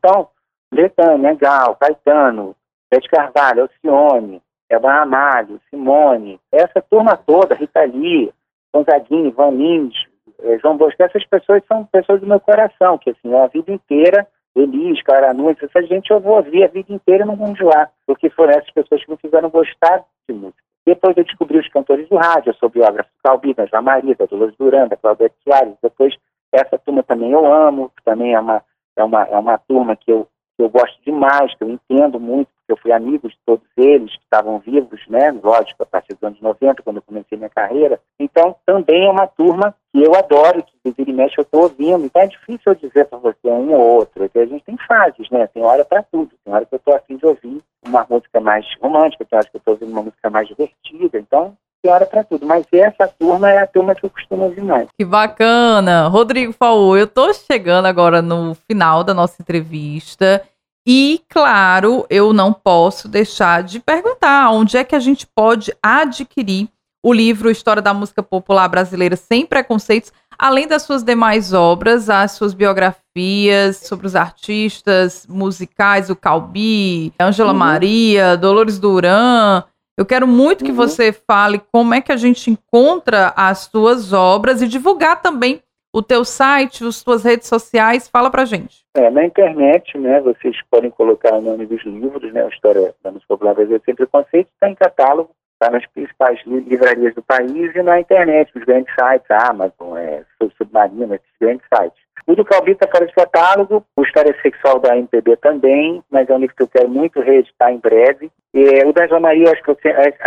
Então, 0.00 0.28
Letânia, 0.72 1.34
Gal, 1.34 1.76
Caetano, 1.76 2.56
Bete 2.90 3.08
Carvalho, 3.08 3.62
Alcione, 3.62 4.42
Eva 4.68 4.90
Ramalho, 4.90 5.60
Simone, 5.68 6.40
essa 6.50 6.80
turma 6.80 7.16
toda, 7.16 7.54
Rita 7.54 7.84
Lee, 7.84 8.32
Gonzaguinho, 8.72 9.30
Van 9.32 9.50
Lins, 9.50 9.94
eh, 10.42 10.58
João 10.58 10.76
Bosco, 10.76 11.02
essas 11.02 11.24
pessoas 11.26 11.62
são 11.68 11.84
pessoas 11.84 12.20
do 12.20 12.26
meu 12.26 12.40
coração, 12.40 12.96
que 12.96 13.10
assim, 13.10 13.34
a 13.34 13.46
vida 13.48 13.70
inteira 13.70 14.26
Elis, 14.56 15.02
Clara 15.02 15.32
Nunes, 15.32 15.62
essa 15.62 15.82
gente 15.82 16.10
eu 16.10 16.20
vou 16.20 16.36
ouvir 16.36 16.64
a 16.64 16.68
vida 16.68 16.92
inteira 16.92 17.24
e 17.24 17.26
não 17.26 17.36
vou 17.36 17.48
enjoar, 17.48 17.90
porque 18.06 18.30
foram 18.30 18.52
essas 18.52 18.70
pessoas 18.70 19.04
que 19.04 19.10
me 19.10 19.16
fizeram 19.16 19.50
gostar 19.50 20.04
de 20.28 20.34
música. 20.34 20.62
Depois 20.84 21.16
eu 21.16 21.24
descobri 21.24 21.58
os 21.58 21.68
cantores 21.68 22.08
do 22.08 22.16
rádio, 22.16 22.50
eu 22.50 22.54
sou 22.54 22.68
biógrafo 22.68 23.08
do 23.10 23.22
Calbi, 23.22 23.54
da 23.54 23.64
da 23.66 24.26
Dolores 24.26 24.56
Duran, 24.56 24.88
da 24.88 24.96
Claudete 24.96 25.36
Soares. 25.44 25.74
Depois, 25.82 26.14
essa 26.52 26.78
turma 26.78 27.02
também 27.02 27.30
eu 27.30 27.46
amo, 27.46 27.92
também 28.04 28.34
é 28.34 28.40
uma, 28.40 28.62
é 28.96 29.04
uma, 29.04 29.24
é 29.24 29.38
uma 29.38 29.58
turma 29.58 29.96
que 29.96 30.10
eu, 30.10 30.26
que 30.56 30.62
eu 30.62 30.68
gosto 30.68 30.96
demais, 31.04 31.54
que 31.54 31.64
eu 31.64 31.70
entendo 31.70 32.20
muito, 32.20 32.48
porque 32.48 32.72
eu 32.72 32.76
fui 32.76 32.92
amigo 32.92 33.28
de 33.28 33.36
todos 33.44 33.66
eles 33.76 34.14
que 34.16 34.22
estavam 34.22 34.58
vivos, 34.58 35.00
né? 35.08 35.30
Lógico, 35.42 35.82
a 35.82 35.86
partir 35.86 36.14
dos 36.14 36.22
anos 36.22 36.40
90, 36.40 36.82
quando 36.82 36.96
eu 36.96 37.02
comecei 37.02 37.36
minha 37.36 37.50
carreira. 37.50 38.00
Então, 38.18 38.54
também 38.66 39.06
é 39.06 39.10
uma 39.10 39.26
turma 39.26 39.74
que 39.92 40.02
eu 40.02 40.14
adoro, 40.14 40.62
que 40.62 40.90
vira 40.90 41.10
e 41.10 41.14
mexe 41.14 41.38
eu 41.38 41.42
estou 41.42 41.62
ouvindo. 41.62 42.04
Então, 42.04 42.22
é 42.22 42.26
difícil 42.26 42.62
eu 42.66 42.74
dizer 42.74 43.06
para 43.06 43.18
você 43.18 43.48
um 43.48 43.72
ou 43.72 43.98
outro, 43.98 44.20
porque 44.20 44.38
a 44.38 44.46
gente 44.46 44.64
tem 44.64 44.76
fases, 44.86 45.28
né? 45.30 45.46
Tem 45.48 45.62
hora 45.62 45.84
para 45.84 46.02
tudo. 46.02 46.30
Tem 46.44 46.54
hora 46.54 46.64
que 46.64 46.74
eu 46.74 46.78
estou 46.78 46.94
afim 46.94 47.16
de 47.16 47.26
ouvir 47.26 47.62
uma 47.86 48.06
música 48.08 48.40
mais 48.40 48.66
romântica, 48.80 49.24
tem 49.24 49.36
hora 49.36 49.48
que 49.48 49.56
eu 49.56 49.58
estou 49.58 49.74
ouvindo 49.74 49.92
uma 49.92 50.02
música 50.02 50.30
mais 50.30 50.46
divertida. 50.46 51.18
Então, 51.18 51.56
hora 51.88 52.06
para 52.06 52.24
tudo. 52.24 52.46
Mas 52.46 52.66
essa 52.72 53.08
turma 53.18 53.50
é 53.50 53.58
a 53.58 53.66
turma 53.66 53.94
que 53.94 54.04
eu 54.04 54.10
costumo 54.10 54.44
ouvir 54.44 54.62
mais. 54.62 54.88
Que 54.98 55.04
bacana! 55.04 56.08
Rodrigo 56.08 56.52
Faú, 56.52 56.96
eu 56.96 57.04
estou 57.04 57.32
chegando 57.32 57.86
agora 57.86 58.20
no 58.20 58.54
final 58.68 59.02
da 59.04 59.14
nossa 59.14 59.40
entrevista. 59.40 60.42
E, 60.86 61.20
claro, 61.28 62.06
eu 62.08 62.32
não 62.32 62.52
posso 62.52 63.06
deixar 63.06 63.62
de 63.62 63.80
perguntar 63.80 64.50
onde 64.50 64.76
é 64.76 64.84
que 64.84 64.96
a 64.96 65.00
gente 65.00 65.26
pode 65.26 65.72
adquirir 65.82 66.68
o 67.02 67.12
livro 67.12 67.50
História 67.50 67.82
da 67.82 67.94
Música 67.94 68.22
Popular 68.22 68.68
Brasileira 68.68 69.16
Sem 69.16 69.46
Preconceitos, 69.46 70.12
além 70.38 70.66
das 70.66 70.82
suas 70.82 71.02
demais 71.02 71.52
obras, 71.52 72.10
as 72.10 72.32
suas 72.32 72.54
biografias 72.54 73.78
sobre 73.78 74.06
os 74.06 74.16
artistas 74.16 75.26
musicais, 75.28 76.10
o 76.10 76.16
Calbi, 76.16 77.12
Ângela 77.20 77.52
uhum. 77.52 77.58
Maria, 77.58 78.36
Dolores 78.36 78.78
Duran. 78.78 79.62
Eu 80.00 80.06
quero 80.06 80.26
muito 80.26 80.64
que 80.64 80.70
uhum. 80.70 80.76
você 80.78 81.12
fale 81.12 81.60
como 81.70 81.92
é 81.92 82.00
que 82.00 82.10
a 82.10 82.16
gente 82.16 82.50
encontra 82.50 83.34
as 83.36 83.68
suas 83.70 84.14
obras 84.14 84.62
e 84.62 84.66
divulgar 84.66 85.20
também 85.20 85.62
o 85.92 86.02
teu 86.02 86.24
site, 86.24 86.86
as 86.86 87.02
tuas 87.02 87.22
redes 87.22 87.46
sociais, 87.46 88.08
fala 88.08 88.30
pra 88.30 88.46
gente. 88.46 88.82
É, 88.96 89.10
na 89.10 89.26
internet, 89.26 89.98
né, 89.98 90.18
vocês 90.22 90.56
podem 90.70 90.90
colocar 90.90 91.34
o 91.34 91.42
nome 91.42 91.66
dos 91.66 91.84
livros, 91.84 92.32
né, 92.32 92.44
a 92.44 92.48
História 92.48 92.94
da 93.02 93.10
Música 93.10 93.28
Popular 93.28 93.52
Brasileira 93.52 93.82
Sem 93.84 93.94
Preconceito, 93.94 94.48
está 94.54 94.70
em 94.70 94.74
catálogo, 94.74 95.32
está 95.60 95.70
nas 95.70 95.86
principais 95.88 96.40
livrarias 96.46 97.14
do 97.14 97.22
país 97.22 97.74
e 97.74 97.82
na 97.82 98.00
internet, 98.00 98.50
nos 98.54 98.64
grandes 98.64 98.92
sites, 98.94 99.30
Amazon, 99.30 99.98
é, 99.98 100.24
Submarino, 100.56 101.14
esses 101.14 101.26
grandes 101.38 101.66
sites. 101.74 102.00
O 102.26 102.34
do 102.34 102.44
Calbi 102.44 102.72
está 102.72 102.88
fora 102.88 103.06
de 103.06 103.14
catálogo, 103.14 103.84
o 103.96 104.02
História 104.02 104.34
Sexual 104.40 104.78
da 104.78 104.96
MPB 104.96 105.36
também, 105.36 106.02
mas 106.10 106.28
é 106.28 106.34
um 106.34 106.38
livro 106.38 106.56
que 106.56 106.62
eu 106.62 106.68
quero 106.68 106.88
muito 106.88 107.20
reeditar 107.20 107.72
em 107.72 107.78
breve. 107.78 108.30
E, 108.54 108.84
o 108.84 108.92
da 108.92 109.06
João 109.06 109.20
Maria, 109.20 109.52
acho 109.52 109.62
que 109.62 109.70
eu, 109.70 109.78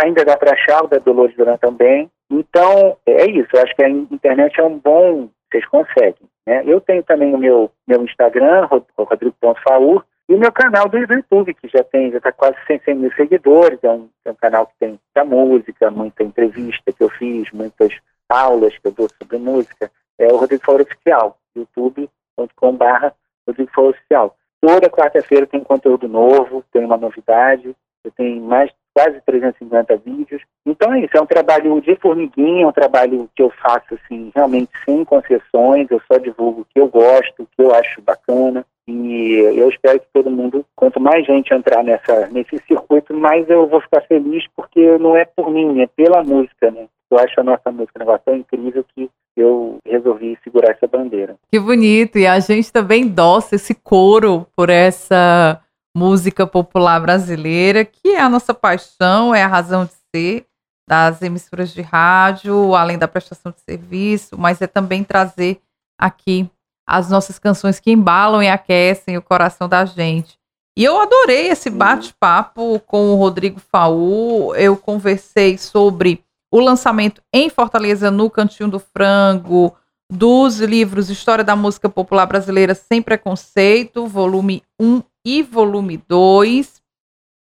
ainda 0.02 0.24
dá 0.24 0.36
para 0.36 0.52
achar, 0.52 0.84
o 0.84 0.88
da 0.88 0.98
Dolores 0.98 1.36
Duran 1.36 1.56
também. 1.56 2.10
Então, 2.30 2.96
é 3.06 3.26
isso, 3.30 3.48
eu 3.52 3.62
acho 3.62 3.74
que 3.74 3.84
a 3.84 3.88
internet 3.88 4.60
é 4.60 4.64
um 4.64 4.78
bom 4.78 5.28
vocês 5.54 5.66
conseguem. 5.66 6.28
Né? 6.46 6.62
Eu 6.66 6.80
tenho 6.80 7.02
também 7.04 7.32
o 7.32 7.38
meu, 7.38 7.70
meu 7.86 8.02
Instagram, 8.04 8.68
rodrigo.faur, 8.98 10.04
e 10.28 10.34
o 10.34 10.38
meu 10.38 10.50
canal 10.50 10.88
do 10.88 10.96
YouTube, 10.96 11.52
que 11.54 11.68
já 11.68 11.84
tem, 11.84 12.10
já 12.10 12.18
está 12.18 12.32
quase 12.32 12.56
100, 12.66 12.80
100 12.84 12.94
mil 12.94 13.12
seguidores, 13.12 13.78
é 13.82 13.90
um, 13.90 14.08
é 14.24 14.30
um 14.30 14.34
canal 14.34 14.66
que 14.66 14.74
tem 14.78 14.88
muita 14.88 15.24
música, 15.24 15.90
muita 15.90 16.22
entrevista 16.22 16.92
que 16.92 17.02
eu 17.02 17.10
fiz, 17.10 17.50
muitas 17.52 17.92
aulas 18.28 18.76
que 18.78 18.88
eu 18.88 18.92
dou 18.92 19.08
sobre 19.20 19.36
música, 19.36 19.90
é 20.18 20.26
o 20.28 20.36
Rodrigo 20.36 20.64
Faur 20.64 20.80
Oficial, 20.80 21.38
youtube.com.br 21.54 23.10
Rodrigo 23.46 23.70
Faur 23.74 23.90
Oficial. 23.90 24.36
Toda 24.60 24.88
quarta-feira 24.88 25.46
tem 25.46 25.62
conteúdo 25.62 26.08
novo, 26.08 26.64
tem 26.72 26.84
uma 26.84 26.96
novidade, 26.96 27.76
eu 28.02 28.10
tenho 28.12 28.42
mais 28.42 28.70
quase 28.94 29.20
350 29.26 29.96
vídeos. 29.96 30.42
Então 30.64 30.94
é 30.94 31.00
isso, 31.00 31.16
é 31.16 31.20
um 31.20 31.26
trabalho 31.26 31.80
de 31.80 31.96
formiguinha, 31.96 32.64
é 32.64 32.66
um 32.66 32.72
trabalho 32.72 33.28
que 33.34 33.42
eu 33.42 33.50
faço 33.50 33.94
assim, 33.94 34.30
realmente 34.34 34.70
sem 34.84 35.04
concessões, 35.04 35.90
eu 35.90 36.00
só 36.10 36.18
divulgo 36.18 36.62
o 36.62 36.64
que 36.64 36.80
eu 36.80 36.88
gosto, 36.88 37.42
o 37.42 37.46
que 37.46 37.62
eu 37.62 37.74
acho 37.74 38.00
bacana. 38.00 38.64
E 38.86 39.32
eu 39.56 39.68
espero 39.70 39.98
que 39.98 40.06
todo 40.12 40.30
mundo, 40.30 40.64
quanto 40.76 41.00
mais 41.00 41.26
gente 41.26 41.54
entrar 41.54 41.82
nessa, 41.82 42.26
nesse 42.28 42.58
circuito, 42.68 43.14
mais 43.14 43.48
eu 43.48 43.66
vou 43.66 43.80
ficar 43.80 44.02
feliz, 44.02 44.44
porque 44.54 44.98
não 44.98 45.16
é 45.16 45.24
por 45.24 45.50
mim, 45.50 45.80
é 45.80 45.86
pela 45.86 46.22
música, 46.22 46.70
né? 46.70 46.86
Eu 47.10 47.18
acho 47.18 47.40
a 47.40 47.44
nossa 47.44 47.72
música 47.72 47.92
um 47.96 48.00
negócio 48.00 48.22
tão 48.26 48.36
incrível 48.36 48.84
que 48.94 49.08
eu 49.36 49.78
resolvi 49.86 50.38
segurar 50.44 50.72
essa 50.72 50.86
bandeira. 50.86 51.36
Que 51.50 51.58
bonito! 51.58 52.18
E 52.18 52.26
a 52.26 52.38
gente 52.40 52.72
também 52.72 53.08
doce 53.08 53.56
esse 53.56 53.74
coro 53.74 54.46
por 54.54 54.68
essa 54.68 55.60
música 55.96 56.46
popular 56.46 57.00
brasileira, 57.00 57.84
que 57.84 58.08
é 58.08 58.20
a 58.20 58.28
nossa 58.28 58.52
paixão, 58.52 59.34
é 59.34 59.42
a 59.42 59.48
razão 59.48 59.84
de 59.84 59.92
ser 60.14 60.46
das 60.88 61.22
emissoras 61.22 61.72
de 61.72 61.80
rádio, 61.80 62.74
além 62.74 62.98
da 62.98 63.08
prestação 63.08 63.52
de 63.52 63.60
serviço, 63.60 64.36
mas 64.36 64.60
é 64.60 64.66
também 64.66 65.02
trazer 65.02 65.60
aqui 65.98 66.50
as 66.86 67.08
nossas 67.08 67.38
canções 67.38 67.80
que 67.80 67.90
embalam 67.90 68.42
e 68.42 68.48
aquecem 68.48 69.16
o 69.16 69.22
coração 69.22 69.68
da 69.68 69.84
gente. 69.84 70.38
E 70.76 70.84
eu 70.84 71.00
adorei 71.00 71.48
esse 71.48 71.70
bate-papo 71.70 72.80
com 72.80 73.12
o 73.12 73.16
Rodrigo 73.16 73.60
Faú. 73.60 74.54
Eu 74.56 74.76
conversei 74.76 75.56
sobre 75.56 76.22
o 76.52 76.60
lançamento 76.60 77.22
em 77.32 77.48
Fortaleza 77.48 78.10
no 78.10 78.28
Cantinho 78.28 78.68
do 78.68 78.80
Frango 78.80 79.74
dos 80.12 80.58
livros 80.58 81.08
História 81.08 81.44
da 81.44 81.56
Música 81.56 81.88
Popular 81.88 82.26
Brasileira 82.26 82.74
Sem 82.74 83.00
Preconceito, 83.00 84.06
volume 84.06 84.62
1 84.78 85.02
e 85.24 85.42
volume 85.42 85.96
2. 86.08 86.82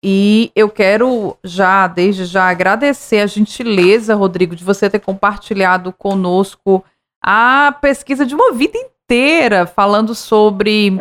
E 0.03 0.51
eu 0.55 0.69
quero 0.69 1.37
já, 1.43 1.87
desde 1.87 2.25
já, 2.25 2.49
agradecer 2.49 3.19
a 3.19 3.27
gentileza, 3.27 4.15
Rodrigo, 4.15 4.55
de 4.55 4.63
você 4.63 4.89
ter 4.89 4.99
compartilhado 4.99 5.91
conosco 5.91 6.83
a 7.21 7.75
pesquisa 7.81 8.25
de 8.25 8.33
uma 8.33 8.53
vida 8.53 8.77
inteira 8.77 9.65
falando 9.65 10.15
sobre 10.15 10.91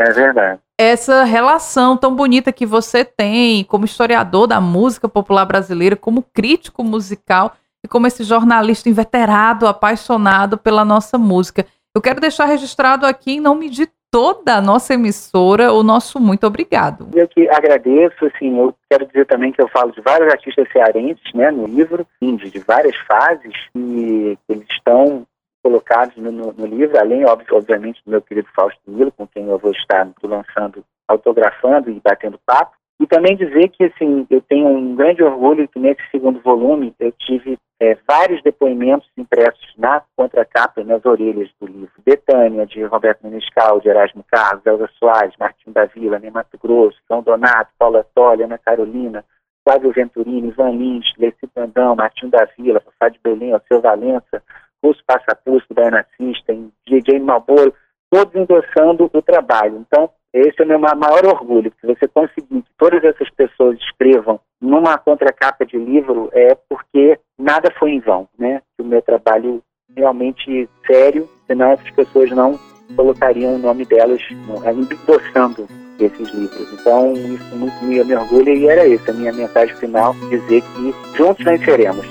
É 0.77 0.91
essa 0.91 1.25
relação 1.25 1.97
tão 1.97 2.15
bonita 2.15 2.53
que 2.53 2.65
você 2.65 3.05
tem 3.05 3.65
como 3.65 3.85
historiador 3.85 4.47
da 4.47 4.61
música 4.61 5.09
popular 5.09 5.45
brasileira, 5.45 5.97
como 5.97 6.23
crítico 6.23 6.85
musical 6.85 7.57
e 7.85 7.89
como 7.89 8.07
esse 8.07 8.23
jornalista 8.23 8.89
inveterado, 8.89 9.67
apaixonado 9.67 10.57
pela 10.57 10.85
nossa 10.85 11.19
música. 11.19 11.67
Eu 11.95 12.01
quero 12.01 12.21
deixar 12.21 12.45
registrado 12.45 13.07
aqui, 13.07 13.33
em 13.33 13.41
nome 13.41 13.69
de 13.69 13.89
toda 14.11 14.57
a 14.57 14.61
nossa 14.61 14.95
emissora, 14.95 15.73
o 15.73 15.83
nosso 15.83 16.21
muito 16.21 16.47
obrigado. 16.47 17.09
Eu 17.15 17.29
que 17.29 17.49
agradeço, 17.49 18.27
assim, 18.27 18.59
eu 18.59 18.75
quero 18.91 19.07
dizer 19.07 19.27
também 19.27 19.53
que 19.53 19.61
eu 19.61 19.69
falo 19.69 19.93
de 19.93 20.01
vários 20.01 20.33
artistas 20.33 20.71
cearenses, 20.73 21.33
né, 21.35 21.51
no 21.51 21.67
livro, 21.67 22.07
de, 22.21 22.59
várias 22.61 22.97
fases, 23.07 23.55
e 23.75 24.39
eles 24.49 24.67
estão 24.71 25.27
colocados 25.63 26.17
no, 26.17 26.33
no, 26.33 26.53
no 26.53 26.67
livro, 26.67 26.99
além, 26.99 27.25
obviamente, 27.27 28.01
do 28.05 28.11
meu 28.11 28.23
querido 28.23 28.49
Fausto 28.55 28.81
Milo, 28.87 29.13
com 29.13 29.27
quem 29.27 29.47
eu 29.47 29.59
vou 29.59 29.73
estar 29.73 30.09
lançando, 30.23 30.85
autografando 31.07 31.91
e 31.91 32.01
batendo 32.01 32.41
papo. 32.47 32.77
E 33.01 33.07
também 33.07 33.37
dizer 33.37 33.69
que, 33.69 33.85
assim, 33.85 34.27
eu 34.29 34.41
tenho 34.41 34.67
um 34.67 34.97
grande 34.97 35.23
orgulho 35.23 35.69
que 35.69 35.79
nesse 35.79 36.03
segundo 36.11 36.41
volume 36.41 36.95
eu 36.99 37.13
tive 37.13 37.57
é, 37.81 37.97
vários 38.09 38.43
depoimentos 38.43 39.09
impressos 39.17 39.73
na 39.77 40.03
contracapa, 40.17 40.83
nas 40.83 41.05
orelhas 41.05 41.49
do 41.61 41.67
livro. 41.67 41.93
Betânia, 42.05 42.67
de 42.67 42.83
Roberto 42.83 43.23
Menescal, 43.23 43.81
de 43.81 43.89
Erasmo 43.89 44.25
Carlos, 44.29 44.67
Elza 44.67 44.91
Soares, 44.99 45.35
Martim 45.39 45.71
da 45.71 45.85
Vila, 45.85 46.19
Ney 46.19 46.31
Mato 46.31 46.59
Grosso, 46.59 46.99
São 47.07 47.23
Donato, 47.23 47.71
Paula 47.79 48.05
Tolle, 48.15 48.43
Ana 48.43 48.59
Carolina, 48.59 49.25
Flávio 49.65 49.93
Venturini, 49.93 50.49
Ivan 50.49 50.71
Lins, 50.71 51.13
Leci 51.19 51.49
Brandão, 51.55 51.95
Martim 51.95 52.29
da 52.29 52.49
Vila, 52.59 52.81
Fafá 52.81 53.11
de 53.11 53.21
Belém, 53.23 53.53
Alceu 53.53 53.81
Valença, 53.81 54.43
Russo 54.85 55.03
Passapulso, 55.07 55.67
Diana 55.71 56.05
System, 56.17 56.73
DJ 56.87 57.21
Malboro, 57.21 57.73
todos 58.11 58.35
endossando 58.35 59.11
o 59.13 59.23
trabalho. 59.23 59.85
Então, 59.87 60.11
esse 60.33 60.61
é 60.61 60.65
o 60.65 60.69
meu 60.69 60.79
maior 60.79 61.27
orgulho, 61.27 61.71
que 61.71 61.87
você 61.87 62.07
conseguir 62.07 62.63
que 62.63 62.71
todas 62.77 63.03
essas 63.03 63.31
pessoas 63.31 63.79
escrevam 63.79 64.39
numa 64.61 64.99
contracapa 64.99 65.65
de 65.65 65.79
livro 65.79 66.29
é 66.33 66.57
porque 66.69 67.19
nada 67.39 67.73
foi 67.79 67.93
em 67.93 68.01
vão, 68.01 68.29
né? 68.39 68.61
O 68.79 68.85
meu 68.85 69.01
trabalho 69.01 69.63
realmente 69.97 70.69
sério, 70.87 71.29
senão 71.47 71.73
essas 71.73 71.91
pessoas 71.91 72.31
não 72.31 72.59
colocariam 72.95 73.55
o 73.55 73.59
nome 73.59 73.85
delas 73.85 74.21
endossando 74.77 75.67
esses 75.99 76.33
livros. 76.33 76.73
Então, 76.73 77.13
isso 77.13 77.57
muito 77.57 77.85
me, 77.85 78.03
me 78.05 78.15
orgulha 78.15 78.51
e 78.53 78.67
era 78.67 78.87
isso, 78.87 79.11
a 79.11 79.15
minha 79.15 79.33
mensagem 79.33 79.75
final, 79.77 80.15
dizer 80.31 80.63
que 80.63 80.95
juntos 81.17 81.45
venceremos. 81.45 82.07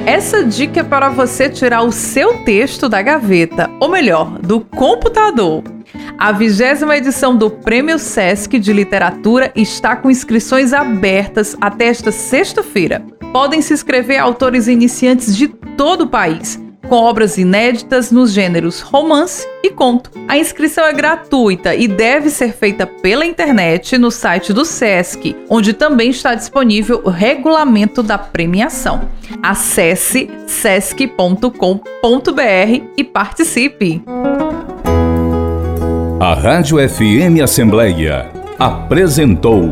Essa 0.07 0.43
dica 0.45 0.81
é 0.81 0.85
para 0.85 1.11
você 1.11 1.51
tirar 1.51 1.83
o 1.83 1.93
seu 1.93 2.43
texto 2.45 2.89
da 2.89 3.03
gaveta, 3.03 3.69
ou 3.79 3.91
melhor, 3.91 4.39
do 4.39 4.61
computador. 4.61 5.76
A 6.19 6.33
vigésima 6.33 6.97
edição 6.97 7.37
do 7.37 7.51
Prêmio 7.51 7.99
Sesc 7.99 8.59
de 8.59 8.73
Literatura 8.73 9.53
está 9.55 9.95
com 9.95 10.11
inscrições 10.11 10.73
abertas 10.73 11.55
até 11.61 11.89
esta 11.89 12.11
sexta-feira. 12.11 13.05
Podem 13.35 13.61
se 13.61 13.75
inscrever 13.75 14.19
autores 14.19 14.67
iniciantes 14.67 15.37
de 15.37 15.47
todo 15.47 16.05
o 16.05 16.09
país, 16.09 16.59
com 16.89 16.97
obras 16.97 17.37
inéditas 17.37 18.11
nos 18.11 18.33
gêneros 18.33 18.81
romance 18.81 19.47
e 19.63 19.69
conto. 19.69 20.11
A 20.27 20.39
inscrição 20.39 20.87
é 20.87 20.93
gratuita 20.95 21.75
e 21.75 21.87
deve 21.87 22.31
ser 22.31 22.55
feita 22.55 22.87
pela 22.87 23.27
internet 23.27 23.99
no 23.99 24.11
site 24.11 24.55
do 24.55 24.65
SESC, 24.65 25.37
onde 25.51 25.75
também 25.75 26.09
está 26.09 26.35
disponível 26.35 27.03
o 27.05 27.11
regulamento 27.11 28.03
da 28.03 28.17
premiação. 28.17 29.11
Acesse 29.43 30.31
sesc.com.br 30.47 31.51
e 32.97 33.05
participe! 33.05 34.03
A 36.19 36.33
Rádio 36.33 36.79
FM 36.79 37.43
Assembleia 37.43 38.31
apresentou 38.59 39.69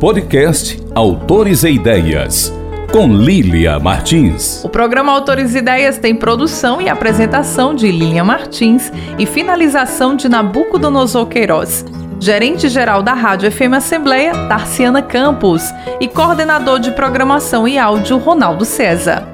podcast 0.00 0.82
Autores 0.94 1.62
e 1.62 1.72
Ideias 1.72 2.50
com 2.90 3.06
Lília 3.08 3.78
Martins. 3.78 4.64
O 4.64 4.70
programa 4.70 5.12
Autores 5.12 5.54
e 5.54 5.58
Ideias 5.58 5.98
tem 5.98 6.16
produção 6.16 6.80
e 6.80 6.88
apresentação 6.88 7.74
de 7.74 7.92
Lília 7.92 8.24
Martins 8.24 8.90
e 9.18 9.26
finalização 9.26 10.16
de 10.16 10.26
Nabucodonosor 10.26 11.26
Queiroz. 11.26 11.84
Gerente-geral 12.18 13.02
da 13.02 13.12
Rádio 13.12 13.52
FM 13.52 13.74
Assembleia, 13.76 14.32
Tarciana 14.48 15.02
Campos, 15.02 15.62
e 16.00 16.08
coordenador 16.08 16.80
de 16.80 16.92
programação 16.92 17.68
e 17.68 17.78
áudio, 17.78 18.16
Ronaldo 18.16 18.64
César. 18.64 19.33